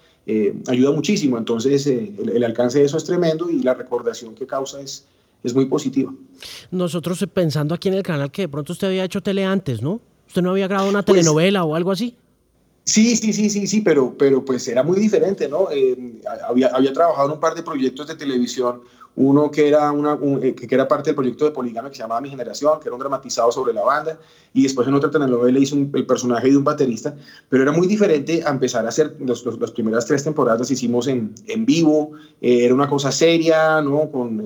ayuda 0.67 0.91
muchísimo, 0.93 1.39
entonces 1.39 1.87
el, 1.87 2.31
el 2.35 2.45
alcance 2.45 2.79
de 2.81 2.85
eso 2.85 2.97
es 2.97 3.05
tremendo 3.05 3.49
y 3.49 3.63
la 3.63 3.75
recordación 3.75 4.35
que 4.35 4.47
causa 4.47 4.81
es, 4.81 5.05
es 5.43 5.55
muy 5.55 5.67
positiva. 5.67 6.13
Nosotros 6.71 7.25
pensando 7.33 7.75
aquí 7.75 7.89
en 7.89 7.95
el 7.95 8.03
canal 8.03 8.31
que 8.31 8.43
de 8.43 8.49
pronto 8.49 8.73
usted 8.73 8.89
había 8.89 9.05
hecho 9.05 9.23
tele 9.23 9.45
antes, 9.45 9.83
¿no? 9.83 10.01
¿Usted 10.27 10.43
no 10.43 10.51
había 10.51 10.69
grabado 10.69 10.89
una 10.89 11.03
pues 11.03 11.17
telenovela 11.17 11.65
o 11.65 11.75
algo 11.75 11.91
así? 11.91 12.17
Sí, 12.85 13.17
sí, 13.17 13.33
sí, 13.33 13.51
sí, 13.51 13.67
sí, 13.67 13.81
pero, 13.83 14.15
pero 14.17 14.45
pues 14.45 14.67
era 14.69 14.83
muy 14.83 14.99
diferente, 14.99 15.49
¿no? 15.49 15.69
Eh, 15.71 16.21
había, 16.49 16.69
había 16.69 16.93
trabajado 16.93 17.29
en 17.29 17.35
un 17.35 17.41
par 17.41 17.55
de 17.55 17.63
proyectos 17.63 18.07
de 18.07 18.15
televisión, 18.15 18.81
uno 19.17 19.51
que 19.51 19.69
era, 19.69 19.93
una, 19.93 20.19
eh, 20.43 20.55
que 20.55 20.75
era 20.75 20.89
parte 20.89 21.11
del 21.11 21.15
proyecto 21.15 21.45
de 21.45 21.51
Poligamia 21.51 21.91
que 21.91 21.97
se 21.97 22.03
llamaba 22.03 22.21
Mi 22.21 22.31
Generación, 22.31 22.81
que 22.81 22.89
era 22.89 22.95
un 22.95 23.01
dramatizado 23.01 23.53
sobre 23.53 23.75
la 23.75 23.83
banda, 23.83 24.19
y 24.55 24.63
después 24.63 24.89
en 24.89 24.95
otra 24.95 25.11
telenovela 25.11 25.59
hizo 25.59 25.77
el 25.77 26.07
personaje 26.07 26.49
de 26.51 26.57
un 26.57 26.65
baterista, 26.65 27.15
pero 27.49 27.63
era 27.63 27.73
muy 27.73 27.87
diferente 27.87 28.43
a 28.45 28.51
empezar 28.51 28.87
a 28.87 28.89
hacer, 28.89 29.17
los, 29.21 29.45
las 29.45 29.73
primeras 29.73 30.07
tres 30.07 30.25
temporadas 30.25 30.61
las 30.61 30.71
hicimos 30.71 31.07
en, 31.07 31.35
en 31.49 31.67
vivo, 31.67 32.13
eh, 32.41 32.65
era 32.65 32.75
una 32.75 32.89
cosa 32.89 33.13
seria, 33.13 33.83
¿no? 33.83 34.11
Con 34.11 34.41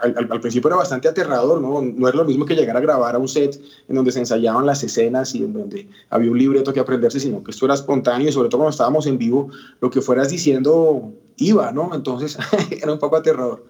al, 0.00 0.40
principio 0.40 0.68
era 0.68 0.76
bastante 0.76 1.08
aterrador, 1.08 1.60
¿no? 1.60 1.80
No 1.80 2.08
era 2.08 2.16
lo 2.16 2.24
mismo 2.24 2.44
que 2.44 2.54
llegar 2.54 2.76
a 2.76 2.80
grabar 2.80 3.14
a 3.14 3.18
un 3.18 3.28
set 3.28 3.60
en 3.88 3.96
donde 3.96 4.12
se 4.12 4.20
ensayaban 4.20 4.66
las 4.66 4.82
escenas 4.82 5.34
y 5.34 5.38
en 5.38 5.52
donde 5.52 5.88
había 6.10 6.30
un 6.30 6.38
libreto 6.38 6.72
que 6.72 6.80
aprenderse, 6.80 7.20
sino 7.20 7.42
que 7.42 7.50
esto 7.50 7.64
era 7.64 7.74
espontáneo 7.74 8.28
y 8.28 8.32
sobre 8.32 8.48
todo 8.48 8.58
cuando 8.58 8.70
estábamos 8.70 9.06
en 9.06 9.18
vivo, 9.18 9.50
lo 9.80 9.90
que 9.90 10.00
fueras 10.00 10.30
diciendo 10.30 11.12
iba, 11.36 11.72
¿no? 11.72 11.94
Entonces 11.94 12.38
era 12.70 12.92
un 12.92 12.98
poco 12.98 13.16
aterrador. 13.16 13.64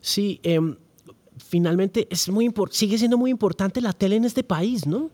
Sí, 0.00 0.40
em, 0.42 0.76
finalmente 1.48 2.06
es 2.10 2.28
muy 2.28 2.52
sigue 2.70 2.98
siendo 2.98 3.18
muy 3.18 3.30
importante 3.30 3.80
la 3.80 3.92
tele 3.92 4.16
en 4.16 4.24
este 4.24 4.44
país, 4.44 4.86
¿no? 4.86 5.10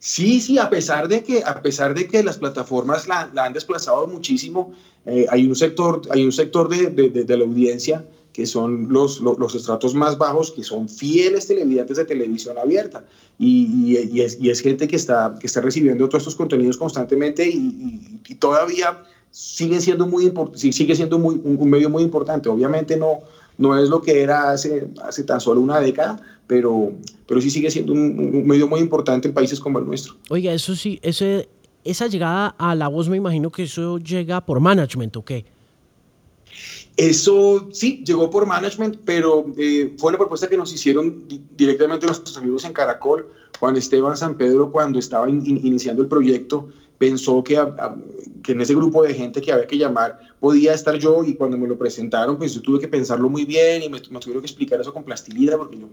Sí, 0.00 0.40
sí, 0.40 0.58
a 0.58 0.70
pesar 0.70 1.08
de 1.08 1.24
que, 1.24 1.42
a 1.42 1.60
pesar 1.60 1.92
de 1.92 2.06
que 2.06 2.22
las 2.22 2.38
plataformas 2.38 3.08
la, 3.08 3.32
han 3.36 3.52
desplazado 3.52 4.06
muchísimo, 4.06 4.72
eh, 5.04 5.26
hay 5.28 5.44
un 5.44 5.56
sector, 5.56 6.02
hay 6.10 6.24
un 6.24 6.30
sector 6.30 6.68
de, 6.68 6.90
de, 6.90 7.24
de 7.24 7.36
la 7.36 7.44
audiencia 7.44 8.06
que 8.38 8.46
son 8.46 8.86
los, 8.88 9.20
los, 9.20 9.52
estratos 9.56 9.94
más 9.94 10.16
bajos, 10.16 10.52
que 10.52 10.62
son 10.62 10.88
fieles 10.88 11.48
televidentes 11.48 11.96
de 11.96 12.04
televisión 12.04 12.56
abierta. 12.56 13.04
Y, 13.36 13.66
y, 14.12 14.20
es, 14.20 14.38
y, 14.40 14.48
es, 14.48 14.60
gente 14.60 14.86
que 14.86 14.94
está, 14.94 15.34
que 15.40 15.48
está 15.48 15.60
recibiendo 15.60 16.08
todos 16.08 16.22
estos 16.22 16.36
contenidos 16.36 16.76
constantemente 16.76 17.48
y, 17.48 18.20
y 18.28 18.34
todavía 18.36 19.02
sigue 19.32 19.80
siendo, 19.80 20.06
muy, 20.06 20.32
sigue 20.54 20.94
siendo 20.94 21.18
muy, 21.18 21.40
un, 21.42 21.68
medio 21.68 21.90
muy 21.90 22.04
importante. 22.04 22.48
Obviamente 22.48 22.96
no, 22.96 23.22
no 23.56 23.76
es 23.76 23.88
lo 23.88 24.00
que 24.00 24.22
era 24.22 24.52
hace, 24.52 24.86
hace 25.02 25.24
tan 25.24 25.40
solo 25.40 25.60
una 25.60 25.80
década, 25.80 26.22
pero, 26.46 26.92
pero 27.26 27.40
sí 27.40 27.50
sigue 27.50 27.72
siendo 27.72 27.92
un, 27.92 28.46
medio 28.46 28.68
muy 28.68 28.78
importante 28.78 29.26
en 29.26 29.34
países 29.34 29.58
como 29.58 29.80
el 29.80 29.84
nuestro. 29.84 30.14
Oiga, 30.30 30.52
eso 30.52 30.76
sí, 30.76 31.00
ese, 31.02 31.48
esa 31.82 32.06
llegada 32.06 32.54
a 32.56 32.76
la 32.76 32.86
voz 32.86 33.08
me 33.08 33.16
imagino 33.16 33.50
que 33.50 33.64
eso 33.64 33.98
llega 33.98 34.46
por 34.46 34.60
management, 34.60 35.16
¿o 35.16 35.24
qué? 35.24 35.57
Eso 36.98 37.68
sí, 37.70 38.02
llegó 38.04 38.28
por 38.28 38.44
management, 38.44 38.96
pero 39.04 39.46
eh, 39.56 39.94
fue 39.98 40.08
una 40.08 40.18
propuesta 40.18 40.48
que 40.48 40.56
nos 40.56 40.72
hicieron 40.72 41.28
directamente 41.56 42.06
nuestros 42.06 42.36
amigos 42.36 42.64
en 42.64 42.72
Caracol. 42.72 43.28
Juan 43.60 43.76
Esteban 43.76 44.16
San 44.16 44.36
Pedro, 44.36 44.72
cuando 44.72 44.98
estaba 44.98 45.30
iniciando 45.30 46.02
el 46.02 46.08
proyecto, 46.08 46.68
pensó 46.98 47.44
que, 47.44 47.54
que, 48.42 48.52
en 48.52 48.60
ese 48.60 48.74
grupo 48.74 49.04
de 49.04 49.14
gente 49.14 49.40
que 49.40 49.52
había 49.52 49.68
que 49.68 49.78
llamar 49.78 50.18
podía 50.40 50.74
estar 50.74 50.96
yo 50.96 51.22
y 51.24 51.34
cuando 51.34 51.56
me 51.56 51.68
lo 51.68 51.78
presentaron 51.78 52.36
pues 52.36 52.54
yo 52.54 52.60
tuve 52.60 52.80
que 52.80 52.88
pensarlo 52.88 53.28
muy 53.28 53.44
bien 53.44 53.84
y 53.84 53.88
me, 53.88 54.00
tuvieron 54.00 54.40
que 54.40 54.46
explicar 54.46 54.80
eso 54.80 54.92
con 54.92 55.04
plastilina 55.04 55.56
porque 55.56 55.78
yo, 55.78 55.86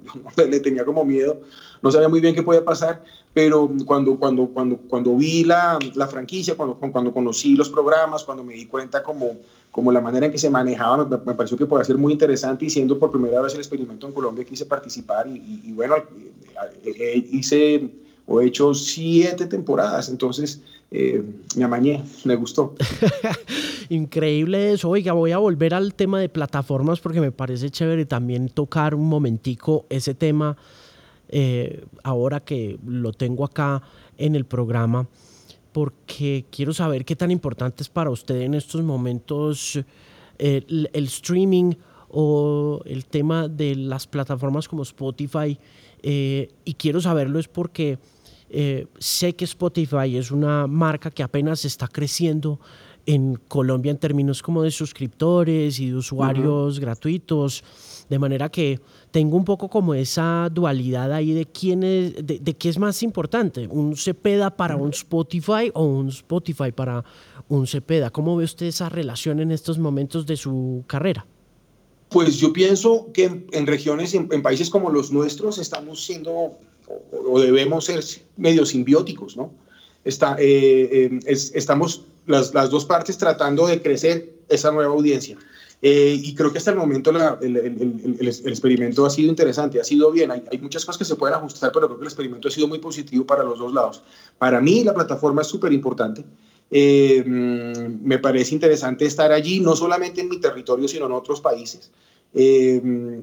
le 0.49 0.59
tenía 0.59 0.83
como 0.83 1.05
miedo, 1.05 1.41
no 1.83 1.91
sabía 1.91 2.09
muy 2.09 2.21
bien 2.21 2.33
qué 2.33 2.41
podía 2.41 2.65
pasar, 2.65 3.03
pero 3.33 3.71
cuando, 3.85 4.17
cuando, 4.17 4.47
cuando, 4.47 4.77
cuando 4.77 5.15
vi 5.15 5.43
la, 5.43 5.77
la 5.93 6.07
franquicia, 6.07 6.55
cuando, 6.55 6.75
cuando 6.75 7.13
conocí 7.13 7.55
los 7.55 7.69
programas, 7.69 8.23
cuando 8.23 8.43
me 8.43 8.55
di 8.55 8.65
cuenta 8.65 9.03
como, 9.03 9.37
como 9.75 9.91
la 9.91 9.99
manera 9.99 10.27
en 10.27 10.31
que 10.31 10.37
se 10.37 10.49
manejaba, 10.49 11.05
me, 11.05 11.33
pareció 11.33 11.57
que 11.57 11.65
podía 11.65 11.83
ser 11.83 11.97
muy 11.97 12.13
interesante 12.13 12.63
y 12.63 12.69
siendo 12.69 12.97
por 12.97 13.11
primera 13.11 13.41
vez 13.41 13.55
el 13.55 13.59
experimento 13.59 14.07
en 14.07 14.13
Colombia 14.13 14.45
quise 14.45 14.65
participar 14.65 15.27
y, 15.27 15.69
bueno, 15.73 15.97
eh, 15.97 16.93
eh, 16.97 17.27
hice 17.29 17.89
o 18.25 18.39
he 18.39 18.45
hecho 18.45 18.73
siete 18.73 19.47
temporadas, 19.47 20.07
entonces 20.07 20.61
eh, 20.91 21.21
me 21.57 21.65
amañé, 21.65 22.01
me 22.23 22.37
gustó. 22.37 22.73
Increíble 23.89 24.71
eso. 24.71 24.89
Oiga, 24.89 25.11
voy 25.11 25.33
a 25.33 25.39
volver 25.39 25.73
al 25.73 25.93
tema 25.93 26.21
de 26.21 26.29
plataformas 26.29 27.01
porque 27.01 27.19
me 27.19 27.33
parece 27.33 27.69
chévere 27.69 28.05
también 28.05 28.47
tocar 28.47 28.95
un 28.95 29.09
momentico 29.09 29.87
ese 29.89 30.13
tema 30.13 30.55
eh, 31.27 31.83
ahora 32.01 32.39
que 32.39 32.79
lo 32.87 33.11
tengo 33.11 33.43
acá 33.43 33.81
en 34.17 34.35
el 34.35 34.45
programa 34.45 35.05
porque 35.75 36.45
quiero 36.49 36.73
saber 36.73 37.03
qué 37.03 37.17
tan 37.17 37.31
importante 37.31 37.83
es 37.83 37.89
para 37.89 38.09
usted 38.09 38.39
en 38.43 38.53
estos 38.53 38.81
momentos 38.81 39.77
eh, 40.39 40.63
el, 40.93 41.05
streaming 41.07 41.73
o 42.07 42.81
el 42.85 43.03
tema 43.03 43.49
de 43.49 43.75
las 43.75 44.07
plataformas 44.07 44.69
como 44.69 44.83
Spotify. 44.83 45.59
y 46.01 46.73
quiero 46.75 47.01
saberlo 47.01 47.39
es 47.39 47.49
porque 47.49 47.99
eh, 48.49 48.87
sé 48.99 49.33
que 49.35 49.43
Spotify 49.43 50.15
es 50.15 50.31
una 50.31 50.65
marca 50.65 51.11
que 51.11 51.23
apenas 51.23 51.65
está 51.65 51.89
creciendo 51.89 52.61
en 53.05 53.35
Colombia 53.49 53.91
en 53.91 53.97
términos 53.97 54.41
como 54.41 54.63
de 54.63 54.71
suscriptores 54.71 55.77
y 55.79 55.89
de 55.89 55.95
usuarios 55.95 56.79
gratuitos, 56.79 57.65
de 58.09 58.19
manera 58.19 58.49
que 58.49 58.79
tengo 59.11 59.37
un 59.37 59.45
poco 59.45 59.69
como 59.69 59.93
esa 59.93 60.49
dualidad 60.51 61.11
ahí 61.13 61.33
de 61.33 61.45
quién 61.45 61.83
es, 61.83 62.13
de, 62.25 62.53
qué 62.53 62.69
es 62.69 62.77
más 62.77 63.01
importante, 63.03 63.67
un 63.67 63.95
Cepeda 63.95 64.55
para 64.55 64.75
un 64.75 64.91
Spotify 64.91 65.71
o 65.73 65.85
un 65.85 66.09
Spotify 66.09 66.71
para 66.71 67.03
un 67.47 67.67
Cepeda. 67.67 68.09
¿Cómo 68.09 68.35
ve 68.37 68.43
usted 68.43 68.67
esa 68.67 68.89
relación 68.89 69.39
en 69.39 69.51
estos 69.51 69.77
momentos 69.77 70.25
de 70.25 70.37
su 70.37 70.83
carrera? 70.87 71.25
Pues 72.09 72.37
yo 72.37 72.53
pienso 72.53 73.11
que 73.13 73.45
en, 73.51 73.67
regiones, 73.67 74.13
en, 74.13 74.41
países 74.41 74.69
como 74.69 74.89
los 74.89 75.11
nuestros, 75.11 75.57
estamos 75.57 76.05
siendo 76.05 76.57
o, 76.87 77.39
debemos 77.39 77.85
ser 77.85 78.03
medio 78.37 78.65
simbióticos, 78.65 79.35
¿no? 79.35 79.51
Eh, 80.05 80.13
eh, 80.39 81.19
estamos 81.25 82.05
las, 82.27 82.51
dos 82.51 82.85
partes 82.85 83.17
tratando 83.17 83.65
de 83.67 83.81
crecer 83.81 84.33
esa 84.49 84.71
nueva 84.71 84.93
audiencia. 84.93 85.37
Eh, 85.81 86.19
y 86.21 86.33
creo 86.33 86.51
que 86.51 86.57
hasta 86.57 86.71
el 86.71 86.77
momento 86.77 87.11
el, 87.11 88.27
experimento 88.27 89.05
ha 89.05 89.09
sido 89.09 89.29
interesante, 89.29 89.79
ha 89.79 89.83
sido 89.83 90.11
bien. 90.11 90.31
Hay, 90.31 90.57
muchas 90.59 90.85
cosas 90.85 90.97
que 90.97 91.05
se 91.05 91.15
pueden 91.15 91.35
ajustar, 91.35 91.71
pero 91.71 91.87
creo 91.87 91.99
que 91.99 92.03
el 92.03 92.07
experimento 92.07 92.47
ha 92.47 92.51
sido 92.51 92.67
muy 92.67 92.79
positivo 92.79 93.25
para 93.25 93.43
los 93.43 93.59
dos 93.59 93.73
lados. 93.73 94.01
Para 94.37 94.61
mí 94.61 94.83
la 94.83 94.93
plataforma 94.93 95.41
es 95.41 95.47
súper 95.47 95.73
importante. 95.73 96.25
Eh, 96.71 97.23
mm, 97.25 98.05
me 98.05 98.17
parece 98.19 98.55
interesante 98.55 99.05
estar 99.05 99.31
allí, 99.31 99.59
no 99.59 99.75
solamente 99.75 100.21
en 100.21 100.29
mi 100.29 100.39
territorio, 100.39 100.87
sino 100.87 101.05
en 101.05 101.11
otros 101.11 101.41
países. 101.41 101.91
Eh, 102.33 102.81
mm, 102.83 103.19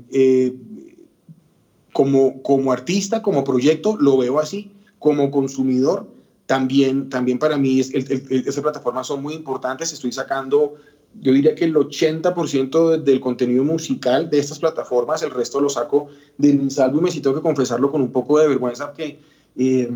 como, 1.92 2.42
como 2.42 2.72
artista, 2.72 3.22
como 3.22 3.44
proyecto, 3.44 3.96
lo 3.98 4.16
veo 4.18 4.38
así. 4.38 4.72
Como 4.98 5.30
consumidor, 5.30 6.06
también, 6.46 7.08
también 7.08 7.38
para 7.38 7.56
mí 7.56 7.80
es, 7.80 7.92
esas 7.92 8.62
plataformas 8.62 9.06
son 9.06 9.22
muy 9.22 9.34
importantes. 9.34 9.92
Estoy 9.92 10.12
sacando 10.12 10.74
yo 11.20 11.32
diría 11.32 11.54
que 11.54 11.64
el 11.64 11.74
80% 11.74 13.02
del 13.02 13.20
contenido 13.20 13.64
musical 13.64 14.30
de 14.30 14.38
estas 14.38 14.58
plataformas, 14.58 15.22
el 15.22 15.30
resto 15.30 15.60
lo 15.60 15.68
saco 15.68 16.08
de 16.38 16.52
mis 16.54 16.78
álbumes 16.78 17.14
y 17.14 17.20
tengo 17.20 17.36
que 17.36 17.42
confesarlo 17.42 17.90
con 17.90 18.00
un 18.00 18.10
poco 18.10 18.38
de 18.38 18.48
vergüenza 18.48 18.92
que 18.92 19.20
eh, 19.56 19.90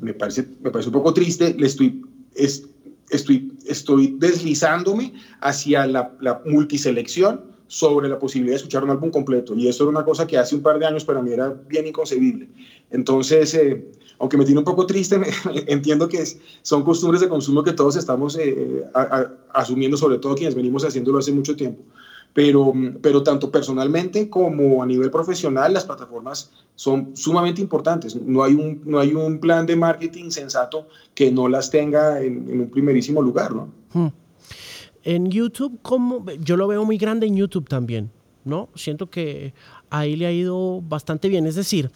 me, 0.00 0.14
parece, 0.14 0.46
me 0.60 0.70
parece 0.70 0.88
un 0.88 0.94
poco 0.94 1.14
triste, 1.14 1.54
le 1.56 1.66
estoy, 1.66 2.02
es, 2.34 2.64
estoy, 3.10 3.52
estoy 3.66 4.16
deslizándome 4.18 5.14
hacia 5.40 5.86
la, 5.86 6.12
la, 6.20 6.42
multiselección 6.44 7.42
sobre 7.66 8.08
la 8.08 8.18
posibilidad 8.18 8.54
de 8.54 8.56
escuchar 8.56 8.82
un 8.82 8.90
álbum 8.90 9.10
completo 9.10 9.54
y 9.54 9.68
eso 9.68 9.84
era 9.84 9.90
una 9.90 10.04
cosa 10.04 10.26
que 10.26 10.36
hace 10.36 10.56
un 10.56 10.62
par 10.62 10.78
de 10.78 10.86
años 10.86 11.04
para 11.04 11.22
mí 11.22 11.32
era 11.32 11.54
bien 11.68 11.86
inconcebible. 11.86 12.48
Entonces, 12.90 13.54
eh, 13.54 13.90
aunque 14.20 14.36
me 14.36 14.44
tiene 14.44 14.58
un 14.58 14.64
poco 14.64 14.86
triste, 14.86 15.18
entiendo 15.66 16.06
que 16.06 16.22
son 16.62 16.84
costumbres 16.84 17.22
de 17.22 17.28
consumo 17.28 17.64
que 17.64 17.72
todos 17.72 17.96
estamos 17.96 18.36
eh, 18.36 18.84
asumiendo, 19.52 19.96
sobre 19.96 20.18
todo 20.18 20.34
quienes 20.34 20.54
venimos 20.54 20.84
haciéndolo 20.84 21.18
hace 21.18 21.32
mucho 21.32 21.56
tiempo. 21.56 21.82
Pero, 22.34 22.72
pero 23.00 23.22
tanto 23.22 23.50
personalmente 23.50 24.28
como 24.28 24.82
a 24.82 24.86
nivel 24.86 25.10
profesional, 25.10 25.72
las 25.72 25.84
plataformas 25.84 26.50
son 26.76 27.16
sumamente 27.16 27.62
importantes. 27.62 28.14
No 28.14 28.44
hay 28.44 28.54
un, 28.54 28.82
no 28.84 29.00
hay 29.00 29.14
un 29.14 29.40
plan 29.40 29.66
de 29.66 29.74
marketing 29.74 30.30
sensato 30.30 30.86
que 31.14 31.32
no 31.32 31.48
las 31.48 31.70
tenga 31.70 32.22
en, 32.22 32.60
un 32.60 32.70
primerísimo 32.70 33.22
lugar. 33.22 33.52
¿no? 33.54 33.72
Hmm. 33.94 34.08
En 35.02 35.30
YouTube, 35.30 35.80
como 35.82 36.24
yo 36.38 36.56
lo 36.56 36.68
veo 36.68 36.84
muy 36.84 36.98
grande 36.98 37.26
en 37.26 37.36
YouTube 37.36 37.68
también. 37.68 38.10
¿no? 38.44 38.68
Siento 38.74 39.10
que 39.10 39.54
ahí 39.90 40.16
le 40.16 40.26
ha 40.26 40.32
ido 40.32 40.80
bastante 40.80 41.28
bien. 41.28 41.46
Es 41.46 41.56
decir, 41.56 41.90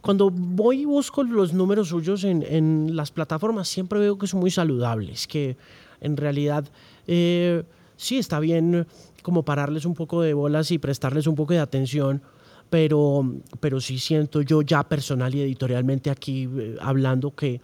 cuando 0.00 0.30
voy 0.30 0.82
y 0.82 0.84
busco 0.84 1.22
los 1.22 1.52
números 1.52 1.88
suyos 1.88 2.24
en, 2.24 2.94
las 2.94 3.10
plataformas, 3.10 3.68
siempre 3.68 3.98
veo 4.00 4.18
que 4.18 4.26
son 4.26 4.40
muy 4.40 4.50
saludables, 4.50 5.26
que 5.26 5.56
en 6.00 6.16
realidad 6.16 6.68
eh, 7.06 7.62
sí 7.96 8.18
está 8.18 8.40
bien 8.40 8.86
como 9.22 9.44
pararles 9.44 9.84
un 9.84 9.94
poco 9.94 10.22
de 10.22 10.34
bolas 10.34 10.70
y 10.70 10.78
prestarles 10.78 11.26
un 11.26 11.34
poco 11.34 11.54
de 11.54 11.60
atención, 11.60 12.22
pero, 12.68 13.24
pero 13.60 13.80
sí 13.80 13.98
siento 13.98 14.42
yo 14.42 14.62
ya 14.62 14.82
personal 14.84 15.34
y 15.34 15.40
editorialmente 15.40 16.10
aquí 16.10 16.48
eh, 16.56 16.76
hablando 16.80 17.34
que, 17.34 17.60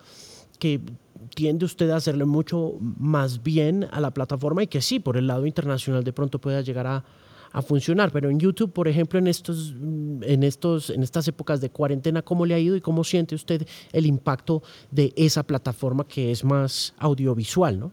que 0.58 0.80
tiende 1.34 1.64
usted 1.64 1.90
a 1.90 1.96
hacerle 1.96 2.24
mucho 2.24 2.74
más 2.80 3.42
bien 3.42 3.88
a 3.90 4.00
la 4.00 4.12
plataforma 4.12 4.62
y 4.62 4.66
que 4.66 4.80
sí, 4.80 5.00
por 5.00 5.16
el 5.16 5.26
lado 5.26 5.46
internacional 5.46 6.04
de 6.04 6.12
pronto 6.12 6.40
pueda 6.40 6.60
llegar 6.60 6.86
a, 6.86 7.04
a 7.52 7.62
funcionar. 7.62 8.10
Pero 8.12 8.30
en 8.30 8.38
YouTube, 8.38 8.72
por 8.72 8.88
ejemplo, 8.88 9.18
en, 9.18 9.26
estos, 9.26 9.74
en, 10.22 10.42
estos, 10.42 10.90
en 10.90 11.02
estas 11.02 11.28
épocas 11.28 11.60
de 11.60 11.70
cuarentena, 11.70 12.22
¿cómo 12.22 12.46
le 12.46 12.54
ha 12.54 12.58
ido 12.58 12.76
y 12.76 12.80
cómo 12.80 13.04
siente 13.04 13.34
usted 13.34 13.66
el 13.92 14.06
impacto 14.06 14.62
de 14.90 15.12
esa 15.16 15.42
plataforma 15.42 16.06
que 16.06 16.30
es 16.30 16.44
más 16.44 16.94
audiovisual, 16.98 17.78
no? 17.78 17.92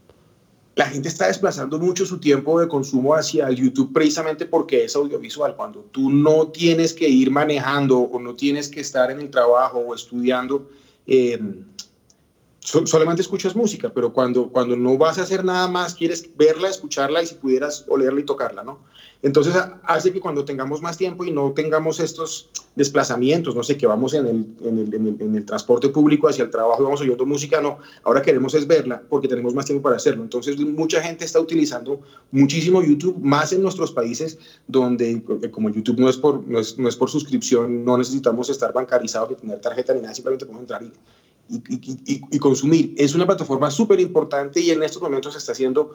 La 0.76 0.86
gente 0.86 1.10
está 1.10 1.28
desplazando 1.28 1.78
mucho 1.78 2.06
su 2.06 2.20
tiempo 2.20 2.58
de 2.62 2.70
consumo 2.70 3.14
hacia 3.14 3.50
el 3.50 3.58
YouTube 3.58 3.92
precisamente 3.92 4.46
porque 4.46 4.86
es 4.86 4.96
audiovisual. 4.96 5.54
Cuando 5.58 5.82
tú 5.92 6.10
no 6.10 6.48
tienes 6.48 6.94
que 6.94 7.10
ir 7.10 7.32
manejando 7.32 8.00
o 8.00 8.18
no 8.18 8.34
tienes 8.36 8.70
que 8.70 8.80
estar 8.80 9.12
en 9.12 9.20
el 9.20 9.30
trabajo 9.30 9.80
o 9.80 9.94
estudiando, 9.94 10.70
eh, 11.06 11.38
solamente 12.70 13.22
escuchas 13.22 13.56
música, 13.56 13.90
pero 13.90 14.14
cuando, 14.14 14.50
cuando 14.50 14.76
no 14.76 14.98
vas 14.98 15.18
a 15.18 15.24
hacer 15.24 15.44
nada 15.44 15.68
más, 15.68 15.96
quieres 15.96 16.30
verla, 16.36 16.70
escucharla 16.70 17.24
y 17.24 17.28
si 17.28 17.36
pudieras 17.36 17.86
olerla 17.88 18.20
y 18.20 18.24
tocarla, 18.24 18.64
¿no? 18.64 18.80
Entonces 19.22 19.54
hace 19.84 20.14
que 20.14 20.22
cuando 20.22 20.46
tengamos 20.46 20.82
más 20.82 20.98
tiempo 20.98 21.26
y 21.26 21.32
no 21.32 21.52
tengamos 21.52 22.00
estos 22.00 22.50
desplazamientos, 22.76 23.54
no 23.54 23.64
sé, 23.64 23.76
que 23.76 23.86
vamos 23.86 24.14
en 24.14 24.26
el, 24.26 24.48
en 24.64 24.80
el, 24.80 25.22
en 25.22 25.36
el, 25.36 25.46
transporte 25.46 25.90
público 25.90 26.30
hacia 26.30 26.46
el 26.46 26.50
trabajo 26.50 26.82
y 26.82 26.86
vamos 26.86 27.02
oyendo 27.02 27.26
música, 27.26 27.60
no, 27.60 27.80
ahora 28.04 28.22
queremos 28.22 28.54
es 28.54 28.66
verla 28.66 29.02
porque 29.10 29.28
tenemos 29.28 29.54
más 29.54 29.66
tiempo 29.66 29.84
para 29.84 29.98
hacerlo. 29.98 30.24
Entonces 30.24 30.58
mucha 30.58 31.02
gente 31.02 31.26
está 31.26 31.42
utilizando 31.42 32.00
muchísimo 32.32 32.82
YouTube, 32.82 33.18
más 33.20 33.52
en 33.52 33.62
nuestros 33.62 33.92
países 33.92 34.38
donde 34.68 35.22
como 35.52 35.70
YouTube 35.70 36.00
no 36.00 36.08
es 36.08 36.16
por, 36.16 36.48
no 36.48 36.60
es, 36.60 36.78
no 36.78 36.88
es 36.88 36.96
por 36.96 37.10
suscripción, 37.10 37.84
no 37.84 37.98
necesitamos 37.98 38.50
estar 38.50 38.72
bancarizados, 38.72 39.32
ni 39.32 39.36
tener 39.36 39.60
tarjeta 39.60 39.94
ni 39.94 40.02
nada, 40.02 40.14
simplemente 40.14 40.46
podemos 40.46 40.62
entrar 40.62 40.82
y 40.84 40.94
y, 41.50 42.40
consumir. 42.40 42.94
Es 42.98 43.16
una 43.16 43.26
plataforma 43.26 43.72
súper 43.72 44.00
importante 44.00 44.60
y 44.60 44.72
en 44.72 44.84
estos 44.84 45.02
momentos 45.02 45.36
está 45.36 45.56
siendo 45.56 45.92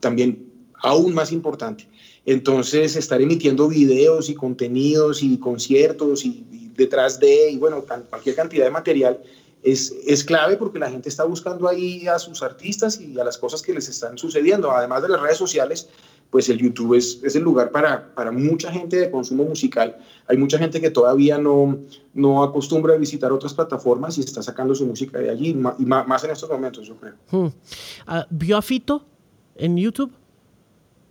también 0.00 0.50
aún 0.82 1.14
más 1.14 1.32
importante. 1.32 1.88
Entonces, 2.26 2.96
estar 2.96 3.20
emitiendo 3.20 3.68
videos 3.68 4.28
y 4.28 4.34
contenidos 4.34 5.22
y 5.22 5.38
conciertos 5.38 6.24
y, 6.24 6.70
detrás 6.76 7.20
de, 7.20 7.50
y 7.50 7.58
bueno, 7.58 7.84
cualquier 8.10 8.34
cantidad 8.34 8.64
de 8.64 8.70
material 8.70 9.22
es, 9.62 9.94
es, 10.06 10.24
clave 10.24 10.56
porque 10.56 10.78
la 10.78 10.90
gente 10.90 11.08
está 11.08 11.24
buscando 11.24 11.68
ahí 11.68 12.06
a 12.06 12.18
sus 12.18 12.42
artistas 12.42 13.00
y 13.00 13.18
a 13.18 13.24
las 13.24 13.38
cosas 13.38 13.62
que 13.62 13.72
les 13.72 13.88
están 13.88 14.18
sucediendo. 14.18 14.70
Además 14.70 15.02
de 15.02 15.08
las 15.08 15.20
redes 15.20 15.38
sociales, 15.38 15.88
pues 16.34 16.48
el 16.48 16.58
YouTube 16.58 16.94
es, 16.94 17.20
es, 17.22 17.36
el 17.36 17.44
lugar 17.44 17.70
para, 17.70 18.12
para 18.12 18.32
mucha 18.32 18.72
gente 18.72 18.96
de 18.96 19.08
consumo 19.08 19.44
musical. 19.44 19.96
Hay 20.26 20.36
mucha 20.36 20.58
gente 20.58 20.80
que 20.80 20.90
todavía 20.90 21.38
no, 21.38 21.78
no 22.12 22.42
acostumbra 22.42 22.94
a 22.94 22.96
visitar 22.96 23.30
otras 23.30 23.54
plataformas 23.54 24.18
y 24.18 24.22
está 24.22 24.42
sacando 24.42 24.74
su 24.74 24.84
música 24.84 25.20
de 25.20 25.30
allí, 25.30 25.50
y 25.50 25.84
más, 25.84 26.24
en 26.24 26.32
estos 26.32 26.50
momentos, 26.50 26.88
yo 26.88 26.96
creo. 26.96 27.14
Hmm. 27.30 27.52
Ah, 28.08 28.26
¿Vio 28.30 28.56
a 28.56 28.62
Fito 28.62 29.06
en 29.54 29.76
YouTube? 29.76 30.10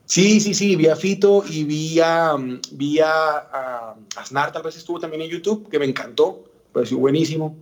Sí, 0.03 0.41
sí, 0.41 0.53
sí, 0.53 0.75
vi 0.75 0.87
a 0.87 0.95
Fito 0.97 1.41
y 1.49 1.63
vi 1.63 2.01
a, 2.01 2.35
vi 2.73 2.99
a, 2.99 3.95
Aznar, 4.17 4.51
tal 4.51 4.63
vez 4.63 4.75
estuvo 4.75 4.99
también 4.99 5.21
en 5.21 5.29
YouTube, 5.29 5.69
que 5.69 5.79
me 5.79 5.85
encantó, 5.85 6.43
pareció 6.73 6.97
buenísimo. 6.97 7.55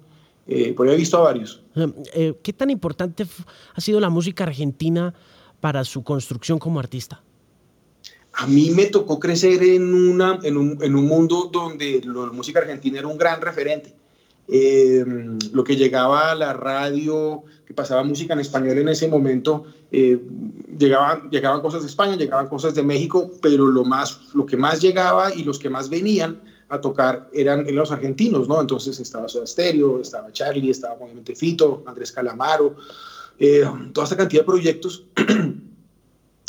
Eh, 0.47 0.73
por 0.73 0.87
ahí 0.87 0.95
he 0.95 0.97
visto 0.97 1.15
a 1.19 1.21
varios. 1.21 1.61
Eh, 1.75 1.93
eh, 2.15 2.33
¿Qué 2.41 2.53
tan 2.53 2.71
importante 2.71 3.27
ha 3.75 3.81
sido 3.81 3.99
la 3.99 4.09
música 4.09 4.45
argentina 4.45 5.13
para 5.59 5.83
su 5.83 6.03
construcción 6.03 6.57
como 6.57 6.79
artista? 6.79 7.21
A 8.41 8.47
mí 8.47 8.71
me 8.71 8.87
tocó 8.87 9.19
crecer 9.19 9.61
en, 9.61 9.93
una, 9.93 10.39
en, 10.41 10.57
un, 10.57 10.79
en 10.81 10.95
un 10.95 11.05
mundo 11.05 11.51
donde 11.53 12.01
la 12.03 12.31
música 12.31 12.57
argentina 12.59 12.97
era 12.97 13.07
un 13.07 13.17
gran 13.17 13.39
referente. 13.39 13.93
Eh, 14.47 15.05
lo 15.53 15.63
que 15.63 15.75
llegaba 15.75 16.31
a 16.31 16.35
la 16.35 16.51
radio, 16.53 17.43
que 17.67 17.75
pasaba 17.75 18.03
música 18.03 18.33
en 18.33 18.39
español 18.39 18.79
en 18.79 18.89
ese 18.89 19.07
momento, 19.07 19.65
eh, 19.91 20.19
llegaban, 20.75 21.29
llegaban 21.29 21.61
cosas 21.61 21.83
de 21.83 21.87
España, 21.89 22.15
llegaban 22.15 22.49
cosas 22.49 22.73
de 22.73 22.81
México, 22.81 23.29
pero 23.43 23.67
lo, 23.67 23.83
más, 23.83 24.33
lo 24.33 24.47
que 24.47 24.57
más 24.57 24.81
llegaba 24.81 25.31
y 25.35 25.43
los 25.43 25.59
que 25.59 25.69
más 25.69 25.87
venían 25.87 26.41
a 26.69 26.81
tocar 26.81 27.29
eran, 27.33 27.63
los 27.75 27.91
argentinos, 27.91 28.47
¿no? 28.47 28.59
Entonces 28.59 28.99
estaba 28.99 29.27
Soda 29.27 29.45
Stereo, 29.45 30.01
estaba 30.01 30.31
Charlie, 30.31 30.71
estaba 30.71 30.95
obviamente 30.95 31.35
Fito, 31.35 31.83
Andrés 31.85 32.11
Calamaro, 32.11 32.75
eh, 33.37 33.63
toda 33.93 34.05
esta 34.05 34.17
cantidad 34.17 34.41
de 34.41 34.45
proyectos 34.47 35.05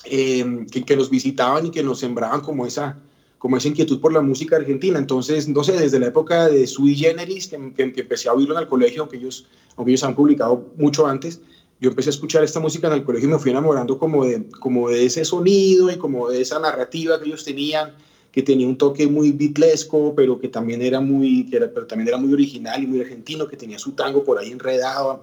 Em, 0.05 0.67
que, 0.67 0.85
que, 0.85 0.97
nos 0.97 1.11
visitaban 1.11 1.67
y 1.67 1.71
que 1.71 1.83
nos 1.83 2.01
sembraban 2.01 2.41
como 2.41 2.67
esa, 2.67 2.99
como 3.39 3.57
esa 3.57 3.69
inquietud 3.69 4.01
por 4.01 4.13
la 4.13 4.21
música 4.21 4.57
argentina. 4.57 4.99
Entonces, 4.99 5.49
no 5.49 5.63
sé, 5.63 5.73
desde 5.73 6.01
la 6.01 6.07
época 6.09 6.49
de 6.49 6.67
Sui 6.67 6.97
Generis, 6.97 7.47
que, 7.47 7.73
que, 7.75 8.01
empecé 8.01 8.29
a 8.29 8.33
oírlo 8.33 8.57
en 8.57 8.63
el 8.63 8.69
colegio, 8.69 9.03
aunque 9.03 9.19
ellos, 9.19 9.47
aunque 9.77 9.93
ellos 9.93 10.03
han 10.03 10.17
publicado 10.17 10.73
mucho 10.77 11.07
antes, 11.07 11.41
yo 11.81 11.91
empecé 11.91 12.09
a 12.09 12.11
escuchar 12.11 12.43
esta 12.43 12.59
música 12.59 12.89
en 12.89 12.95
el 12.95 13.05
colegio 13.05 13.29
y 13.29 13.33
me 13.33 13.39
fui 13.39 13.51
enamorando 13.51 13.99
como 13.99 14.25
de, 14.25 14.49
como 14.61 14.89
de 14.89 15.07
ese 15.07 15.25
sonido 15.25 15.91
y 15.91 15.97
como 15.97 16.29
de 16.29 16.41
esa 16.41 16.59
narrativa 16.59 17.21
que 17.21 17.27
ellos 17.27 17.45
tenían 17.45 17.93
que 18.33 18.43
tenía 18.43 18.67
un 18.67 18.79
toque 18.79 19.07
muy 19.07 19.31
beatlesco, 19.31 20.15
pero 20.17 20.41
que 20.41 20.49
también 20.49 20.81
era 20.81 21.01
muy, 21.01 21.47
que 21.49 21.57
era, 21.57 21.71
pero 21.71 21.87
también 21.87 22.09
era 22.09 22.17
muy 22.17 22.33
original 22.33 22.83
y 22.83 22.87
muy 22.87 23.01
argentino, 23.03 23.47
que 23.47 23.59
tenía 23.59 23.79
su 23.79 23.93
tango 23.93 24.25
por 24.25 24.39
ahí 24.39 24.51
enredado, 24.51 25.21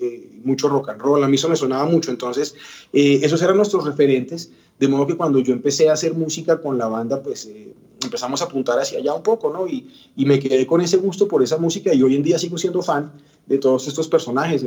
eh, 0.00 0.30
mucho 0.42 0.70
rock 0.70 0.88
and 0.88 1.00
roll, 1.00 1.22
a 1.22 1.28
mí 1.28 1.34
eso 1.34 1.50
me 1.50 1.56
sonaba 1.56 1.84
mucho, 1.84 2.10
entonces 2.10 2.54
eh, 2.94 3.20
esos 3.22 3.42
eran 3.42 3.56
nuestros 3.56 3.84
referentes, 3.84 4.50
de 4.80 4.88
modo 4.88 5.06
que 5.06 5.16
cuando 5.16 5.40
yo 5.40 5.52
empecé 5.52 5.90
a 5.90 5.92
hacer 5.92 6.14
música 6.14 6.58
con 6.62 6.78
la 6.78 6.88
banda, 6.88 7.22
pues 7.22 7.44
eh, 7.46 7.74
empezamos 8.02 8.40
a 8.40 8.46
apuntar 8.46 8.78
hacia 8.78 8.98
allá 8.98 9.12
un 9.12 9.22
poco, 9.22 9.52
¿no? 9.52 9.68
Y, 9.68 9.86
y, 10.16 10.24
me 10.24 10.38
quedé 10.38 10.66
con 10.66 10.80
ese 10.80 10.96
gusto 10.96 11.28
por 11.28 11.42
esa 11.42 11.58
música 11.58 11.92
y 11.92 12.02
hoy 12.02 12.16
en 12.16 12.22
día 12.22 12.38
sigo 12.38 12.56
siendo 12.56 12.80
fan 12.80 13.12
de 13.44 13.58
todos 13.58 13.88
estos 13.88 14.08
personajes, 14.08 14.64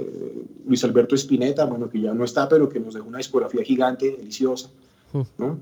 Luis 0.67 0.83
Alberto 0.83 1.15
Spinetta, 1.15 1.65
bueno, 1.65 1.89
que 1.89 2.01
ya 2.01 2.13
no 2.13 2.25
está, 2.25 2.47
pero 2.47 2.69
que 2.69 2.79
nos 2.79 2.93
dejó 2.93 3.07
una 3.07 3.19
discografía 3.19 3.63
gigante, 3.63 4.15
deliciosa, 4.17 4.69
¿no? 5.37 5.57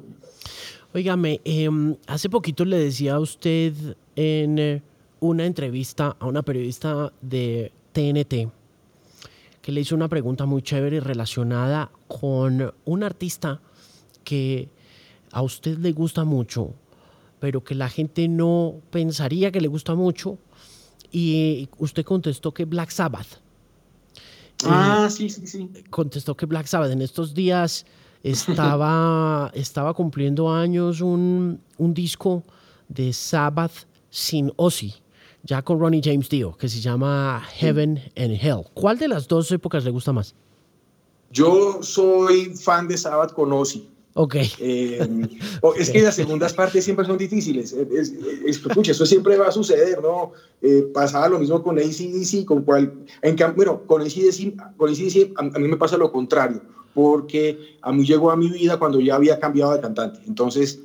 Óigame, 0.93 1.39
em, 1.45 1.95
hace 2.07 2.29
poquito 2.29 2.65
le 2.65 2.77
decía 2.77 3.15
a 3.15 3.19
usted 3.19 3.73
en 4.15 4.57
eh, 4.57 4.81
una 5.19 5.45
entrevista 5.45 6.15
a 6.19 6.25
una 6.25 6.41
periodista 6.41 7.13
de 7.21 7.71
TNT 7.91 8.51
que 9.61 9.71
le 9.71 9.81
hizo 9.81 9.95
una 9.95 10.07
pregunta 10.07 10.45
muy 10.45 10.61
chévere 10.61 10.99
relacionada 10.99 11.91
con 12.07 12.73
un 12.85 13.03
artista 13.03 13.61
que 14.23 14.69
a 15.31 15.41
usted 15.41 15.77
le 15.77 15.91
gusta 15.91 16.23
mucho, 16.23 16.73
pero 17.39 17.63
que 17.63 17.75
la 17.75 17.89
gente 17.89 18.27
no 18.27 18.81
pensaría 18.89 19.51
que 19.51 19.61
le 19.61 19.67
gusta 19.67 19.95
mucho, 19.95 20.39
y 21.11 21.69
usted 21.77 22.03
contestó 22.03 22.53
que 22.53 22.65
Black 22.65 22.89
Sabbath. 22.89 23.41
Ah, 24.65 25.07
sí, 25.09 25.29
sí, 25.29 25.47
sí. 25.47 25.69
Contestó 25.89 26.35
que 26.35 26.45
Black 26.45 26.67
Sabbath 26.67 26.91
en 26.91 27.01
estos 27.01 27.33
días 27.33 27.85
estaba, 28.23 29.51
estaba 29.53 29.93
cumpliendo 29.93 30.51
años 30.51 31.01
un, 31.01 31.61
un 31.77 31.93
disco 31.93 32.43
de 32.87 33.13
Sabbath 33.13 33.87
sin 34.09 34.51
Ozzy, 34.55 34.93
ya 35.43 35.61
con 35.61 35.79
Ronnie 35.79 36.01
James 36.03 36.29
Dio, 36.29 36.55
que 36.57 36.67
se 36.67 36.81
llama 36.81 37.41
Heaven 37.55 37.99
and 38.17 38.37
Hell. 38.41 38.65
¿Cuál 38.73 38.97
de 38.97 39.07
las 39.07 39.27
dos 39.27 39.51
épocas 39.51 39.83
le 39.83 39.91
gusta 39.91 40.11
más? 40.11 40.35
Yo 41.31 41.79
soy 41.81 42.55
fan 42.55 42.87
de 42.87 42.97
Sabbath 42.97 43.33
con 43.33 43.53
Ozzy. 43.53 43.87
Ok. 44.15 44.35
Eh, 44.59 44.99
es 45.77 45.89
que 45.91 46.01
las 46.01 46.15
segundas 46.15 46.53
partes 46.53 46.83
siempre 46.83 47.05
son 47.05 47.17
difíciles. 47.17 47.75
escucha, 48.45 48.91
eso 48.91 49.05
siempre 49.05 49.37
va 49.37 49.47
a 49.47 49.51
suceder, 49.51 50.01
¿no? 50.01 50.31
Eh, 50.61 50.87
pasaba 50.93 51.29
lo 51.29 51.39
mismo 51.39 51.61
con 51.61 51.77
ACDC, 51.77 52.45
con 52.45 52.63
cual, 52.63 53.05
en 53.21 53.37
bueno, 53.55 53.83
con 53.85 54.01
ACDC, 54.01 54.75
con 54.77 54.89
ACDC 54.89 55.31
a, 55.37 55.41
a, 55.55 55.59
mí 55.59 55.67
me 55.67 55.77
pasa 55.77 55.95
lo 55.97 56.11
contrario, 56.11 56.61
porque 57.01 57.77
a 57.81 57.93
mí 57.93 58.03
llegó 58.03 58.29
a 58.29 58.35
mi 58.35 58.49
vida 58.49 58.77
cuando 58.77 58.99
ya 58.99 59.15
había 59.15 59.39
cambiado 59.39 59.73
de 59.73 59.79
cantante. 59.79 60.19
Entonces, 60.27 60.81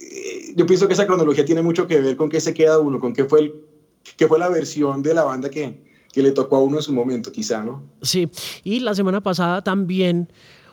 eh, 0.00 0.54
yo 0.54 0.66
pienso 0.66 0.86
que 0.86 0.94
esa 0.94 1.04
cronología 1.04 1.44
tiene 1.44 1.62
mucho 1.62 1.88
que 1.88 2.00
ver 2.00 2.16
con 2.16 2.28
qué 2.28 2.40
se 2.40 2.54
queda 2.54 2.78
uno, 2.78 3.00
con 3.00 3.12
qué 3.12 3.24
fue, 3.24 3.52
la 4.38 4.48
versión 4.48 5.02
de 5.02 5.14
la 5.14 5.24
banda 5.24 5.50
que, 5.50 5.82
que 6.12 6.22
le 6.22 6.30
tocó 6.30 6.56
a 6.56 6.62
uno 6.62 6.76
en 6.76 6.82
su 6.84 6.92
momento, 6.92 7.32
quizá, 7.32 7.64
¿no? 7.64 7.82
Sí, 8.02 8.28
y 8.62 8.78
la 8.78 8.94
semana 8.94 9.20
pasada 9.20 9.64
también 9.64 10.28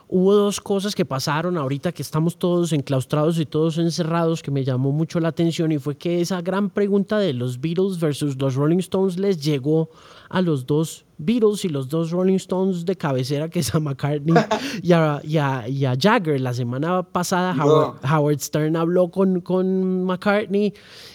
hubo 0.06 0.34
dos 0.34 0.60
cosas 0.60 0.94
que 0.94 1.04
pasaron 1.04 1.58
ahorita 1.58 1.90
que 1.90 2.02
estamos 2.02 2.38
todos 2.38 2.72
enclaustrados 2.72 3.40
y 3.40 3.46
todos 3.46 3.76
encerrados 3.78 4.40
que 4.40 4.52
me 4.52 4.62
llamó 4.62 4.92
mucho 4.92 5.18
la 5.18 5.28
atención 5.28 5.72
y 5.72 5.78
fue 5.78 5.96
que 5.96 6.20
esa 6.20 6.42
gran 6.42 6.70
pregunta 6.70 7.18
de 7.18 7.32
los 7.32 7.60
Beatles 7.60 7.98
versus 7.98 8.36
los 8.40 8.54
Rolling 8.54 8.78
Stones 8.78 9.18
les 9.18 9.42
llegó 9.42 9.90
a 10.28 10.40
los 10.40 10.64
dos 10.64 11.06
Beatles 11.24 11.64
y 11.64 11.68
los 11.68 11.88
dos 11.88 12.10
Rolling 12.10 12.36
Stones 12.36 12.84
de 12.84 12.96
cabecera 12.96 13.48
que 13.48 13.60
es 13.60 13.74
a 13.74 13.80
McCartney 13.80 14.34
y 14.82 14.92
a, 14.92 15.20
y 15.24 15.84
a, 15.84 15.96
Jagger. 15.98 16.40
La 16.40 16.54
semana 16.54 17.02
pasada 17.02 17.54
Howard, 17.54 18.40
Stern 18.40 18.76
habló 18.76 19.10
con, 19.10 19.40
con 19.40 20.04
McCartney 20.04 20.72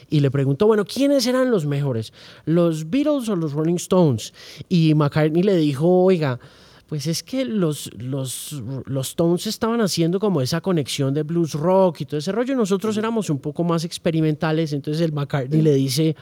y 0.10 0.20
le 0.20 0.32
preguntó, 0.32 0.68
bueno, 0.68 0.86
¿quiénes 0.86 1.26
eran 1.28 1.52
los 1.52 1.66
mejores? 1.66 2.14
¿Los 2.46 2.90
Beatles 2.90 3.30
o 3.30 3.36
los 3.36 3.54
Rolling 3.54 3.76
Stones? 3.76 4.34
Y 4.70 4.94
McCartney 4.94 5.44
le 5.44 5.56
dijo, 5.58 5.88
oiga, 5.88 6.40
pues 6.88 7.08
es 7.08 7.24
que 7.24 7.46
los, 7.46 7.90
los, 7.98 8.62
los 8.86 9.08
Stones 9.10 9.48
estaban 9.48 9.82
haciendo 9.82 10.20
como 10.20 10.42
esa 10.42 10.62
conexión 10.62 11.14
de 11.14 11.24
blues 11.24 11.54
rock 11.54 12.02
y 12.02 12.06
todo 12.06 12.20
ese 12.20 12.32
rollo. 12.32 12.56
Nosotros 12.56 12.96
éramos 12.98 13.30
un 13.30 13.40
poco 13.40 13.64
más 13.64 13.84
experimentales, 13.84 14.72
entonces 14.72 15.02
el 15.02 15.12
McCartney 15.12 15.62
le 15.62 15.74
dice, 15.74 16.16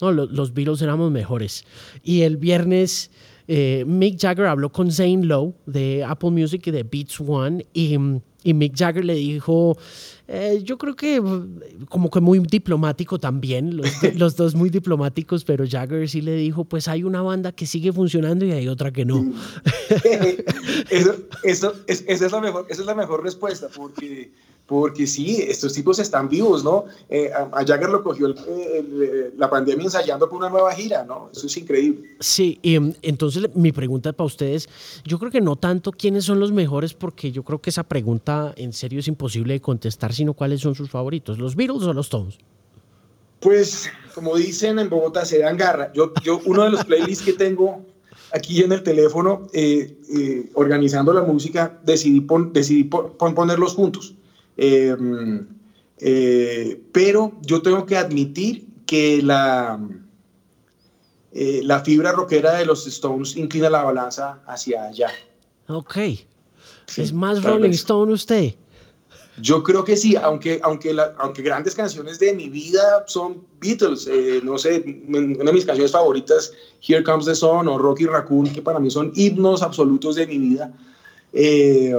no, 0.00 0.12
los, 0.12 0.30
los 0.30 0.52
Beatles 0.52 0.82
éramos 0.82 1.10
mejores. 1.10 1.64
Y 2.02 2.22
el 2.22 2.36
viernes 2.36 3.10
eh, 3.52 3.84
Mick 3.84 4.16
Jagger 4.16 4.46
habló 4.46 4.70
con 4.70 4.92
Zane 4.92 5.24
Lowe 5.24 5.54
de 5.66 6.04
Apple 6.04 6.30
Music 6.30 6.68
y 6.68 6.70
de 6.70 6.84
Beats 6.84 7.20
One 7.20 7.66
y, 7.74 7.98
y 8.44 8.54
Mick 8.54 8.76
Jagger 8.76 9.04
le 9.04 9.14
dijo, 9.14 9.76
eh, 10.32 10.62
yo 10.62 10.78
creo 10.78 10.94
que 10.94 11.20
como 11.88 12.08
que 12.08 12.20
muy 12.20 12.38
diplomático 12.38 13.18
también, 13.18 13.76
los, 13.76 13.88
los, 14.14 14.36
dos 14.36 14.54
muy 14.54 14.70
diplomáticos, 14.70 15.42
pero 15.42 15.64
Jagger 15.68 16.08
sí 16.08 16.20
le 16.20 16.36
dijo, 16.36 16.64
pues 16.64 16.86
hay 16.86 17.02
una 17.02 17.20
banda 17.20 17.50
que 17.50 17.66
sigue 17.66 17.92
funcionando 17.92 18.44
y 18.44 18.52
hay 18.52 18.68
otra 18.68 18.92
que 18.92 19.04
no. 19.04 19.32
eso, 20.90 21.16
eso, 21.42 21.74
es, 21.88 22.04
esa, 22.06 22.26
es 22.26 22.32
la 22.32 22.40
mejor, 22.40 22.66
esa 22.68 22.80
es 22.82 22.86
la 22.86 22.94
mejor 22.94 23.24
respuesta, 23.24 23.66
porque 23.74 24.30
porque 24.70 25.04
sí, 25.04 25.42
estos 25.48 25.72
tipos 25.72 25.98
están 25.98 26.28
vivos, 26.28 26.62
¿no? 26.62 26.84
Eh, 27.08 27.28
a, 27.32 27.64
Jagger 27.66 27.88
lo 27.88 28.04
cogió 28.04 28.32
la 29.36 29.50
pandemia 29.50 29.86
ensayando 29.86 30.28
por 30.28 30.38
una 30.38 30.48
nueva 30.48 30.72
gira, 30.72 31.02
¿no? 31.02 31.28
Eso 31.32 31.48
es 31.48 31.56
increíble. 31.56 32.10
Sí, 32.20 32.60
y 32.62 32.76
em, 32.76 32.94
entonces 33.02 33.50
mi 33.56 33.72
pregunta 33.72 34.12
para 34.12 34.26
ustedes, 34.26 34.68
yo 35.04 35.18
creo 35.18 35.32
que 35.32 35.40
no 35.40 35.56
tanto 35.56 35.90
quiénes 35.90 36.24
son 36.24 36.38
los 36.38 36.52
mejores, 36.52 36.94
porque 36.94 37.32
yo 37.32 37.42
creo 37.42 37.60
que 37.60 37.70
esa 37.70 37.82
pregunta 37.82 38.54
en 38.56 38.72
serio 38.72 39.00
es 39.00 39.08
imposible 39.08 39.54
de 39.54 39.60
contestar, 39.60 40.12
sino 40.20 40.34
cuáles 40.34 40.60
son 40.60 40.74
sus 40.74 40.90
favoritos, 40.90 41.38
los 41.38 41.56
Beatles 41.56 41.84
o 41.84 41.94
los 41.94 42.06
Stones. 42.06 42.36
Pues, 43.40 43.90
como 44.14 44.36
dicen 44.36 44.78
en 44.78 44.90
Bogotá, 44.90 45.24
se 45.24 45.38
dan 45.38 45.56
garra. 45.56 45.90
Yo, 45.94 46.12
yo 46.22 46.42
uno 46.44 46.64
de 46.64 46.70
los 46.70 46.84
playlists 46.84 47.24
que 47.24 47.32
tengo 47.32 47.86
aquí 48.34 48.60
en 48.60 48.70
el 48.72 48.82
teléfono, 48.82 49.48
eh, 49.54 49.96
eh, 50.14 50.50
organizando 50.52 51.14
la 51.14 51.22
música, 51.22 51.80
decidí, 51.84 52.26
decidí 52.52 52.84
ponerlos 52.84 53.72
juntos. 53.72 54.14
Em, 54.58 55.46
eh, 55.96 56.82
pero 56.92 57.32
yo 57.40 57.62
tengo 57.62 57.86
que 57.86 57.96
admitir 57.96 58.66
que 58.84 59.22
la, 59.22 59.80
la 61.32 61.80
fibra 61.80 62.12
rockera 62.12 62.58
de 62.58 62.66
los 62.66 62.86
Stones 62.86 63.38
inclina 63.38 63.70
la 63.70 63.84
balanza 63.84 64.42
hacia 64.46 64.84
allá. 64.84 65.08
Ok. 65.66 65.96
¿Es 66.94 67.10
más 67.10 67.42
Rolling 67.42 67.70
Stone 67.70 68.12
usted? 68.12 68.54
Yo 69.40 69.62
creo 69.62 69.84
que 69.84 69.96
sí, 69.96 70.16
aunque, 70.16 70.60
aunque, 70.62 70.96
aunque 71.18 71.42
grandes 71.42 71.74
canciones 71.74 72.18
de 72.18 72.32
mi 72.34 72.48
vida 72.48 73.04
son 73.06 73.44
Beatles. 73.60 74.06
Eh, 74.06 74.40
no 74.42 74.58
sé, 74.58 74.84
una 75.08 75.50
de 75.50 75.52
mis 75.52 75.64
canciones 75.64 75.92
favoritas, 75.92 76.52
Here 76.86 77.02
Comes 77.02 77.26
the 77.26 77.34
Sun 77.34 77.68
o 77.68 77.78
Rocky 77.78 78.06
Raccoon, 78.06 78.52
que 78.52 78.62
para 78.62 78.78
mí 78.78 78.90
son 78.90 79.12
himnos 79.14 79.62
absolutos 79.62 80.16
de 80.16 80.26
mi 80.26 80.38
vida. 80.38 80.72
Eh, 81.32 81.94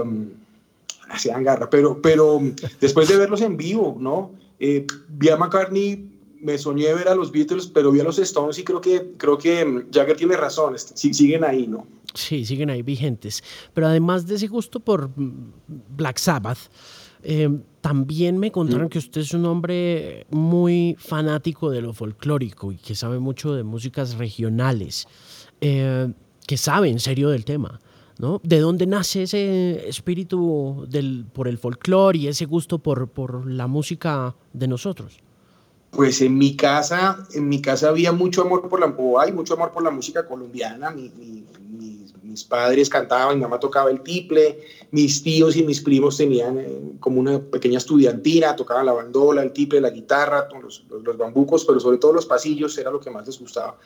hacían 1.10 1.44
garra, 1.44 1.70
pero, 1.70 2.02
pero 2.02 2.42
después 2.80 3.08
de 3.08 3.18
verlos 3.18 3.42
en 3.42 3.58
vivo, 3.58 3.98
¿no? 4.00 4.32
Eh, 4.60 4.86
vi 5.10 5.30
a 5.30 5.38
McCartney, 5.38 6.10
me 6.40 6.58
soñé 6.58 6.94
ver 6.94 7.08
a 7.08 7.16
los 7.16 7.32
Beatles, 7.32 7.68
pero 7.68 7.92
vi 7.92 8.00
a 8.00 8.04
los 8.04 8.18
Stones 8.18 8.58
y 8.58 8.64
creo 8.64 8.82
que, 8.82 9.14
creo 9.18 9.38
que 9.38 9.86
Jagger 9.92 10.18
tiene 10.18 10.38
razón, 10.38 10.76
siguen 10.78 11.44
ahí, 11.44 11.68
¿no? 11.68 11.86
Sí, 12.14 12.46
siguen 12.46 12.70
ahí 12.70 12.82
vigentes. 12.82 13.44
Pero 13.74 13.88
además 13.88 14.26
de 14.28 14.36
ese 14.36 14.48
gusto 14.48 14.80
por 14.80 15.10
Black 15.68 16.18
Sabbath, 16.18 16.60
eh, 17.24 17.50
también 17.82 18.38
me 18.38 18.52
contaron 18.52 18.90
que 18.90 19.00
usted 19.00 19.22
es 19.22 19.34
un 19.34 19.46
hombre 19.46 20.26
muy 20.30 20.96
fanático 21.00 21.70
de 21.70 21.82
lo 21.82 21.94
folclórico 21.94 22.72
y 22.72 22.78
que 22.78 22.96
sabe 22.96 23.20
mucho 23.20 23.54
de 23.56 23.64
músicas 23.64 24.16
regionales, 24.16 25.08
eh, 25.62 26.12
que 26.46 26.58
sabe 26.58 26.90
en 26.90 27.00
serio 27.00 27.30
del 27.30 27.46
tema. 27.46 27.80
¿De 28.44 28.60
dónde 28.60 28.86
nace 28.86 29.24
ese 29.24 29.90
espíritu 29.90 30.86
del, 30.88 31.26
por 31.34 31.48
el 31.48 31.58
folclore 31.58 32.20
y 32.20 32.28
ese 32.28 32.46
gusto 32.46 32.78
por, 32.78 33.08
por 33.08 33.50
la 33.50 33.66
música 33.66 34.36
de 34.54 34.68
nosotros? 34.68 35.18
Pues 35.90 36.22
en 36.22 36.38
mi 36.38 36.56
casa, 36.56 37.26
en 37.34 37.50
mi 37.50 37.62
casa 37.62 37.90
había 37.90 38.12
mucho 38.12 38.44
amor 38.44 38.70
por 38.70 38.80
la, 38.80 38.96
hay 39.20 39.32
mucho 39.32 39.56
amor 39.56 39.72
por 39.72 39.84
la 39.84 39.90
música 39.90 40.26
colombiana. 40.28 40.94
Mis 42.32 42.44
padres 42.44 42.90
cantaban, 42.90 43.36
mi 43.36 43.42
mamá 43.42 43.60
tocaba 43.60 43.92
el 43.92 44.02
tiple, 44.02 44.60
mis 44.92 45.22
tíos 45.22 45.56
y 45.56 45.64
mis 45.64 45.82
primos 45.82 46.18
tenían 46.18 46.58
eh, 46.58 46.82
como 47.00 47.20
una 47.20 47.40
pequeña 47.40 47.78
estudiantina, 47.78 48.56
tocaban 48.56 48.86
la 48.86 48.94
bandola, 48.94 49.44
el 49.44 49.52
tiple, 49.52 49.82
la 49.82 49.90
guitarra, 49.90 50.48
los, 50.62 50.86
bambucos, 51.18 51.66
pero 51.66 51.80
sobre 51.80 51.98
todo 51.98 52.14
los 52.14 52.26
pasillos 52.26 52.78
era 52.78 52.90
lo 52.90 53.00
que 53.00 53.12
más 53.12 53.26
les 53.28 53.40
gustaba. 53.40 53.78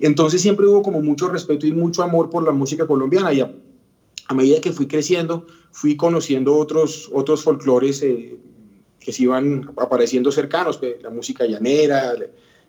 Entonces 0.00 0.40
siempre 0.40 0.66
hubo 0.66 0.82
como 0.82 1.00
mucho 1.02 1.28
respeto 1.28 1.66
y 1.66 1.72
mucho 1.72 2.02
amor 2.02 2.30
por 2.30 2.42
la 2.42 2.52
música 2.52 2.86
colombiana. 2.86 3.32
Y 3.32 3.40
a 3.40 4.34
medida 4.34 4.60
que 4.60 4.72
fui 4.72 4.86
creciendo, 4.88 5.46
fui 5.70 5.96
conociendo 5.96 6.56
otros, 6.56 7.10
otros 7.12 7.42
folclores 7.42 8.02
eh, 8.02 8.36
que 8.98 9.12
se 9.12 9.24
iban 9.24 9.72
apareciendo 9.76 10.32
cercanos, 10.32 10.78
pues, 10.78 11.02
la 11.02 11.10
música 11.10 11.46
llanera, 11.46 12.14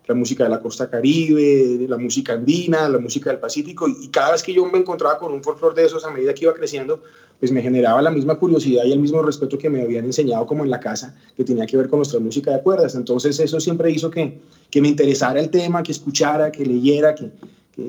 la, 0.08 0.16
música 0.16 0.44
de 0.44 0.50
la 0.50 0.60
costa 0.60 0.90
caribe, 0.90 1.86
la 1.88 1.98
música 1.98 2.34
andina, 2.34 2.88
la 2.90 3.00
música 3.00 3.30
del 3.30 3.40
Pacífico, 3.40 3.88
y, 3.88 4.08
cada 4.10 4.32
vez 4.32 4.44
que 4.44 4.54
yo 4.54 4.66
me 4.66 4.80
encontraba 4.80 5.18
con 5.18 5.32
un 5.34 5.44
folclore 5.44 5.76
de 5.76 5.88
esos, 5.88 6.06
a 6.06 6.12
medida 6.12 6.34
que 6.34 6.46
iba 6.46 6.54
creciendo, 6.54 7.02
pues 7.40 7.52
me 7.52 7.62
generaba 7.62 8.02
la 8.02 8.12
misma 8.12 8.36
curiosidad 8.36 8.84
y 8.86 8.92
el 8.92 9.00
mismo 9.00 9.22
respeto 9.24 9.58
que 9.58 9.70
me 9.70 9.82
habían 9.82 10.06
enseñado 10.06 10.46
como 10.46 10.64
en 10.64 10.70
la 10.70 10.80
casa, 10.80 11.16
que 11.36 11.44
tenía 11.44 11.66
que 11.66 11.76
ver 11.76 11.90
con 11.90 11.98
nuestra 11.98 12.20
música 12.20 12.52
de 12.52 12.62
cuerdas. 12.62 12.94
Entonces 12.94 13.40
eso 13.40 13.60
siempre 13.60 13.90
hizo 13.90 14.12
que, 14.12 14.40
que 14.70 14.82
me 14.82 14.88
interesara 14.88 15.40
el 15.40 15.50
tema, 15.50 15.82
que 15.82 15.92
escuchara, 15.92 16.52
que 16.52 16.64
leyera, 16.66 17.16
que, 17.16 17.32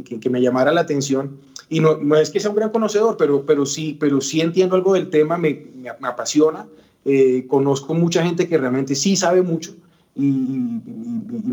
que, 0.02 0.30
me 0.30 0.40
llamara 0.40 0.72
la 0.72 0.80
atención 0.80 1.38
y 1.68 1.80
no, 1.80 1.98
no, 1.98 2.16
es 2.16 2.30
que 2.30 2.40
sea 2.40 2.50
un 2.50 2.56
gran 2.56 2.70
conocedor, 2.70 3.16
pero, 3.16 3.44
pero, 3.44 3.66
sí, 3.66 3.96
pero 3.98 4.20
sí 4.20 4.40
entiendo 4.40 4.76
algo 4.76 4.94
del 4.94 5.10
tema, 5.10 5.36
me, 5.36 5.66
me, 5.76 5.88
apasiona, 6.08 6.66
eh, 7.04 7.46
conozco 7.48 7.94
mucha 7.94 8.24
gente 8.24 8.48
que 8.48 8.56
realmente 8.56 8.94
sí 8.94 9.16
sabe 9.16 9.42
mucho 9.42 9.74
y, 10.14 10.26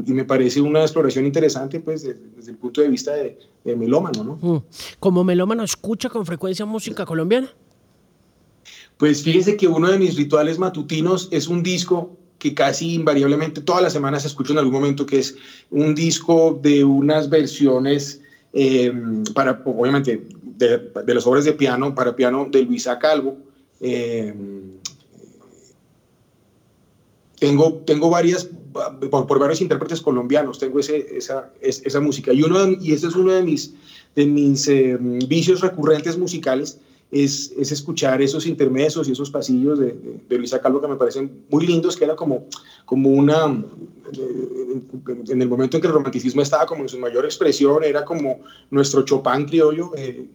y, 0.06 0.14
me 0.14 0.26
parece 0.26 0.60
una 0.60 0.82
exploración 0.82 1.26
interesante 1.26 1.80
pues 1.80 2.04
desde, 2.04 2.52
el 2.52 2.58
punto 2.58 2.82
de 2.82 2.90
vista 2.90 3.14
de, 3.14 3.38
melómano, 3.76 4.24
¿no? 4.24 4.40
Mm. 4.42 4.64
¿Como 5.00 5.24
melómano 5.24 5.64
escucha 5.64 6.10
con 6.10 6.26
frecuencia 6.26 6.66
música 6.66 7.06
colombiana? 7.06 7.50
Pues 8.98 9.24
fíjese 9.24 9.56
que 9.56 9.68
uno 9.68 9.90
de 9.90 9.98
mis 9.98 10.18
rituales 10.18 10.60
matutinos 10.60 11.30
es 11.32 11.48
un 11.48 11.64
disco 11.64 12.18
que 12.38 12.54
casi 12.54 12.96
invariablemente 12.96 13.62
todas 13.62 13.82
las 13.82 13.94
semanas 13.94 14.26
escucho 14.26 14.52
en 14.54 14.60
algún 14.60 14.74
momento, 14.74 15.06
que 15.06 15.20
es 15.20 15.36
un 15.70 15.96
disco 15.96 16.60
de 16.62 16.84
unas 16.84 17.30
versiones 17.30 18.22
eh, 18.52 18.92
para, 19.34 19.62
obviamente, 19.66 20.28
de, 20.44 20.92
de, 21.06 21.14
las 21.14 21.26
obras 21.26 21.46
de 21.46 21.54
piano, 21.54 21.96
para 21.96 22.16
piano 22.16 22.48
de 22.52 22.64
Luisa 22.64 23.00
Calvo. 23.00 23.38
Eh, 23.80 24.34
tengo, 27.40 27.82
tengo 27.86 28.10
varias, 28.10 28.50
por, 29.10 29.40
varios 29.40 29.62
intérpretes 29.62 30.02
colombianos, 30.02 30.60
tengo 30.60 30.80
ese, 30.80 31.18
esa, 31.18 31.52
esa 31.62 32.00
música. 32.00 32.34
Y, 32.34 32.44
uno, 32.44 32.72
y 32.80 32.94
este 32.94 33.08
es 33.08 33.16
uno 33.16 33.32
de 33.32 33.44
mis, 33.44 33.74
de 34.16 34.26
mis 34.26 34.68
eh, 34.68 34.98
vicios 35.00 35.62
recurrentes 35.62 36.18
musicales, 36.18 36.80
es, 37.12 37.52
es, 37.58 37.72
escuchar 37.72 38.22
esos 38.22 38.46
intermedios 38.46 39.08
y 39.08 39.14
esos 39.14 39.32
pasillos 39.32 39.80
de, 39.80 39.98
de, 40.30 40.38
Luisa 40.38 40.62
Calvo 40.62 40.80
que 40.80 40.88
me 40.88 40.96
parecen 40.96 41.44
muy 41.50 41.66
lindos, 41.66 41.98
que 41.98 42.06
era 42.06 42.16
como, 42.16 42.46
como 42.86 43.10
una, 43.10 43.48
eh, 44.14 44.82
en 45.28 45.42
el 45.42 45.50
momento 45.50 45.78
en 45.78 45.82
que 45.82 45.88
el 45.88 45.94
romanticismo 45.94 46.44
estaba 46.44 46.68
como 46.68 46.84
en 46.84 46.90
su 46.90 47.00
mayor 47.00 47.26
expresión, 47.26 47.84
era 47.84 48.06
como 48.06 48.42
nuestro 48.70 49.02
Chopin 49.04 49.46
criollo, 49.46 49.92
eh, 49.98 50.28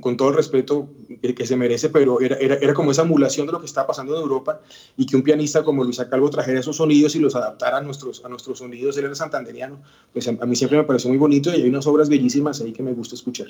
con, 0.00 0.16
todo 0.16 0.28
el 0.28 0.34
respeto 0.34 0.88
que, 1.20 1.46
se 1.46 1.56
merece, 1.56 1.88
pero 1.88 2.20
era, 2.20 2.36
era, 2.36 2.54
era, 2.56 2.74
como 2.74 2.90
esa 2.90 3.02
emulación 3.02 3.46
de 3.46 3.52
lo 3.52 3.60
que 3.60 3.66
estaba 3.66 3.86
pasando 3.86 4.14
en 4.14 4.22
Europa 4.22 4.60
y 4.96 5.06
que 5.06 5.16
un 5.16 5.22
pianista 5.22 5.62
como 5.62 5.84
Luisa 5.84 6.08
Calvo 6.08 6.30
trajera 6.30 6.60
esos 6.60 6.76
sonidos 6.76 7.14
y 7.16 7.18
los 7.18 7.34
adaptara 7.34 7.78
a 7.78 7.80
nuestros, 7.80 8.24
a 8.24 8.28
nuestros 8.28 8.58
sonidos. 8.58 8.96
Él 8.96 9.06
era 9.06 9.14
santanderiano, 9.14 9.82
pues 10.12 10.28
a, 10.28 10.32
mí 10.32 10.56
siempre 10.56 10.78
me 10.78 10.84
pareció 10.84 11.10
muy 11.10 11.18
bonito 11.18 11.50
y 11.50 11.62
hay 11.62 11.68
unas 11.68 11.86
obras 11.86 12.08
bellísimas 12.08 12.60
ahí 12.60 12.72
que 12.72 12.82
me 12.82 12.92
gusta 12.92 13.14
escuchar. 13.14 13.48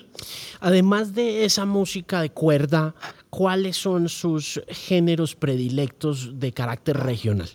Además 0.61 1.15
de 1.15 1.45
esa 1.45 1.65
música 1.65 2.21
de 2.21 2.31
cuerda, 2.31 2.95
¿cuáles 3.31 3.77
son 3.77 4.09
sus 4.09 4.61
géneros 4.69 5.35
predilectos 5.35 6.39
de 6.39 6.53
carácter 6.53 6.99
regional? 6.99 7.49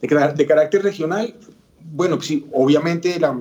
De, 0.00 0.08
de 0.08 0.46
carácter 0.46 0.82
regional, 0.82 1.34
bueno, 1.80 2.20
sí, 2.20 2.46
obviamente 2.52 3.18
la, 3.20 3.40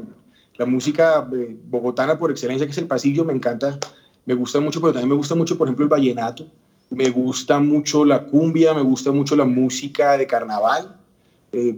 la 0.62 0.66
música 0.66 1.28
eh, 1.34 1.58
bogotana 1.66 2.18
por 2.18 2.30
excelencia, 2.32 2.68
que 2.68 2.72
es 2.72 2.78
el 2.78 2.88
pasillo, 2.88 3.26
me 3.26 3.34
encanta 3.34 3.80
me 4.26 4.34
gusta 4.34 4.60
mucho, 4.60 4.80
pero 4.80 4.94
también 4.94 5.10
me 5.10 5.16
gusta 5.16 5.36
mucho, 5.36 5.58
por 5.58 5.68
ejemplo, 5.68 5.84
el 5.84 5.90
vallenato, 5.90 6.48
me 6.92 7.10
gusta 7.10 7.60
mucho 7.60 8.06
la 8.06 8.24
cumbia, 8.24 8.74
me 8.74 8.82
gusta 8.82 9.12
mucho 9.12 9.36
la 9.36 9.46
música 9.46 10.18
de 10.18 10.28
carnaval, 10.28 10.96
eh, 11.52 11.76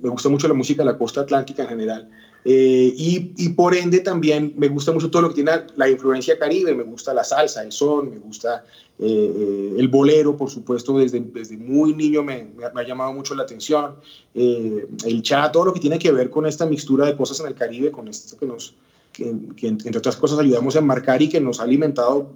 me 0.00 0.08
gusta 0.08 0.28
mucho 0.28 0.48
la 0.48 0.54
música 0.54 0.82
de 0.82 0.90
la 0.90 0.98
costa 0.98 1.20
atlántica 1.20 1.62
en 1.62 1.68
general. 1.68 2.10
Eh, 2.46 2.92
y, 2.94 3.32
y, 3.38 3.48
por 3.50 3.74
ende 3.74 4.00
también 4.00 4.52
me 4.58 4.68
gusta 4.68 4.92
mucho 4.92 5.10
todo 5.10 5.22
lo 5.22 5.28
que 5.30 5.36
tiene 5.36 5.52
la 5.76 5.88
influencia 5.88 6.38
caribe, 6.38 6.74
me 6.74 6.82
gusta 6.82 7.14
la 7.14 7.24
salsa, 7.24 7.62
el 7.62 7.72
son, 7.72 8.10
me 8.10 8.18
gusta 8.18 8.66
eh, 8.98 9.74
el 9.78 9.88
bolero, 9.88 10.36
por 10.36 10.50
supuesto, 10.50 10.98
desde, 10.98 11.20
desde 11.20 11.56
muy 11.56 11.94
niño 11.94 12.22
me, 12.22 12.48
me, 12.54 12.80
ha 12.80 12.86
llamado 12.86 13.14
mucho 13.14 13.34
la 13.34 13.44
atención, 13.44 13.94
el 14.34 15.22
cha, 15.22 15.50
todo 15.52 15.64
lo 15.66 15.72
que 15.72 15.80
tiene 15.80 15.98
que 15.98 16.12
ver 16.12 16.28
con 16.28 16.44
esta 16.44 16.66
mixtura 16.66 17.06
de 17.06 17.16
cosas 17.16 17.40
en 17.40 17.46
el 17.46 17.54
Caribe, 17.54 17.90
con 17.90 18.08
esto 18.08 18.36
que 18.36 18.44
nos, 18.44 18.74
que, 19.14 19.68
entre 19.68 19.96
otras 19.96 20.16
cosas 20.16 20.38
ayudamos 20.38 20.76
a 20.76 20.80
enmarcar 20.80 21.22
y 21.22 21.28
que 21.28 21.40
nos 21.40 21.60
ha 21.60 21.62
alimentado 21.62 22.32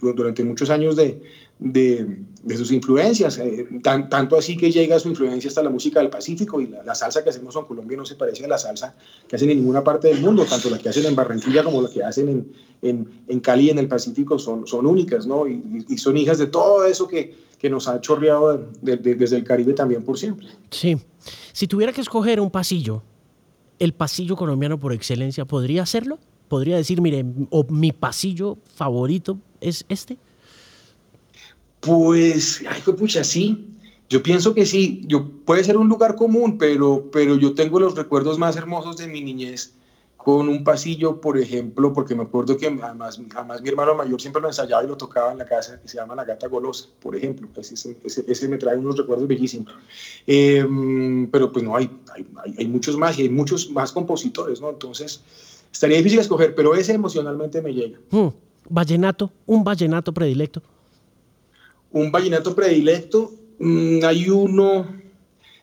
durante 0.00 0.44
muchos 0.44 0.70
años 0.70 0.96
de, 0.96 1.22
de, 1.60 2.56
sus 2.56 2.72
influencias, 2.72 3.38
eh, 3.38 3.68
tanto 3.82 4.36
así 4.36 4.56
que 4.56 4.70
llega 4.70 4.98
su 4.98 5.08
influencia 5.08 5.48
hasta 5.48 5.62
la 5.62 5.70
música 5.70 6.00
del 6.00 6.10
Pacífico 6.10 6.60
y 6.60 6.66
la, 6.66 6.94
salsa 6.94 7.22
que 7.22 7.30
hacemos 7.30 7.54
en 7.54 7.64
Colombia 7.64 7.96
no 7.96 8.04
se 8.04 8.16
parece 8.16 8.44
a 8.44 8.48
la 8.48 8.58
salsa 8.58 8.94
que 9.28 9.36
hacen 9.36 9.50
en 9.50 9.58
ninguna 9.58 9.84
parte 9.84 10.08
del 10.08 10.20
mundo, 10.20 10.44
tanto 10.44 10.70
la 10.70 10.78
que 10.78 10.88
hacen 10.88 11.06
en 11.06 11.14
Barranquilla 11.14 11.62
como 11.62 11.82
la 11.82 11.90
que 11.90 12.02
hacen 12.02 12.46
en, 12.82 13.08
en, 13.28 13.40
Cali 13.40 13.70
en 13.70 13.78
el 13.78 13.88
Pacífico 13.88 14.38
son, 14.38 14.66
son 14.66 14.86
únicas, 14.86 15.26
¿no? 15.26 15.46
Y, 15.46 15.96
son 15.98 16.16
hijas 16.16 16.38
de 16.38 16.46
todo 16.46 16.84
eso 16.84 17.06
que, 17.06 17.36
que 17.58 17.70
nos 17.70 17.86
ha 17.86 18.00
chorreado 18.00 18.68
desde 18.82 19.36
el 19.36 19.44
Caribe 19.44 19.74
también 19.74 20.02
por 20.02 20.18
siempre. 20.18 20.48
Sí, 20.70 20.96
si 21.52 21.66
tuviera 21.66 21.92
que 21.92 22.00
escoger 22.00 22.40
un 22.40 22.50
pasillo 22.50 23.02
el 23.78 23.92
pasillo 23.92 24.36
colombiano 24.36 24.78
por 24.78 24.92
excelencia? 24.92 25.44
¿Podría 25.44 25.82
hacerlo? 25.82 26.18
¿Podría 26.48 26.76
decir, 26.76 27.00
mire, 27.00 27.24
o 27.50 27.64
mi 27.68 27.92
pasillo 27.92 28.58
favorito 28.74 29.38
es 29.60 29.84
este? 29.88 30.16
Pues, 31.80 32.62
ay, 32.68 32.80
pucha, 32.92 33.22
sí. 33.22 33.66
Yo 34.08 34.22
pienso 34.22 34.54
que 34.54 34.64
sí. 34.64 35.02
Yo, 35.06 35.28
puede 35.44 35.64
ser 35.64 35.76
un 35.76 35.88
lugar 35.88 36.16
común, 36.16 36.58
pero, 36.58 37.08
pero 37.12 37.36
yo 37.36 37.54
tengo 37.54 37.78
los 37.78 37.94
recuerdos 37.94 38.38
más 38.38 38.56
hermosos 38.56 38.96
de 38.96 39.06
mi 39.06 39.20
niñez 39.20 39.74
con 40.28 40.46
un 40.50 40.62
pasillo, 40.62 41.22
por 41.22 41.38
ejemplo, 41.38 41.90
porque 41.94 42.14
me 42.14 42.24
acuerdo 42.24 42.58
que 42.58 42.66
además, 42.66 43.18
además 43.34 43.62
mi 43.62 43.68
hermano 43.70 43.94
mayor 43.94 44.20
siempre 44.20 44.42
lo 44.42 44.48
ensayaba 44.48 44.84
y 44.84 44.86
lo 44.86 44.94
tocaba 44.94 45.32
en 45.32 45.38
la 45.38 45.46
casa, 45.46 45.80
que 45.80 45.88
se 45.88 45.96
llama 45.96 46.14
La 46.14 46.26
Gata 46.26 46.48
Golosa, 46.48 46.86
por 47.00 47.16
ejemplo. 47.16 47.48
Ese, 47.56 47.96
ese, 48.04 48.46
me 48.46 48.58
trae 48.58 48.76
unos 48.76 48.98
recuerdos 48.98 49.26
bellísimos. 49.26 49.72
Em, 50.26 51.30
pero 51.30 51.50
pues 51.50 51.64
no, 51.64 51.74
hay, 51.74 51.90
hay, 52.14 52.26
hay, 52.58 52.66
muchos 52.66 52.98
más 52.98 53.18
y 53.18 53.22
hay 53.22 53.30
muchos 53.30 53.70
más 53.70 53.90
compositores, 53.90 54.60
¿no? 54.60 54.68
Entonces, 54.68 55.22
estaría 55.72 55.96
difícil 55.96 56.18
escoger, 56.18 56.54
pero 56.54 56.74
ese 56.74 56.92
emocionalmente 56.92 57.62
me 57.62 57.72
llega. 57.72 57.98
Hmm. 58.10 58.28
Vallenato, 58.68 59.32
un 59.46 59.64
vallenato 59.64 60.12
predilecto. 60.12 60.60
Un 61.90 62.12
vallenato 62.12 62.54
predilecto, 62.54 63.32
mm, 63.60 64.04
hay 64.04 64.28
uno 64.28 64.88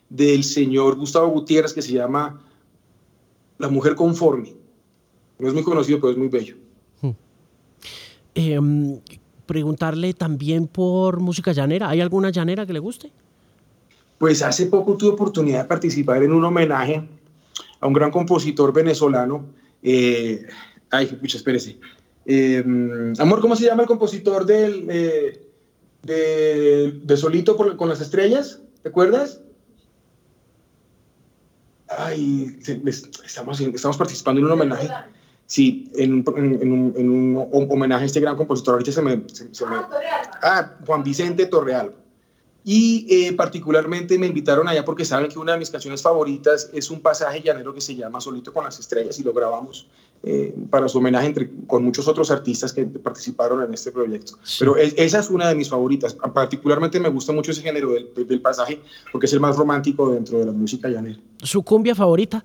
del 0.09 0.43
señor 0.43 0.95
Gustavo 0.95 1.27
Gutiérrez 1.27 1.71
que 1.71 1.83
se 1.83 1.91
llama 1.91 2.41
la 3.57 3.69
mujer 3.69 3.95
conforme. 3.95 4.53
No 5.39 5.47
es 5.47 5.53
muy 5.53 5.63
conocido, 5.63 5.99
pero 5.99 6.11
es 6.11 6.17
muy 6.17 6.27
bello. 6.27 6.55
Hmm. 7.01 7.11
Em, 8.33 8.99
preguntarle 9.45 10.13
también 10.13 10.67
por 10.67 11.19
música 11.19 11.51
llanera. 11.51 11.89
¿Hay 11.89 12.01
alguna 12.01 12.29
llanera 12.29 12.65
que 12.65 12.73
le 12.73 12.79
guste? 12.79 13.11
Pues 14.17 14.41
hace 14.41 14.67
poco 14.67 14.95
tuve 14.95 15.11
oportunidad 15.11 15.63
de 15.63 15.67
participar 15.67 16.23
en 16.23 16.31
un 16.31 16.43
homenaje 16.43 17.07
a 17.79 17.87
un 17.87 17.93
gran 17.93 18.11
compositor 18.11 18.71
venezolano. 18.73 19.45
Eh, 19.83 20.45
ay, 20.89 21.07
pucha, 21.07 21.37
espérese. 21.37 21.77
Em, 22.25 23.13
amor, 23.19 23.41
¿cómo 23.41 23.55
se 23.55 23.65
llama 23.65 23.83
el 23.83 23.87
compositor 23.87 24.45
del, 24.45 24.87
eh, 24.89 25.41
de, 26.03 27.17
Solito 27.17 27.55
con 27.55 27.89
las 27.89 28.01
estrellas? 28.01 28.61
¿Te 28.81 28.89
acuerdas? 28.89 29.41
Ay, 31.97 32.59
estamos, 33.25 33.59
estamos 33.59 33.97
participando 33.97 34.39
en 34.39 34.45
un 34.45 34.51
homenaje. 34.51 34.89
Sí, 35.47 35.91
en, 35.95 36.23
un, 36.27 37.67
homenaje 37.69 38.03
a 38.03 38.05
este 38.05 38.19
gran 38.19 38.35
compositor. 38.35 38.73
Ahorita 38.75 38.91
se 38.91 39.01
me. 39.01 39.23
ah, 40.41 40.71
Juan 40.85 41.03
Vicente 41.03 41.45
Torreal. 41.45 41.93
Y 42.67 43.05
eh, 43.07 43.33
particularmente 43.33 44.17
me 44.17 44.25
invitaron 44.25 44.67
allá 44.67 44.83
porque 44.83 45.05
saben 45.05 45.29
que 45.29 45.37
una 45.37 45.51
de 45.51 45.59
mis 45.59 45.69
canciones 45.69 46.01
favoritas 46.01 46.71
es 46.73 46.89
un 46.89 46.99
pasaje 46.99 47.39
llanero 47.43 47.71
que 47.75 47.79
se 47.79 47.95
llama 47.95 48.19
Solito 48.19 48.51
con 48.51 48.63
las 48.63 48.79
Estrellas 48.79 49.19
y 49.19 49.23
lo 49.23 49.33
grabamos 49.33 49.87
eh, 50.23 50.51
para 50.71 50.87
su 50.87 50.97
homenaje 50.97 51.27
entre, 51.27 51.51
con 51.67 51.83
muchos 51.83 52.07
otros 52.07 52.31
artistas 52.31 52.73
que 52.73 52.83
participaron 52.85 53.61
en 53.61 53.71
este 53.71 53.91
proyecto. 53.91 54.39
Pero 54.57 54.77
esa 54.77 55.19
es 55.19 55.29
una 55.29 55.47
de 55.47 55.53
mis 55.53 55.69
favoritas. 55.69 56.15
Particularmente 56.33 56.99
me 56.99 57.09
gusta 57.09 57.31
mucho 57.31 57.51
ese 57.51 57.61
género 57.61 57.91
del, 57.91 58.11
del, 58.15 58.41
pasaje 58.41 58.81
porque 59.11 59.27
es 59.27 59.33
el 59.33 59.39
más 59.39 59.55
romántico 59.55 60.11
dentro 60.11 60.39
de 60.39 60.45
la 60.45 60.51
música 60.51 60.89
llanera. 60.89 61.19
¿Su 61.43 61.61
cumbia 61.61 61.93
favorita? 61.93 62.43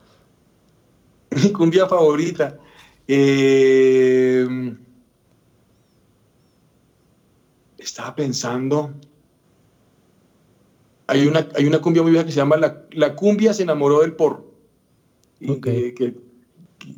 Mi 1.31 1.51
cumbia 1.51 1.87
favorita. 1.87 2.59
Eh, 3.09 4.47
estaba 7.79 8.15
pensando 8.15 8.93
hay 11.11 11.27
una, 11.27 11.49
hay 11.57 11.67
una 11.67 11.81
cumbia 11.81 12.03
muy 12.03 12.13
vieja 12.13 12.25
que 12.25 12.33
se 12.33 12.37
llama 12.37 12.57
La, 12.57 12.85
la 12.93 13.15
cumbia 13.17 13.53
se 13.53 13.65
enamoró 13.65 14.01
del 14.01 14.13
porro. 14.13 14.45
que, 15.41 16.15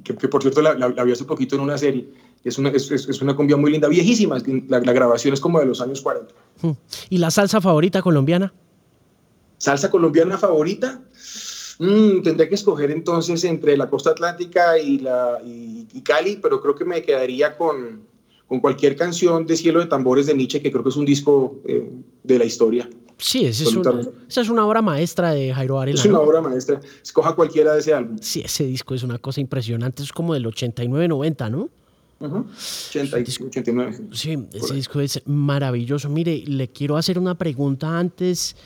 que, 0.05 0.29
por 0.29 0.43
cierto 0.43 0.61
la, 0.61 0.75
la, 0.75 1.05
vi 1.05 1.13
hace 1.13 1.25
poquito 1.25 1.57
en 1.57 1.63
una 1.63 1.79
serie. 1.79 2.09
Es 2.45 2.59
una, 2.59 2.71
es, 2.71 2.91
es 2.91 3.23
una 3.23 3.35
cumbia 3.35 3.57
muy 3.57 3.71
linda, 3.73 3.89
viejísima. 3.89 4.39
La, 4.69 4.81
grabación 4.81 5.33
es 5.33 5.41
como 5.41 5.61
de 5.61 5.67
los 5.67 5.81
años 5.81 6.03
40. 6.03 6.35
Hmm. 6.61 6.73
¿Y 7.09 7.19
la 7.19 7.31
salsa 7.31 7.61
favorita 7.61 8.03
colombiana? 8.03 8.53
¿Salsa 9.59 9.91
colombiana 9.91 10.37
favorita? 10.37 11.01
Mm, 11.79 12.23
tendré 12.23 12.49
que 12.49 12.57
escoger 12.57 12.91
entonces 12.91 13.45
entre 13.45 13.77
la 13.77 13.89
costa 13.89 14.11
atlántica 14.11 14.79
y, 14.79 14.99
la, 14.99 15.39
y, 15.45 16.01
Cali, 16.03 16.39
pero 16.43 16.61
creo 16.61 16.75
que 16.75 16.85
me 16.85 17.03
quedaría 17.03 17.57
con, 17.57 18.03
con 18.47 18.61
cualquier 18.61 18.95
canción 18.97 19.47
de 19.47 19.57
Cielo 19.57 19.81
de 19.81 19.87
Tambores 19.87 20.27
de 20.27 20.35
Nietzsche, 20.35 20.61
que 20.61 20.71
creo 20.71 20.83
que 20.83 20.91
es 20.91 20.97
un 20.97 21.07
disco 21.07 21.61
eh, 21.65 21.91
de 22.23 22.39
la 22.39 22.45
historia. 22.45 22.89
Sí, 23.23 23.47
esa 23.47 23.63
es, 23.63 23.77
una, 23.77 24.01
esa 24.29 24.41
es, 24.41 24.49
una, 24.49 24.67
obra 24.67 24.83
maestra 24.83 25.31
de 25.31 25.55
Jairo 25.55 25.77
Varela. 25.77 25.99
Es 25.99 26.05
una 26.05 26.19
obra 26.19 26.41
maestra. 26.41 26.81
Escoja 27.01 27.37
cualquiera 27.37 27.73
de 27.73 27.79
ese 27.79 27.95
álbum. 27.95 28.19
Sí, 28.21 28.43
ese 28.45 28.65
disco 28.65 28.97
es 28.97 29.05
una 29.05 29.19
cosa 29.19 29.41
impresionante. 29.41 30.03
Es 30.03 30.13
como 30.13 30.35
del 30.35 30.45
89-90, 30.45 31.51
¿no? 31.51 31.71
Uh 32.19 32.45
89. 32.49 34.01
Sí, 34.13 34.37
ese 34.53 34.75
disco 34.75 35.01
es 35.01 35.23
maravilloso. 35.25 36.09
Mire, 36.09 36.43
le 36.47 36.69
quiero 36.69 36.97
hacer 36.97 37.17
una 37.17 37.37
pregunta 37.37 37.97
antes 37.97 38.57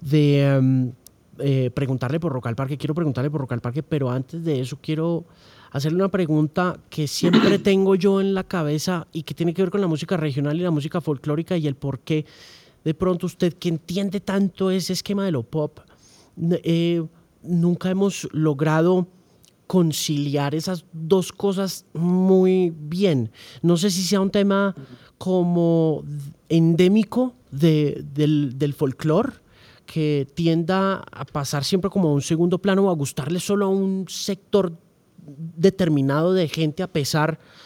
de 0.00 0.46
em, 0.46 0.92
eh, 1.38 1.70
preguntarle 1.72 2.18
por 2.18 2.32
Rock 2.32 2.46
al 2.46 2.56
Parque. 2.56 2.78
Quiero 2.78 2.94
preguntarle 2.94 3.30
por 3.30 3.42
Rock 3.42 3.52
al 3.52 3.60
Parque, 3.60 3.82
pero 3.82 4.10
antes 4.10 4.42
de 4.42 4.60
eso 4.60 4.78
quiero 4.80 5.26
hacerle 5.72 5.96
una 5.96 6.10
pregunta 6.10 6.78
que 6.88 7.06
siempre 7.06 7.58
tengo 7.58 7.96
yo 7.96 8.22
en 8.22 8.32
la 8.32 8.44
cabeza 8.44 9.06
y 9.12 9.24
que 9.24 9.34
tiene 9.34 9.52
que 9.52 9.60
ver 9.60 9.70
con 9.70 9.82
la 9.82 9.86
música 9.86 10.16
regional 10.16 10.58
y 10.58 10.62
la 10.62 10.70
música 10.70 11.02
folclórica 11.02 11.58
y 11.58 11.66
el 11.66 11.74
por 11.74 12.00
qué 12.00 12.24
de 12.84 12.94
pronto 12.94 13.26
usted 13.26 13.54
que 13.54 13.68
entiende 13.68 14.20
tanto 14.20 14.70
ese 14.70 14.92
esquema 14.92 15.24
de 15.24 15.32
lo 15.32 15.42
pop, 15.42 15.80
eh, 16.40 17.02
nunca 17.42 17.90
hemos 17.90 18.28
logrado 18.32 19.06
conciliar 19.66 20.54
esas 20.54 20.84
dos 20.92 21.32
cosas 21.32 21.84
muy 21.92 22.72
bien. 22.76 23.30
No 23.62 23.76
sé 23.76 23.90
si 23.90 24.02
sea 24.02 24.20
un 24.20 24.30
tema 24.30 24.74
como 25.16 26.02
endémico 26.48 27.34
del, 27.50 28.58
del 28.58 28.74
folclore, 28.74 29.32
que 29.86 30.26
tienda 30.34 31.04
a 31.12 31.24
pasar 31.24 31.64
siempre 31.64 31.90
como 31.90 32.08
a 32.08 32.14
un 32.14 32.22
segundo 32.22 32.58
plano 32.58 32.84
o 32.86 32.90
a 32.90 32.94
gustarle 32.94 33.40
solo 33.40 33.66
a 33.66 33.68
un 33.68 34.06
sector 34.08 34.72
determinado 35.56 36.32
de 36.32 36.48
gente 36.48 36.82
a 36.82 36.92
pesar 36.92 37.38
de 37.38 37.60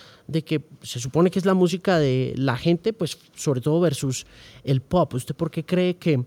que 0.45 0.64
se 0.83 1.01
supone 1.01 1.31
que 1.31 1.39
es 1.39 1.45
la 1.45 1.55
música 1.55 1.99
de 1.99 2.35
la 2.37 2.57
gente, 2.57 2.93
pues 2.93 3.18
sobre 3.35 3.61
todo 3.61 3.81
versus 3.81 4.27
el 4.64 4.81
pop. 4.81 5.14
¿Usted 5.14 5.35
por 5.35 5.51
qué 5.51 5.64
cree 5.64 5.97
que 5.97 6.25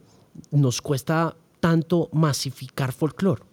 nos 0.52 0.82
cuesta 0.82 1.36
tanto 1.60 2.10
masificar 2.12 2.92
folclore? 2.92 3.44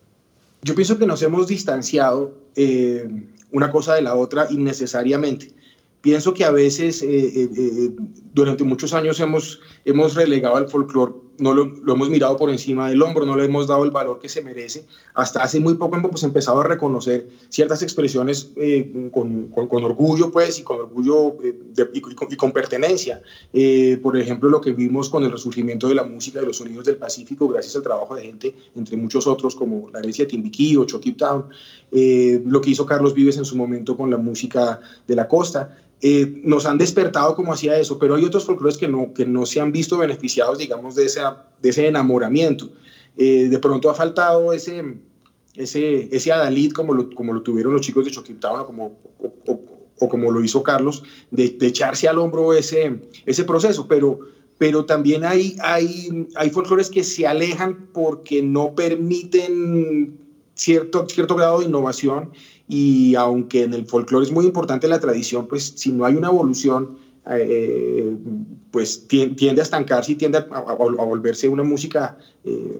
Yo 0.62 0.74
pienso 0.74 0.98
que 0.98 1.06
nos 1.06 1.22
hemos 1.22 1.48
distanciado 1.48 2.34
eh, 2.56 3.08
una 3.52 3.70
cosa 3.70 3.94
de 3.94 4.02
la 4.02 4.14
otra 4.14 4.46
innecesariamente. 4.50 5.52
Pienso 6.00 6.34
que 6.34 6.44
a 6.44 6.50
veces 6.50 7.02
eh, 7.02 7.08
eh, 7.08 7.90
durante 8.32 8.64
muchos 8.64 8.92
años 8.92 9.20
hemos, 9.20 9.60
hemos 9.84 10.14
relegado 10.14 10.56
al 10.56 10.68
folclore 10.68 11.14
no 11.38 11.52
lo, 11.54 11.92
hemos 11.92 12.08
mirado 12.08 12.36
por 12.36 12.50
encima 12.50 12.88
del 12.88 13.02
hombro, 13.02 13.26
no 13.26 13.36
le 13.36 13.44
hemos 13.44 13.66
dado 13.66 13.84
el 13.84 13.90
valor 13.90 14.18
que 14.20 14.28
se 14.28 14.42
merece. 14.42 14.86
Hasta 15.14 15.42
hace 15.42 15.60
muy 15.60 15.74
poco 15.74 15.96
hemos 15.96 16.22
empezado 16.22 16.60
a 16.60 16.64
reconocer 16.64 17.28
ciertas 17.48 17.82
expresiones 17.82 18.52
eh, 18.56 19.10
con, 19.12 19.48
con, 19.48 19.84
orgullo, 19.84 20.30
pues, 20.30 20.58
y 20.58 20.62
con 20.62 20.80
orgullo 20.80 21.36
eh, 21.42 21.54
y, 21.92 22.36
con, 22.36 22.52
pertenencia. 22.52 23.22
Eh, 23.52 23.98
por 24.02 24.16
ejemplo, 24.16 24.48
lo 24.48 24.60
que 24.60 24.72
vimos 24.72 25.08
con 25.08 25.24
el 25.24 25.32
resurgimiento 25.32 25.88
de 25.88 25.94
la 25.94 26.04
música 26.04 26.40
de 26.40 26.46
los 26.46 26.58
sonidos 26.58 26.84
del 26.84 26.96
Pacífico, 26.96 27.48
gracias 27.48 27.76
al 27.76 27.82
trabajo 27.82 28.14
de 28.14 28.22
gente, 28.22 28.54
entre 28.76 28.96
muchos 28.96 29.26
otros, 29.26 29.54
como 29.54 29.90
la 29.92 30.00
Grecia 30.00 30.26
Timbiquí 30.26 30.76
o 30.76 30.84
Chokip 30.84 31.16
Town, 31.16 31.46
lo 31.90 32.60
que 32.60 32.70
hizo 32.70 32.86
Carlos 32.86 33.14
Vives 33.14 33.36
en 33.36 33.44
su 33.44 33.56
momento 33.56 33.96
con 33.96 34.10
la 34.10 34.16
música 34.16 34.80
de 35.06 35.16
la 35.16 35.28
costa. 35.28 35.78
Eh, 36.00 36.40
nos 36.44 36.66
han 36.66 36.76
despertado 36.76 37.34
como 37.34 37.52
hacía 37.52 37.78
eso, 37.78 37.98
pero 37.98 38.14
hay 38.14 38.24
otros 38.24 38.44
folclores 38.44 38.76
que 38.76 38.88
no, 38.88 39.12
que 39.14 39.24
no 39.24 39.46
se 39.46 39.60
han 39.60 39.72
visto 39.72 39.96
beneficiados, 39.96 40.58
digamos, 40.58 40.94
de, 40.94 41.04
de 41.04 41.68
ese 41.68 41.86
enamoramiento. 41.86 42.70
Eh, 43.16 43.48
de 43.48 43.58
pronto 43.58 43.88
ha 43.88 43.94
faltado 43.94 44.52
ese, 44.52 44.82
ese, 45.54 46.14
ese 46.14 46.32
adalid 46.32 46.72
como 46.72 46.94
lo, 46.94 47.14
como 47.14 47.32
lo 47.32 47.42
tuvieron 47.42 47.72
los 47.72 47.82
chicos 47.82 48.04
de 48.04 48.10
Choquintao, 48.10 48.66
como, 48.66 48.98
o, 49.98 50.08
como 50.08 50.30
lo 50.30 50.42
hizo 50.42 50.62
Carlos, 50.62 51.04
de, 51.30 51.56
echarse 51.60 52.08
al 52.08 52.18
hombro 52.18 52.52
ese, 52.52 53.00
ese 53.24 53.44
proceso, 53.44 53.86
pero, 53.86 54.18
pero 54.58 54.84
también 54.84 55.24
hay, 55.24 55.56
hay, 55.62 56.26
hay 56.34 56.50
folclores 56.50 56.90
que 56.90 57.04
se 57.04 57.26
alejan 57.26 57.88
porque 57.92 58.42
no 58.42 58.74
permiten 58.74 60.18
cierto, 60.54 61.06
cierto 61.08 61.36
grado 61.36 61.60
de 61.60 61.66
innovación 61.66 62.32
y 62.68 63.14
aunque 63.14 63.64
en 63.64 63.74
el 63.74 63.86
folclore 63.86 64.24
es 64.24 64.32
muy 64.32 64.46
importante 64.46 64.88
la 64.88 65.00
tradición, 65.00 65.46
pues 65.46 65.74
si 65.76 65.92
no 65.92 66.04
hay 66.04 66.14
una 66.14 66.28
evolución, 66.28 66.98
eh, 67.30 68.16
pues 68.70 69.06
tiende 69.08 69.60
a 69.60 69.64
estancarse 69.64 70.12
y 70.12 70.14
tiende 70.16 70.38
a, 70.38 70.42
volverse 70.74 71.48
una 71.48 71.62
música 71.62 72.18
eh, 72.44 72.78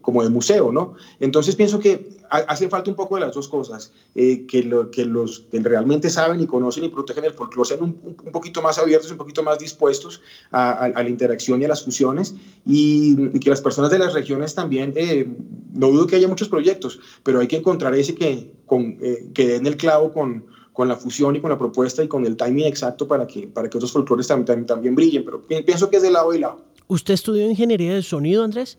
como 0.00 0.22
de 0.22 0.30
museo, 0.30 0.72
¿no? 0.72 0.94
Entonces 1.20 1.56
pienso 1.56 1.78
que 1.78 2.17
hace 2.30 2.68
falta 2.68 2.90
un 2.90 2.96
poco 2.96 3.14
de 3.16 3.22
las 3.22 3.34
dos 3.34 3.48
cosas, 3.48 3.92
eh, 4.14 4.46
que, 4.46 4.62
lo, 4.62 4.90
que 4.90 5.04
los 5.04 5.40
que 5.50 5.60
realmente 5.60 6.10
saben 6.10 6.40
y 6.40 6.46
conocen 6.46 6.84
y 6.84 6.88
protegen 6.88 7.24
el 7.24 7.32
folclore 7.32 7.68
sean 7.68 7.82
un, 7.82 8.16
un 8.24 8.32
poquito 8.32 8.62
más 8.62 8.78
abiertos, 8.78 9.10
un 9.10 9.18
poquito 9.18 9.42
más 9.42 9.58
dispuestos 9.58 10.20
a, 10.50 10.88
la 10.94 11.08
interacción 11.08 11.60
y 11.62 11.64
a 11.64 11.68
las 11.68 11.84
fusiones 11.84 12.34
y, 12.66 13.38
que 13.38 13.50
las 13.50 13.60
personas 13.60 13.90
de 13.90 13.98
las 13.98 14.14
regiones 14.14 14.54
también, 14.54 14.94
no 15.72 15.88
dudo 15.88 16.06
que 16.06 16.16
haya 16.16 16.28
muchos 16.28 16.48
proyectos, 16.48 16.98
pero 17.22 17.40
hay 17.40 17.48
que 17.48 17.56
encontrar 17.56 17.94
ese 17.94 18.14
que, 18.14 18.52
con, 18.66 18.98
que 19.34 19.46
den 19.46 19.66
el 19.66 19.76
clavo 19.76 20.12
con 20.12 20.44
con 20.78 20.86
la 20.86 20.94
fusión 20.94 21.34
y 21.34 21.40
con 21.40 21.50
la 21.50 21.58
propuesta 21.58 22.04
y 22.04 22.06
con 22.06 22.24
el 22.24 22.36
timing 22.36 22.66
exacto 22.66 23.08
para 23.08 23.26
que, 23.26 23.48
para 23.48 23.68
que 23.68 23.76
otros 23.78 23.90
folclores 23.90 24.28
también, 24.28 24.64
también, 24.64 24.94
brillen, 24.94 25.24
pero 25.24 25.44
pienso 25.44 25.90
que 25.90 25.96
es 25.96 26.04
de 26.04 26.12
lado 26.12 26.32
y 26.32 26.38
lado. 26.38 26.62
¿Usted 26.86 27.14
estudió 27.14 27.50
ingeniería 27.50 27.94
de 27.94 28.02
sonido, 28.04 28.44
Andrés? 28.44 28.78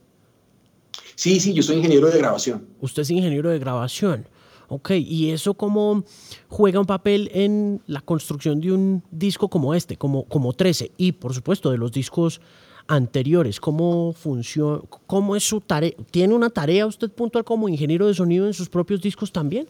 Sí, 1.19 1.41
sí, 1.41 1.51
yo 1.51 1.61
soy 1.61 1.75
ingeniero 1.75 2.09
de 2.09 2.17
grabación. 2.17 2.65
Usted 2.79 3.01
es 3.01 3.09
ingeniero 3.09 3.49
de 3.49 3.59
grabación. 3.59 4.25
Ok, 4.69 4.91
¿y 4.91 5.31
eso 5.31 5.53
cómo 5.53 6.05
juega 6.47 6.79
un 6.79 6.85
papel 6.85 7.29
en 7.33 7.81
la 7.87 7.99
construcción 7.99 8.61
de 8.61 8.71
un 8.71 9.03
disco 9.11 9.49
como 9.49 9.75
este, 9.75 9.97
como, 9.97 10.23
como 10.29 10.53
13? 10.53 10.93
Y 10.95 11.11
por 11.11 11.33
supuesto 11.33 11.71
de 11.71 11.77
los 11.77 11.91
discos 11.91 12.39
anteriores, 12.87 13.59
¿cómo 13.59 14.13
funciona? 14.13 14.79
¿Cómo 15.07 15.35
es 15.35 15.43
su 15.43 15.59
tarea? 15.59 15.91
¿Tiene 16.09 16.33
una 16.35 16.51
tarea 16.51 16.85
usted 16.85 17.11
puntual 17.11 17.43
como 17.43 17.67
ingeniero 17.67 18.07
de 18.07 18.13
sonido 18.13 18.47
en 18.47 18.53
sus 18.53 18.69
propios 18.69 19.01
discos 19.01 19.29
también? 19.29 19.67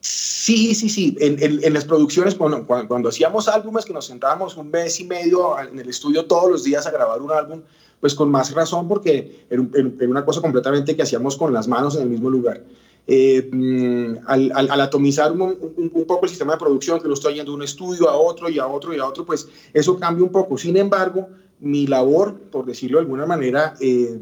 Sí, 0.00 0.74
sí, 0.74 0.88
sí. 0.88 1.18
En, 1.20 1.74
las 1.74 1.84
producciones, 1.84 2.34
cuando, 2.34 2.66
cuando, 2.66 3.10
hacíamos 3.10 3.46
álbumes 3.46 3.84
que 3.84 3.92
nos 3.92 4.06
sentábamos 4.06 4.56
un 4.56 4.70
mes 4.70 5.00
y 5.00 5.04
medio 5.04 5.60
en 5.60 5.78
el 5.78 5.90
estudio 5.90 6.24
todos 6.24 6.50
los 6.50 6.64
días 6.64 6.86
a 6.86 6.90
grabar 6.90 7.20
un 7.20 7.30
álbum, 7.30 7.60
pues 8.00 8.14
con 8.14 8.30
más 8.30 8.52
razón 8.52 8.88
porque 8.88 9.46
era, 9.48 9.62
una 10.08 10.24
cosa 10.24 10.40
completamente 10.40 10.94
que 10.94 11.02
hacíamos 11.02 11.36
con 11.36 11.52
las 11.52 11.68
manos 11.68 11.96
en 11.96 12.02
el 12.02 12.08
mismo 12.08 12.30
lugar. 12.30 12.62
Eh, 13.08 13.48
mm, 13.52 14.26
al, 14.26 14.80
atomizar 14.80 15.30
un, 15.30 16.04
poco 16.06 16.24
el 16.24 16.30
sistema 16.30 16.54
de 16.54 16.58
producción, 16.58 17.00
que 17.00 17.08
lo 17.08 17.14
estoy 17.14 17.34
yendo 17.34 17.52
de 17.52 17.56
un 17.56 17.62
estudio 17.62 18.08
a 18.08 18.16
otro 18.16 18.50
y 18.50 18.58
a 18.58 18.66
otro 18.66 18.94
y 18.94 18.98
a 18.98 19.06
otro, 19.06 19.24
pues 19.24 19.48
eso 19.72 19.98
cambia 19.98 20.24
un 20.24 20.32
poco. 20.32 20.58
Sin 20.58 20.76
embargo, 20.76 21.28
mi 21.60 21.86
labor, 21.86 22.34
por 22.34 22.66
decirlo 22.66 22.98
de 22.98 23.02
alguna 23.02 23.24
manera, 23.24 23.74
eh, 23.80 24.18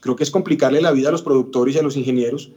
creo 0.00 0.16
que 0.16 0.24
es 0.24 0.30
complicarle 0.30 0.80
la 0.80 0.92
vida 0.92 1.08
a 1.08 1.12
los 1.12 1.22
productores 1.22 1.74
y 1.74 1.78
a 1.78 1.82
los 1.82 1.96
ingenieros, 1.96 2.52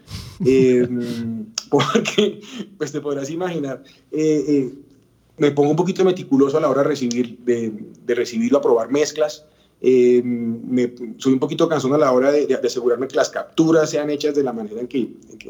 eh, 0.46 0.88
porque, 1.70 2.42
pues 2.78 2.92
te 2.92 3.00
podrás 3.00 3.30
imaginar, 3.30 3.84
me 5.38 5.52
pongo 5.52 5.72
un 5.72 5.76
poquito 5.76 6.04
meticuloso 6.04 6.58
a 6.58 6.62
la 6.62 6.70
hora 6.70 6.84
de 6.84 6.90
recibir, 6.90 7.40
de, 7.40 7.72
de 8.06 8.52
aprobar 8.56 8.92
mezclas, 8.92 9.46
me, 9.84 10.94
soy 11.18 11.34
un 11.34 11.40
poquito 11.40 11.68
cansón 11.68 11.94
a 11.94 11.98
la 11.98 12.12
hora 12.12 12.32
de, 12.32 12.54
asegurarme 12.56 13.08
que 13.08 13.18
las 13.18 13.30
capturas 13.30 13.90
sean 13.90 14.10
hechas 14.10 14.34
de 14.34 14.44
la 14.44 14.54
manera 14.54 14.80
en 14.80 14.88
que, 14.88 15.10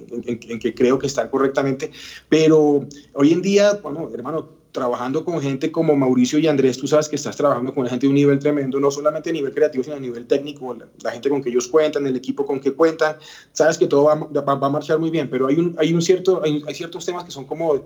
en 0.10 0.60
que, 0.60 0.74
creo 0.74 0.98
que 0.98 1.08
están 1.08 1.30
correctamente. 1.30 1.92
Pero 2.30 2.88
hoy 3.14 3.32
en 3.32 3.42
día, 3.42 3.80
bueno, 3.84 4.10
hermano, 4.12 4.64
trabajando 4.72 5.24
con 5.24 5.40
gente 5.40 5.72
como 5.72 5.96
Mauricio 5.96 6.40
y 6.40 6.48
Andrés, 6.48 6.80
tú 6.80 6.88
sabes 6.88 7.08
que 7.08 7.16
estás 7.16 7.38
trabajando 7.38 7.76
con 7.76 7.86
gente 7.86 8.08
de 8.08 8.10
un 8.10 8.16
nivel 8.16 8.40
tremendo, 8.40 8.80
no 8.80 8.90
solamente 8.90 9.30
a 9.30 9.34
nivel 9.34 9.54
creativo, 9.54 9.84
sino 9.84 9.96
a 9.96 10.00
nivel 10.00 10.26
técnico, 10.26 10.76
la, 11.04 11.12
gente 11.12 11.30
con 11.30 11.44
que 11.44 11.50
ellos 11.50 11.68
cuentan, 11.68 12.08
el 12.08 12.16
equipo 12.16 12.44
con 12.44 12.60
que 12.60 12.74
cuentan, 12.74 13.18
sabes 13.52 13.78
que 13.78 13.86
todo 13.86 14.06
va, 14.06 14.16
va, 14.16 14.68
a 14.68 14.70
marchar 14.70 14.98
muy 14.98 15.12
bien, 15.12 15.30
pero 15.30 15.46
hay, 15.46 15.58
un, 15.58 15.76
hay, 15.78 15.94
un 15.94 16.02
cierto, 16.02 16.42
hay, 16.44 16.74
ciertos 16.74 17.06
temas 17.06 17.24
que 17.24 17.30
son 17.30 17.46
como 17.46 17.86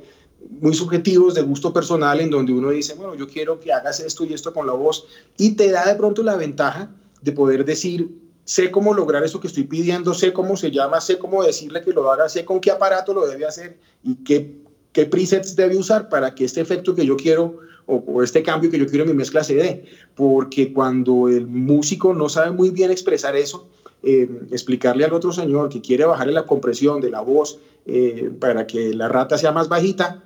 muy 0.50 0.74
subjetivos, 0.74 1.34
de 1.34 1.42
gusto 1.42 1.74
personal, 1.74 2.20
en 2.20 2.30
donde 2.30 2.54
uno 2.54 2.70
dice, 2.70 2.96
bueno, 2.96 3.16
yo 3.16 3.28
quiero 3.28 3.60
que 3.60 3.74
hagas 3.74 4.00
esto 4.00 4.26
y 4.26 4.34
esto 4.34 4.54
con 4.54 4.68
la 4.68 4.74
voz, 4.74 5.06
y 5.38 5.56
te 5.56 5.72
da 5.72 5.86
de 5.86 5.96
pronto 5.96 6.24
la 6.24 6.36
ventaja 6.36 6.90
de 7.22 7.32
poder 7.32 7.66
decir, 7.66 8.10
sé 8.46 8.72
cómo 8.72 8.94
lograr 8.94 9.24
eso 9.24 9.40
que 9.40 9.48
estoy 9.48 9.64
pidiendo, 9.64 10.14
sé 10.14 10.34
cómo 10.34 10.56
se 10.56 10.72
llama, 10.72 11.02
sé 11.02 11.18
cómo 11.18 11.44
decirle 11.44 11.82
que 11.82 11.92
lo 11.92 12.12
haga, 12.12 12.30
sé 12.30 12.46
con 12.46 12.60
qué 12.60 12.72
aparato 12.72 13.14
lo 13.14 13.28
debe 13.28 13.46
hacer 13.46 13.78
y 14.04 14.16
qué 14.24 14.68
qué 14.98 15.06
presets 15.06 15.56
debe 15.56 15.78
usar 15.78 16.10
para 16.10 16.34
que 16.34 16.44
este 16.44 16.60
efecto 16.60 16.96
que 16.96 17.06
yo 17.06 17.18
quiero 17.18 17.60
o, 17.86 18.24
este 18.24 18.42
cambio 18.42 18.72
que 18.72 18.80
yo 18.80 18.88
quiero 18.88 19.04
en 19.04 19.12
mi 19.12 19.16
mezcla 19.16 19.44
se 19.44 19.54
dé. 19.54 19.86
Porque 20.16 20.74
cuando 20.74 21.28
el 21.28 21.46
músico 21.46 22.16
no 22.16 22.30
sabe 22.30 22.50
muy 22.50 22.72
bien 22.72 22.90
expresar 22.90 23.36
eso, 23.36 23.68
eh, 24.02 24.28
explicarle 24.52 25.06
al 25.06 25.14
otro 25.14 25.32
señor 25.32 25.70
que 25.70 25.82
quiere 25.82 26.06
bajarle 26.06 26.34
la 26.34 26.48
compresión 26.48 27.00
de 27.00 27.12
la 27.12 27.22
voz 27.22 27.60
eh, 27.86 28.32
para 28.40 28.66
que 28.66 28.92
la 28.96 29.08
rata 29.08 29.38
sea 29.38 29.52
más 29.52 29.70
bajita, 29.70 30.24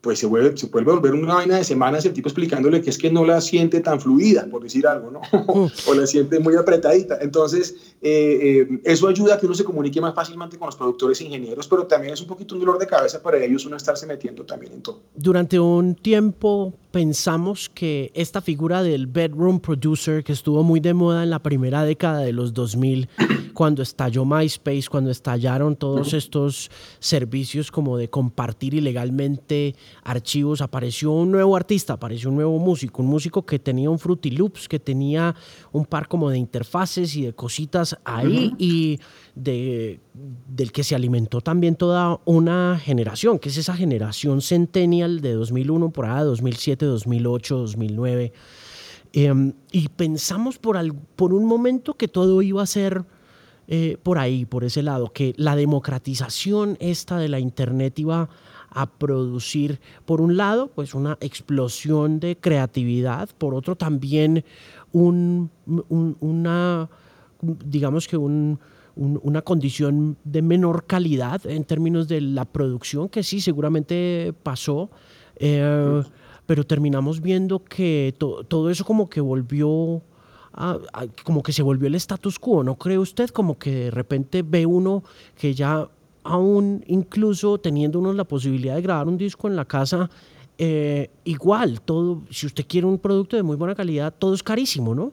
pues 0.00 0.20
se 0.20 0.26
vuelve, 0.26 0.56
se 0.56 0.66
vuelve 0.66 0.92
a 0.92 0.94
volver 0.94 1.14
una 1.14 1.34
vaina 1.34 1.56
de 1.56 1.64
semanas 1.64 2.04
el 2.04 2.12
tipo 2.12 2.28
explicándole 2.28 2.80
que 2.80 2.90
es 2.90 2.98
que 2.98 3.10
no 3.10 3.24
la 3.24 3.40
siente 3.40 3.80
tan 3.80 4.00
fluida, 4.00 4.46
por 4.46 4.62
decir 4.62 4.86
algo, 4.86 5.10
¿no? 5.10 5.20
o 5.86 5.94
la 5.94 6.06
siente 6.06 6.38
muy 6.38 6.54
apretadita. 6.54 7.18
Entonces, 7.20 7.74
eh, 8.00 8.66
eh, 8.70 8.80
eso 8.84 9.08
ayuda 9.08 9.34
a 9.34 9.38
que 9.38 9.46
uno 9.46 9.54
se 9.54 9.64
comunique 9.64 10.00
más 10.00 10.14
fácilmente 10.14 10.56
con 10.56 10.66
los 10.66 10.76
productores 10.76 11.20
e 11.20 11.24
ingenieros, 11.24 11.66
pero 11.66 11.86
también 11.86 12.14
es 12.14 12.20
un 12.20 12.28
poquito 12.28 12.54
un 12.54 12.60
dolor 12.60 12.78
de 12.78 12.86
cabeza 12.86 13.20
para 13.20 13.42
ellos 13.44 13.66
uno 13.66 13.76
estarse 13.76 14.06
metiendo 14.06 14.44
también 14.44 14.72
en 14.72 14.82
todo. 14.82 15.00
Durante 15.16 15.58
un 15.58 15.96
tiempo 15.96 16.74
pensamos 16.92 17.68
que 17.68 18.10
esta 18.14 18.40
figura 18.40 18.82
del 18.82 19.06
bedroom 19.06 19.60
producer, 19.60 20.22
que 20.22 20.32
estuvo 20.32 20.62
muy 20.62 20.80
de 20.80 20.94
moda 20.94 21.24
en 21.24 21.30
la 21.30 21.40
primera 21.40 21.84
década 21.84 22.20
de 22.20 22.32
los 22.32 22.54
2000, 22.54 23.08
cuando 23.58 23.82
estalló 23.82 24.24
MySpace, 24.24 24.84
cuando 24.88 25.10
estallaron 25.10 25.74
todos 25.74 26.12
estos 26.14 26.70
servicios 27.00 27.72
como 27.72 27.96
de 27.96 28.08
compartir 28.08 28.74
ilegalmente 28.74 29.74
archivos, 30.04 30.60
apareció 30.60 31.10
un 31.10 31.32
nuevo 31.32 31.56
artista, 31.56 31.94
apareció 31.94 32.28
un 32.28 32.36
nuevo 32.36 32.56
músico, 32.60 33.02
un 33.02 33.08
músico 33.08 33.44
que 33.44 33.58
tenía 33.58 33.90
un 33.90 33.98
Fruity 33.98 34.30
Loops, 34.30 34.68
que 34.68 34.78
tenía 34.78 35.34
un 35.72 35.86
par 35.86 36.06
como 36.06 36.30
de 36.30 36.38
interfaces 36.38 37.16
y 37.16 37.22
de 37.22 37.32
cositas 37.32 37.98
ahí 38.04 38.54
y 38.58 39.00
de, 39.34 39.98
del 40.46 40.70
que 40.70 40.84
se 40.84 40.94
alimentó 40.94 41.40
también 41.40 41.74
toda 41.74 42.20
una 42.26 42.80
generación, 42.80 43.40
que 43.40 43.48
es 43.48 43.56
esa 43.56 43.74
generación 43.74 44.40
centennial 44.40 45.20
de 45.20 45.32
2001 45.32 45.90
por 45.90 46.06
allá, 46.06 46.22
2007, 46.22 46.86
2008, 46.86 47.58
2009. 47.58 48.32
y 49.72 49.88
pensamos 49.88 50.58
por, 50.58 50.78
por 51.16 51.34
un 51.34 51.44
momento 51.44 51.94
que 51.94 52.06
todo 52.06 52.40
iba 52.40 52.62
a 52.62 52.66
ser 52.66 53.04
eh, 53.68 53.98
por 54.02 54.18
ahí, 54.18 54.44
por 54.46 54.64
ese 54.64 54.82
lado, 54.82 55.12
que 55.12 55.34
la 55.36 55.54
democratización 55.54 56.76
esta 56.80 57.18
de 57.18 57.28
la 57.28 57.38
Internet 57.38 57.98
iba 57.98 58.28
a 58.70 58.86
producir, 58.86 59.80
por 60.04 60.20
un 60.20 60.36
lado, 60.36 60.68
pues 60.74 60.94
una 60.94 61.18
explosión 61.20 62.20
de 62.20 62.36
creatividad, 62.36 63.28
por 63.38 63.54
otro 63.54 63.76
también 63.76 64.44
un, 64.92 65.50
una 66.20 66.88
digamos 67.40 68.08
que 68.08 68.16
una 68.16 69.42
condición 69.42 70.16
de 70.24 70.42
menor 70.42 70.86
calidad 70.86 71.46
en 71.46 71.64
términos 71.64 72.08
de 72.08 72.20
la 72.20 72.44
producción, 72.44 73.08
que 73.08 73.22
sí, 73.22 73.40
seguramente 73.40 74.34
pasó, 74.42 74.90
eh, 75.36 76.02
pero 76.46 76.64
terminamos 76.64 77.20
viendo 77.20 77.62
que 77.62 78.14
todo 78.18 78.70
eso 78.70 78.84
como 78.84 79.08
que 79.08 79.20
volvió, 79.20 80.02
como 81.24 81.42
que 81.42 81.52
se 81.52 81.62
volvió 81.62 81.88
el 81.88 81.94
status 81.94 82.38
quo, 82.38 82.64
¿no 82.64 82.76
cree 82.76 82.98
usted? 82.98 83.30
Como 83.30 83.58
que 83.58 83.70
de 83.70 83.90
repente 83.90 84.42
ve 84.42 84.66
uno 84.66 85.04
que 85.36 85.54
ya 85.54 85.88
aún 86.24 86.84
incluso 86.86 87.58
teniendo 87.58 87.98
uno 87.98 88.12
la 88.12 88.24
posibilidad 88.24 88.74
de 88.74 88.82
grabar 88.82 89.06
un 89.06 89.16
disco 89.16 89.48
en 89.48 89.56
la 89.56 89.64
casa, 89.64 90.10
eh, 90.58 91.10
igual, 91.24 91.80
todo, 91.80 92.22
si 92.30 92.46
usted 92.46 92.66
quiere 92.66 92.86
un 92.86 92.98
producto 92.98 93.36
de 93.36 93.42
muy 93.42 93.56
buena 93.56 93.74
calidad, 93.74 94.12
todo 94.16 94.34
es 94.34 94.42
carísimo, 94.42 94.94
¿no? 94.94 95.12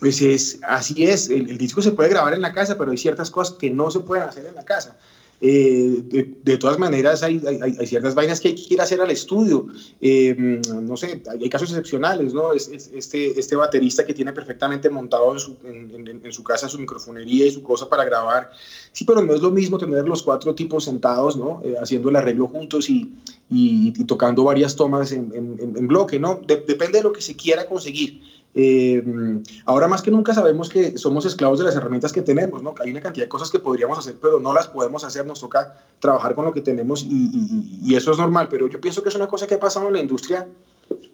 Pues 0.00 0.22
es, 0.22 0.58
así 0.66 1.04
es, 1.04 1.28
el, 1.30 1.58
disco 1.58 1.82
se 1.82 1.92
puede 1.92 2.08
grabar 2.08 2.34
en 2.34 2.42
la 2.42 2.52
casa, 2.52 2.76
pero 2.78 2.90
hay 2.90 2.96
ciertas 2.96 3.30
cosas 3.30 3.56
que 3.56 3.70
no 3.70 3.90
se 3.90 4.00
pueden 4.00 4.28
hacer 4.28 4.46
en 4.46 4.54
la 4.54 4.64
casa. 4.64 4.96
Eh, 5.46 6.02
de, 6.42 6.56
todas 6.56 6.78
maneras, 6.78 7.22
hay, 7.22 7.38
hay, 7.60 7.86
ciertas 7.86 8.14
vainas 8.14 8.40
que 8.40 8.48
hay 8.48 8.54
que 8.54 8.72
ir 8.72 8.80
a 8.80 8.84
hacer 8.84 9.02
al 9.02 9.10
estudio. 9.10 9.66
Eh, 10.00 10.34
no 10.34 10.96
sé, 10.96 11.22
hay, 11.30 11.50
casos 11.50 11.68
excepcionales, 11.68 12.32
¿no? 12.32 12.54
este, 12.54 13.38
este 13.38 13.54
baterista 13.54 14.06
que 14.06 14.14
tiene 14.14 14.32
perfectamente 14.32 14.88
montado 14.88 15.34
en 15.34 15.38
su, 15.38 15.58
en, 15.62 16.32
su, 16.32 16.42
casa 16.42 16.66
su 16.66 16.78
microfonería 16.78 17.44
y 17.44 17.50
su 17.50 17.62
cosa 17.62 17.90
para 17.90 18.06
grabar. 18.06 18.52
Sí, 18.92 19.04
pero 19.04 19.20
no 19.20 19.34
es 19.34 19.42
lo 19.42 19.50
mismo 19.50 19.76
tener 19.76 20.08
los 20.08 20.22
cuatro 20.22 20.54
tipos 20.54 20.84
sentados, 20.84 21.36
¿no? 21.36 21.60
Eh, 21.62 21.74
haciendo 21.78 22.08
el 22.08 22.16
arreglo 22.16 22.46
juntos 22.46 22.88
y, 22.88 23.12
y, 23.50 23.92
tocando 24.06 24.44
varias 24.44 24.74
tomas 24.74 25.12
en, 25.12 25.86
bloque, 25.86 26.18
¿no? 26.18 26.40
depende 26.46 26.98
de 26.98 27.02
lo 27.02 27.12
que 27.12 27.20
se 27.20 27.36
quiera 27.36 27.66
conseguir. 27.66 28.22
Eh, 28.56 29.02
ahora 29.64 29.88
más 29.88 30.00
que 30.00 30.12
nunca 30.12 30.32
sabemos 30.32 30.68
que 30.68 30.96
somos 30.96 31.26
esclavos 31.26 31.58
de 31.58 31.64
las 31.64 31.74
herramientas 31.74 32.12
que 32.12 32.22
tenemos, 32.22 32.62
¿no? 32.62 32.72
Hay 32.80 32.90
una 32.90 33.00
cantidad 33.00 33.24
de 33.24 33.28
cosas 33.28 33.50
que 33.50 33.58
podríamos 33.58 33.98
hacer, 33.98 34.16
pero 34.20 34.38
no 34.38 34.54
las 34.54 34.68
podemos 34.68 35.02
hacer, 35.02 35.26
nos 35.26 35.40
toca 35.40 35.76
trabajar 35.98 36.36
con 36.36 36.44
lo 36.44 36.52
que 36.52 36.60
tenemos 36.60 37.04
y, 37.08 37.94
eso 37.94 38.12
es 38.12 38.18
normal, 38.18 38.48
pero 38.50 38.68
yo 38.68 38.80
pienso 38.80 39.02
que 39.02 39.08
es 39.08 39.14
una 39.14 39.26
cosa 39.26 39.46
que 39.46 39.54
ha 39.54 39.60
pasado 39.60 39.88
en 39.88 39.94
la 39.94 40.00
industria 40.00 40.48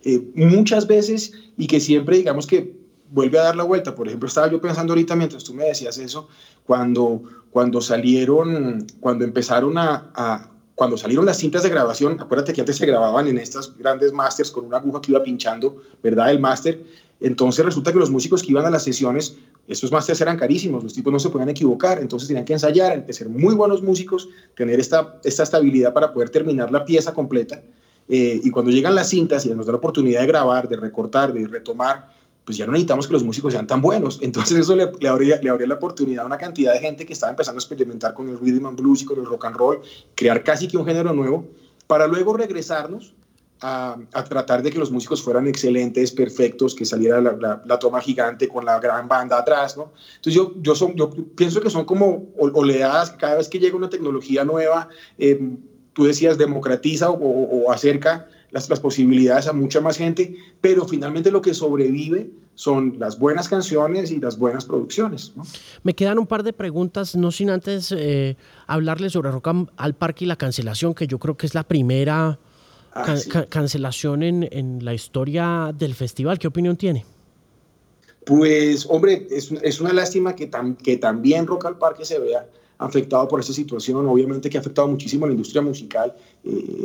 eh, 0.04 0.30
muchas 0.34 0.86
veces 0.86 1.32
y 1.56 1.66
que 1.66 1.80
siempre, 1.80 2.16
digamos 2.16 2.46
que 2.46 2.74
vuelve 3.10 3.38
a 3.38 3.44
dar 3.44 3.56
la 3.56 3.64
vuelta. 3.64 3.94
Por 3.94 4.06
ejemplo, 4.06 4.28
estaba 4.28 4.50
yo 4.50 4.60
pensando 4.60 4.92
ahorita 4.92 5.16
mientras 5.16 5.44
tú 5.44 5.54
me 5.54 5.64
decías 5.64 5.98
eso, 5.98 6.28
cuando, 6.64 7.22
cuando 7.50 7.80
salieron, 7.80 8.86
cuando 9.00 9.24
empezaron 9.24 9.78
a, 9.78 10.10
a 10.14 10.50
cuando 10.74 10.96
salieron 10.96 11.26
las 11.26 11.36
cintas 11.36 11.62
de 11.62 11.68
grabación, 11.68 12.18
acuérdate 12.18 12.54
que 12.54 12.62
antes 12.62 12.78
se 12.78 12.86
grababan 12.86 13.28
en 13.28 13.36
estas 13.36 13.76
grandes 13.76 14.14
masters 14.14 14.50
con 14.50 14.64
una 14.64 14.78
aguja 14.78 15.02
que 15.02 15.12
iba 15.12 15.22
pinchando, 15.22 15.82
¿verdad? 16.02 16.30
El 16.30 16.40
máster. 16.40 16.82
Entonces 17.20 17.64
resulta 17.64 17.92
que 17.92 17.98
los 17.98 18.10
músicos 18.10 18.42
que 18.42 18.50
iban 18.50 18.64
a 18.64 18.70
las 18.70 18.82
sesiones, 18.82 19.36
estos 19.68 19.92
masters 19.92 20.20
eran 20.20 20.38
carísimos, 20.38 20.82
los 20.82 20.94
tipos 20.94 21.12
no 21.12 21.18
se 21.18 21.28
podían 21.28 21.50
equivocar, 21.50 22.00
entonces 22.00 22.28
tenían 22.28 22.46
que 22.46 22.54
ensayar, 22.54 23.04
ser 23.10 23.28
muy 23.28 23.54
buenos 23.54 23.82
músicos, 23.82 24.28
tener 24.56 24.80
esta, 24.80 25.20
esta 25.22 25.42
estabilidad 25.42 25.92
para 25.92 26.12
poder 26.12 26.30
terminar 26.30 26.72
la 26.72 26.84
pieza 26.84 27.12
completa. 27.12 27.62
Eh, 28.08 28.40
y 28.42 28.50
cuando 28.50 28.70
llegan 28.72 28.94
las 28.94 29.08
cintas 29.08 29.44
y 29.46 29.50
nos 29.50 29.66
da 29.66 29.72
la 29.72 29.78
oportunidad 29.78 30.22
de 30.22 30.26
grabar, 30.26 30.68
de 30.68 30.76
recortar, 30.76 31.32
de 31.32 31.46
retomar, 31.46 32.10
pues 32.44 32.56
ya 32.56 32.66
no 32.66 32.72
necesitamos 32.72 33.06
que 33.06 33.12
los 33.12 33.22
músicos 33.22 33.52
sean 33.52 33.66
tan 33.66 33.80
buenos. 33.80 34.18
Entonces 34.22 34.58
eso 34.58 34.74
le, 34.74 34.90
le 34.98 35.08
abría 35.08 35.38
la 35.42 35.74
oportunidad 35.74 36.24
a 36.24 36.26
una 36.26 36.38
cantidad 36.38 36.72
de 36.72 36.80
gente 36.80 37.06
que 37.06 37.12
estaba 37.12 37.30
empezando 37.30 37.58
a 37.58 37.60
experimentar 37.60 38.14
con 38.14 38.28
el 38.28 38.38
rhythm 38.40 38.66
and 38.66 38.80
blues 38.80 39.02
y 39.02 39.04
con 39.04 39.18
el 39.18 39.26
rock 39.26 39.44
and 39.44 39.56
roll, 39.56 39.80
crear 40.16 40.42
casi 40.42 40.66
que 40.66 40.76
un 40.76 40.86
género 40.86 41.12
nuevo, 41.12 41.46
para 41.86 42.06
luego 42.06 42.32
regresarnos 42.36 43.14
a, 43.60 43.96
a 44.12 44.24
tratar 44.24 44.62
de 44.62 44.70
que 44.70 44.78
los 44.78 44.90
músicos 44.90 45.22
fueran 45.22 45.46
excelentes, 45.46 46.12
perfectos, 46.12 46.74
que 46.74 46.84
saliera 46.84 47.20
la, 47.20 47.62
la, 47.64 47.78
toma 47.78 48.00
gigante 48.00 48.48
con 48.48 48.64
la 48.64 48.78
gran 48.80 49.08
banda 49.08 49.38
atrás, 49.38 49.76
¿no? 49.76 49.92
Entonces 50.16 50.34
yo, 50.34 50.52
yo, 50.60 50.74
son, 50.74 50.94
yo 50.96 51.10
pienso 51.10 51.60
que 51.60 51.70
son 51.70 51.84
como 51.84 52.28
oleadas, 52.38 53.10
cada 53.10 53.36
vez 53.36 53.48
que 53.48 53.58
llega 53.58 53.76
una 53.76 53.90
tecnología 53.90 54.44
nueva, 54.44 54.88
eh, 55.18 55.40
tú 55.92 56.04
decías, 56.04 56.38
democratiza 56.38 57.10
o, 57.10 57.16
o 57.16 57.72
acerca 57.72 58.28
las, 58.50 58.68
las, 58.68 58.80
posibilidades 58.80 59.46
a 59.46 59.52
mucha 59.52 59.80
más 59.80 59.96
gente, 59.96 60.36
pero 60.60 60.86
finalmente 60.86 61.30
lo 61.30 61.42
que 61.42 61.54
sobrevive 61.54 62.30
son 62.54 62.96
las 62.98 63.18
buenas 63.18 63.48
canciones 63.48 64.10
y 64.10 64.20
las 64.20 64.38
buenas 64.38 64.64
producciones. 64.64 65.32
Me 65.82 65.94
quedan 65.94 66.18
un 66.18 66.26
par 66.26 66.42
de 66.42 66.52
preguntas, 66.52 67.16
no 67.16 67.30
sin 67.30 67.50
antes 67.50 67.92
eh, 67.96 68.36
hablarles 68.66 69.12
sobre 69.12 69.30
Rock 69.30 69.48
al 69.76 69.94
Parque 69.94 70.24
y 70.24 70.28
la 70.28 70.36
cancelación, 70.36 70.94
que 70.94 71.06
yo 71.06 71.18
creo 71.18 71.36
que 71.36 71.46
es 71.46 71.54
la 71.54 71.62
primera 71.62 72.38
ah, 72.92 73.16
cancelación 73.48 74.22
en, 74.22 74.48
en, 74.50 74.84
la 74.84 74.94
historia 74.94 75.74
del 75.76 75.94
festival. 75.94 76.38
¿Qué 76.38 76.48
opinión 76.48 76.76
tiene? 76.76 77.04
Pues, 78.26 78.86
hombre, 78.88 79.26
es, 79.30 79.50
es 79.62 79.80
una 79.80 79.92
lástima 79.92 80.36
que, 80.36 80.50
que 80.82 80.96
también 80.96 81.46
Rock 81.46 81.66
al 81.66 81.78
Parque 81.78 82.04
se 82.04 82.18
vea 82.18 82.46
afectado 82.80 83.28
por 83.28 83.40
esta 83.40 83.52
situación, 83.52 84.06
obviamente 84.06 84.48
que 84.48 84.56
ha 84.56 84.60
afectado 84.60 84.88
muchísimo 84.88 85.26
a 85.26 85.28
la 85.28 85.34
industria 85.34 85.60
musical. 85.60 86.14
Eh, 86.44 86.82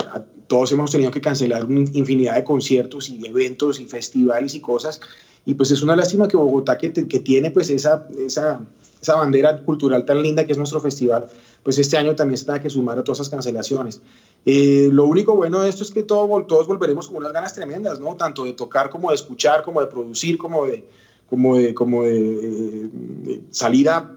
todos 0.48 0.72
hemos 0.74 0.92
tenido 0.92 1.10
que 1.10 1.22
cancelar 1.22 1.66
una 1.66 1.80
infinidad 1.80 2.36
de 2.36 2.44
conciertos 2.44 3.10
y 3.10 3.26
eventos 3.26 3.80
y 3.80 3.86
festivales 3.86 4.56
y 4.56 4.60
cosas. 4.60 5.00
Y 5.46 5.54
pues 5.54 5.72
es 5.72 5.82
una 5.82 5.96
lástima 5.96 6.28
que 6.28 6.36
Bogotá, 6.36 6.78
que, 6.78 6.92
que 6.92 7.20
tiene 7.20 7.50
pues 7.50 7.70
esa, 7.70 8.08
esa, 8.20 8.60
esa, 9.02 9.16
bandera 9.16 9.58
cultural 9.64 10.04
tan 10.06 10.22
linda 10.22 10.46
que 10.46 10.52
es 10.52 10.58
nuestro 10.58 10.82
festival, 10.82 11.28
pues 11.64 11.78
este 11.78 11.98
año 11.98 12.14
también 12.14 12.38
se 12.38 12.46
tenga 12.46 12.60
que 12.60 12.70
sumar 12.70 13.00
a 13.00 13.04
todas 13.04 13.20
esas 13.20 13.30
cancelaciones. 13.30 14.02
Eh, 14.46 14.90
lo 14.92 15.06
único 15.06 15.36
bueno 15.36 15.62
de 15.62 15.70
esto 15.70 15.84
es 15.84 15.92
que 15.92 16.04
todo, 16.04 16.44
todos 16.44 16.68
volveremos 16.68 17.08
con 17.08 17.18
unas 17.18 17.34
ganas 17.34 17.54
tremendas, 17.54 18.00
¿no? 18.00 18.16
Tanto 18.16 18.44
de 18.44 18.54
tocar 18.54 18.90
como 18.90 19.10
de 19.10 19.16
escuchar, 19.16 19.64
como 19.64 19.82
de 19.82 19.88
producir, 19.88 20.38
como 20.38 20.66
de, 20.66 20.86
como 21.28 21.58
de, 21.58 21.74
como 21.74 22.04
de, 22.04 22.90
de 22.92 23.42
salir 23.50 23.90
a, 23.90 24.12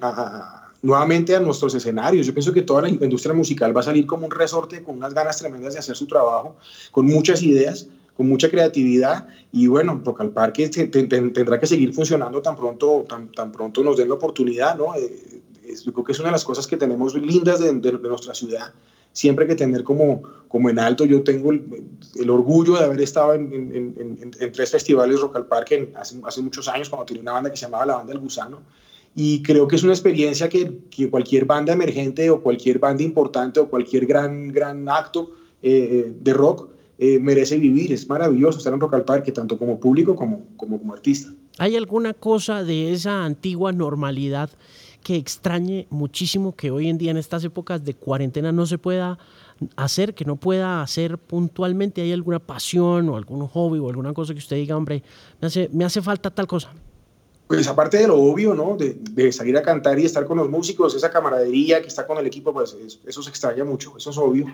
a 0.00 0.58
nuevamente 0.82 1.34
a 1.34 1.40
nuestros 1.40 1.74
escenarios. 1.74 2.26
Yo 2.26 2.32
pienso 2.32 2.52
que 2.52 2.62
toda 2.62 2.82
la 2.82 2.88
industria 2.88 3.34
musical 3.34 3.76
va 3.76 3.80
a 3.80 3.84
salir 3.84 4.06
como 4.06 4.26
un 4.26 4.30
resorte 4.30 4.82
con 4.82 4.96
unas 4.96 5.14
ganas 5.14 5.38
tremendas 5.38 5.74
de 5.74 5.80
hacer 5.80 5.96
su 5.96 6.06
trabajo, 6.06 6.56
con 6.92 7.06
muchas 7.06 7.42
ideas, 7.42 7.88
con 8.16 8.28
mucha 8.28 8.50
creatividad 8.50 9.28
y 9.52 9.66
bueno, 9.66 10.00
Rock 10.04 10.20
al 10.20 10.30
Parque 10.30 10.68
tendrá 10.68 11.60
que 11.60 11.66
seguir 11.66 11.92
funcionando 11.92 12.42
tan 12.42 12.56
pronto, 12.56 13.04
tan, 13.08 13.30
tan 13.32 13.52
pronto 13.52 13.82
nos 13.82 13.96
den 13.96 14.08
la 14.08 14.14
oportunidad, 14.14 14.76
¿no? 14.76 14.94
Eh, 14.94 15.42
yo 15.84 15.92
creo 15.92 16.04
que 16.04 16.12
es 16.12 16.18
una 16.18 16.28
de 16.28 16.32
las 16.32 16.44
cosas 16.44 16.66
que 16.66 16.76
tenemos 16.76 17.14
lindas 17.14 17.60
de, 17.60 17.72
nuestra 17.72 18.34
ciudad, 18.34 18.72
siempre 19.12 19.46
que 19.46 19.54
tener 19.54 19.82
como, 19.84 20.22
como 20.48 20.70
en 20.70 20.78
alto, 20.78 21.04
yo 21.04 21.22
tengo 21.22 21.52
el, 21.52 22.30
orgullo 22.30 22.76
de 22.76 22.84
haber 22.84 23.00
estado 23.00 23.34
en, 23.34 23.52
en, 23.52 24.52
tres 24.52 24.70
festivales 24.70 25.20
Rock 25.20 25.36
al 25.36 25.46
Parque 25.46 25.92
hace, 25.96 26.20
hace 26.24 26.42
muchos 26.42 26.68
años, 26.68 26.88
cuando 26.88 27.06
tenía 27.06 27.22
una 27.22 27.32
banda 27.32 27.50
que 27.50 27.56
se 27.56 27.66
llamaba 27.66 27.86
La 27.86 27.96
Banda 27.96 28.12
del 28.12 28.22
Gusano, 28.22 28.60
y 29.14 29.42
creo 29.42 29.66
que 29.66 29.76
es 29.76 29.82
una 29.82 29.92
experiencia 29.92 30.48
que, 30.48 30.78
que, 30.90 31.10
cualquier 31.10 31.44
banda 31.44 31.72
emergente 31.72 32.30
o 32.30 32.40
cualquier 32.40 32.78
banda 32.78 33.02
importante 33.02 33.58
o 33.58 33.68
cualquier 33.68 34.06
gran, 34.06 34.52
gran 34.52 34.88
acto 34.88 35.32
eh, 35.62 36.12
de 36.20 36.32
rock 36.32 36.70
eh, 36.98 37.18
merece 37.18 37.56
vivir. 37.58 37.92
Es 37.92 38.08
maravilloso 38.08 38.58
estar 38.58 38.72
en 38.72 38.80
Rock 38.80 38.94
al 38.94 39.04
Parque, 39.04 39.32
tanto 39.32 39.58
como 39.58 39.80
público 39.80 40.14
como, 40.14 40.46
como, 40.56 40.78
como 40.78 40.92
artista. 40.92 41.32
¿Hay 41.58 41.76
alguna 41.76 42.14
cosa 42.14 42.62
de 42.62 42.92
esa 42.92 43.24
antigua 43.24 43.72
normalidad 43.72 44.50
que 45.02 45.16
extrañe 45.16 45.86
muchísimo 45.90 46.54
que 46.54 46.70
hoy 46.70 46.88
en 46.88 46.98
día 46.98 47.10
en 47.10 47.16
estas 47.16 47.44
épocas 47.44 47.84
de 47.84 47.94
cuarentena 47.94 48.52
no 48.52 48.66
se 48.66 48.78
pueda 48.78 49.18
hacer, 49.76 50.14
que 50.14 50.24
no 50.24 50.36
pueda 50.36 50.82
hacer 50.82 51.18
puntualmente? 51.18 52.02
¿Hay 52.02 52.12
alguna 52.12 52.38
pasión 52.38 53.08
o 53.08 53.16
algún 53.16 53.46
hobby 53.46 53.78
o 53.78 53.88
alguna 53.88 54.12
cosa 54.12 54.32
que 54.32 54.38
usted 54.38 54.56
diga, 54.56 54.76
hombre, 54.76 55.02
me 55.40 55.46
hace, 55.46 55.68
me 55.72 55.84
hace 55.84 56.02
falta 56.02 56.30
tal 56.30 56.46
cosa? 56.46 56.72
pues 57.48 57.66
aparte 57.66 57.96
de 57.96 58.06
lo 58.06 58.16
obvio, 58.16 58.54
¿no? 58.54 58.76
De, 58.76 59.32
salir 59.32 59.56
a 59.56 59.62
cantar 59.62 59.98
y 59.98 60.04
estar 60.04 60.26
con 60.26 60.36
los 60.36 60.50
músicos, 60.50 60.94
esa 60.94 61.10
camaradería 61.10 61.80
que 61.80 61.88
está 61.88 62.06
con 62.06 62.18
el 62.18 62.26
equipo, 62.26 62.52
pues 62.52 62.76
eso, 63.06 63.22
se 63.22 63.30
extraña 63.30 63.64
mucho, 63.64 63.94
eso 63.96 64.10
es 64.10 64.18
obvio. 64.18 64.46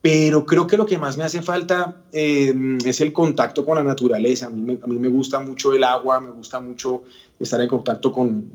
Pero 0.00 0.44
creo 0.46 0.66
que 0.66 0.78
lo 0.78 0.86
que 0.86 0.98
más 0.98 1.16
me 1.18 1.24
hace 1.24 1.42
falta 1.42 2.02
eh, 2.10 2.78
es 2.84 3.00
el 3.02 3.12
contacto 3.12 3.64
con 3.64 3.76
la 3.76 3.84
naturaleza. 3.84 4.46
A 4.46 4.50
mí, 4.50 4.78
a 4.82 4.86
mí, 4.86 4.98
me 4.98 5.08
gusta 5.08 5.40
mucho 5.40 5.74
el 5.74 5.84
agua, 5.84 6.20
me 6.20 6.30
gusta 6.30 6.58
mucho 6.58 7.02
estar 7.38 7.60
en 7.60 7.68
contacto 7.68 8.10
con, 8.10 8.50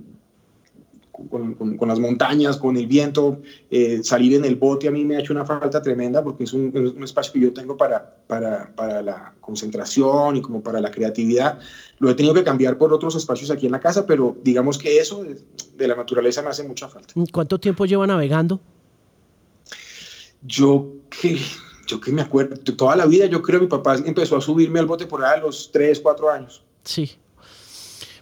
con, 1.30 1.88
las 1.88 1.99
montañas, 1.99 2.57
con 2.57 2.78
el 2.78 2.88
viento, 2.88 3.41
eh, 3.70 4.01
salir 4.03 4.36
en 4.36 4.45
el 4.45 4.55
bote 4.55 4.88
a 4.88 4.91
mí 4.91 5.03
me 5.05 5.15
ha 5.15 5.20
hecho 5.20 5.34
una 5.34 5.45
falta 5.45 5.82
tremenda 5.82 6.24
porque 6.24 6.43
es 6.43 6.53
un, 6.53 7.03
espacio 7.03 7.34
que 7.34 7.39
yo 7.39 7.53
tengo 7.53 7.76
para, 7.76 8.18
para, 8.28 8.74
para, 8.76 9.01
la 9.01 9.34
concentración 9.41 10.38
y 10.38 10.41
como 10.41 10.61
para 10.61 10.80
la 10.80 10.91
creatividad. 10.91 11.59
Lo 11.99 12.09
he 12.09 12.15
tenido 12.15 12.34
que 12.34 12.43
cambiar 12.43 12.78
por 12.78 12.93
otros 12.93 13.15
espacios 13.15 13.49
aquí 13.51 13.65
en 13.65 13.72
la 13.72 13.80
casa, 13.80 14.05
pero 14.05 14.38
digamos 14.43 14.78
que 14.78 14.99
eso 14.99 15.24
de, 15.24 15.88
la 15.88 15.95
naturaleza 15.95 16.41
me 16.41 16.49
hace 16.49 16.63
mucha 16.63 16.88
falta. 16.88 17.13
¿Cuánto 17.32 17.59
tiempo 17.59 17.86
lleva 17.86 18.05
navegando? 18.05 18.59
Yo 20.43 20.93
que, 21.09 21.38
yo 21.88 21.99
que 21.99 22.11
me 22.11 22.22
acuerdo, 22.22 22.57
toda 22.76 22.95
la 22.95 23.05
vida 23.05 23.26
yo 23.26 23.41
creo 23.41 23.59
que 23.59 23.65
mi 23.65 23.70
papá 23.70 23.95
empezó 23.95 24.38
a 24.38 24.41
subirme 24.41 24.80
al 24.80 24.86
bote 24.86 25.07
por 25.07 25.24
ahí 25.24 25.39
a 25.39 25.41
los 25.41 25.72
3, 25.72 25.99
4 25.99 26.30
años. 26.30 26.63
Sí, 26.84 27.18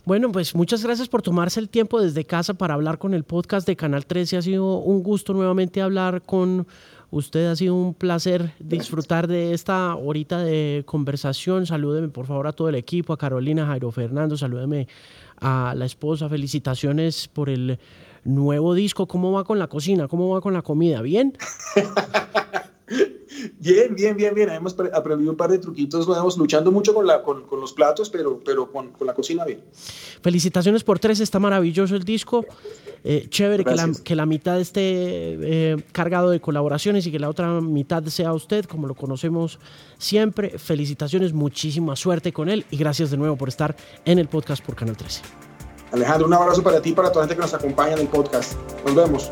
bueno, 0.06 0.32
pues 0.32 0.54
muchas 0.54 0.84
gracias 0.84 1.08
por 1.08 1.24
tomarse 1.24 1.60
el 1.60 1.68
tiempo 1.68 2.00
desde 2.00 2.26
casa 2.26 2.54
para 2.54 2.76
hablar 2.76 3.00
con 3.00 3.16
el 3.16 3.24
podcast 3.24 3.66
de 3.66 3.76
Canal 3.76 4.06
13. 4.06 4.38
Ha 4.38 4.42
sido 4.44 4.78
un 4.78 5.02
gusto 5.02 5.34
nuevamente 5.34 5.82
hablar 5.82 6.22
con 6.22 6.68
usted. 7.10 7.48
Ha 7.48 7.56
sido 7.56 7.74
un 7.74 7.96
placer 7.96 8.54
disfrutar 8.60 9.28
de 9.28 9.54
esta 9.54 9.96
horita 9.96 10.44
de 10.44 10.84
conversación. 10.86 11.66
Salúdeme 11.66 12.10
por 12.10 12.28
favor 12.28 12.46
a 12.46 12.54
todo 12.54 12.70
el 12.70 12.76
equipo, 12.76 13.14
a 13.14 13.18
Carolina, 13.18 13.66
Jairo 13.66 13.92
Fernando, 13.92 14.38
salúdeme 14.38 14.88
a 15.42 15.74
la 15.76 15.86
esposa. 15.86 16.30
Felicitaciones 16.30 17.28
por 17.28 17.50
el 17.50 17.80
nuevo 18.24 18.76
disco. 18.76 19.08
¿Cómo 19.08 19.32
va 19.32 19.44
con 19.44 19.58
la 19.58 19.68
cocina? 19.68 20.08
¿Cómo 20.08 20.30
va 20.30 20.42
con 20.42 20.54
la 20.54 20.62
comida? 20.62 21.02
¿Bien? 21.02 21.36
Bien, 23.60 23.96
bien, 23.96 24.16
bien, 24.16 24.34
bien. 24.34 24.50
Hemos 24.50 24.76
aprendido 24.94 25.32
un 25.32 25.38
par 25.38 25.50
de 25.50 25.58
truquitos 25.58 26.08
nuevos, 26.08 26.38
luchando 26.38 26.72
mucho 26.72 26.94
con, 26.94 27.06
la, 27.06 27.22
con, 27.24 27.44
los 27.60 27.74
platos, 27.74 28.10
pero, 28.10 28.40
pero 28.46 28.72
con, 28.72 28.92
la 29.02 29.14
cocina 29.14 29.44
bien. 29.44 29.62
Felicitaciones 30.22 30.84
por 30.84 31.00
tres, 31.00 31.20
está 31.20 31.40
maravilloso 31.40 31.96
el 31.96 32.04
disco. 32.04 32.46
Eh, 33.04 33.28
chévere 33.30 33.64
que 33.64 33.76
la, 33.76 33.92
que 34.04 34.16
la, 34.16 34.26
mitad 34.26 34.60
esté 34.60 34.82
eh, 34.84 35.84
cargado 35.92 36.30
de 36.30 36.40
colaboraciones 36.40 37.06
y 37.06 37.12
que 37.12 37.20
la 37.20 37.30
otra 37.30 37.62
mitad 37.62 38.04
sea 38.06 38.34
usted, 38.34 38.66
como 38.66 38.88
lo 38.88 38.96
conocemos 38.96 39.60
siempre. 39.98 40.58
Felicitaciones, 40.58 41.34
muchísima 41.34 41.96
suerte 41.96 42.32
con 42.32 42.50
él 42.50 42.66
y 42.72 42.78
gracias 42.78 43.12
de 43.12 43.18
nuevo 43.18 43.36
por 43.36 43.50
estar 43.50 43.76
en 44.06 44.20
el 44.20 44.28
podcast 44.28 44.64
por 44.64 44.76
Canal 44.76 44.96
13. 44.96 45.22
Alejandro, 45.92 46.28
un 46.28 46.34
abrazo 46.34 46.64
para 46.64 46.82
ti 46.82 46.90
y 46.90 46.94
para 46.94 47.12
toda 47.12 47.26
la 47.26 47.28
gente 47.28 47.36
que 47.36 47.42
nos 47.42 47.54
acompaña 47.54 47.94
en 47.94 48.00
el 48.00 48.08
podcast. 48.08 48.54
Nos 48.86 48.96
vemos. 48.96 49.32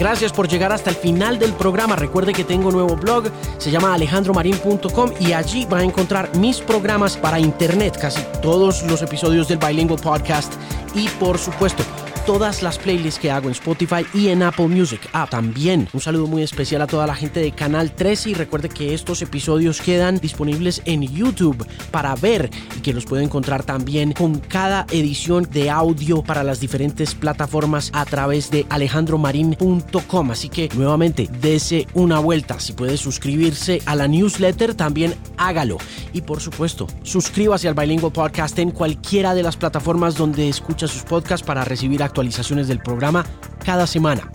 Gracias 0.00 0.32
por 0.32 0.48
llegar 0.48 0.72
hasta 0.72 0.88
el 0.88 0.96
final 0.96 1.38
del 1.38 1.52
programa. 1.52 1.94
Recuerde 1.94 2.32
que 2.32 2.42
tengo 2.42 2.68
un 2.68 2.74
nuevo 2.74 2.96
blog, 2.96 3.24
se 3.58 3.70
llama 3.70 3.92
alejandromarin.com 3.92 5.10
y 5.20 5.34
allí 5.34 5.66
va 5.66 5.80
a 5.80 5.84
encontrar 5.84 6.34
mis 6.38 6.62
programas 6.62 7.18
para 7.18 7.38
internet, 7.38 7.98
casi 8.00 8.22
todos 8.40 8.82
los 8.84 9.02
episodios 9.02 9.46
del 9.46 9.58
Bilingual 9.58 10.00
Podcast 10.00 10.54
y 10.94 11.06
por 11.08 11.36
supuesto 11.36 11.84
todas 12.26 12.62
las 12.62 12.78
playlists 12.78 13.20
que 13.20 13.30
hago 13.30 13.48
en 13.48 13.52
Spotify 13.52 14.06
y 14.14 14.28
en 14.28 14.42
Apple 14.42 14.68
Music. 14.68 15.00
Ah, 15.12 15.26
también 15.28 15.88
un 15.92 16.00
saludo 16.00 16.26
muy 16.26 16.42
especial 16.42 16.82
a 16.82 16.86
toda 16.86 17.06
la 17.06 17.14
gente 17.14 17.40
de 17.40 17.52
Canal 17.52 17.92
13 17.92 18.30
y 18.30 18.34
recuerde 18.34 18.68
que 18.68 18.94
estos 18.94 19.22
episodios 19.22 19.80
quedan 19.80 20.18
disponibles 20.18 20.82
en 20.84 21.02
YouTube 21.02 21.66
para 21.90 22.14
ver 22.14 22.50
y 22.76 22.80
que 22.80 22.92
los 22.92 23.06
puede 23.06 23.24
encontrar 23.24 23.64
también 23.64 24.12
con 24.12 24.38
cada 24.38 24.86
edición 24.90 25.48
de 25.50 25.70
audio 25.70 26.22
para 26.22 26.44
las 26.44 26.60
diferentes 26.60 27.14
plataformas 27.14 27.90
a 27.94 28.04
través 28.04 28.50
de 28.50 28.66
alejandromarin.com. 28.68 30.30
Así 30.30 30.48
que 30.48 30.68
nuevamente, 30.74 31.28
dese 31.40 31.86
una 31.94 32.18
vuelta. 32.18 32.60
Si 32.60 32.72
puede 32.72 32.96
suscribirse 32.96 33.82
a 33.86 33.96
la 33.96 34.08
newsletter, 34.08 34.74
también 34.74 35.14
hágalo. 35.36 35.78
Y 36.12 36.22
por 36.22 36.40
supuesto, 36.40 36.86
suscríbase 37.02 37.68
al 37.68 37.74
Bilingual 37.74 38.12
Podcast 38.12 38.58
en 38.58 38.70
cualquiera 38.70 39.34
de 39.34 39.42
las 39.42 39.56
plataformas 39.56 40.16
donde 40.16 40.48
escucha 40.48 40.86
sus 40.86 41.02
podcasts 41.02 41.46
para 41.46 41.64
recibir 41.64 42.02
actualizaciones 42.10 42.68
del 42.68 42.80
programa 42.80 43.24
cada 43.64 43.86
semana. 43.86 44.30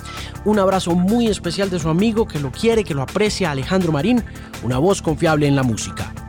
Un 0.45 0.59
abrazo 0.59 0.95
muy 0.95 1.27
especial 1.27 1.69
de 1.69 1.79
su 1.79 1.89
amigo 1.89 2.27
que 2.27 2.39
lo 2.39 2.51
quiere, 2.51 2.83
que 2.83 2.93
lo 2.93 3.01
aprecia, 3.01 3.51
Alejandro 3.51 3.91
Marín, 3.91 4.23
una 4.63 4.77
voz 4.77 5.01
confiable 5.01 5.47
en 5.47 5.55
la 5.55 5.63
música. 5.63 6.24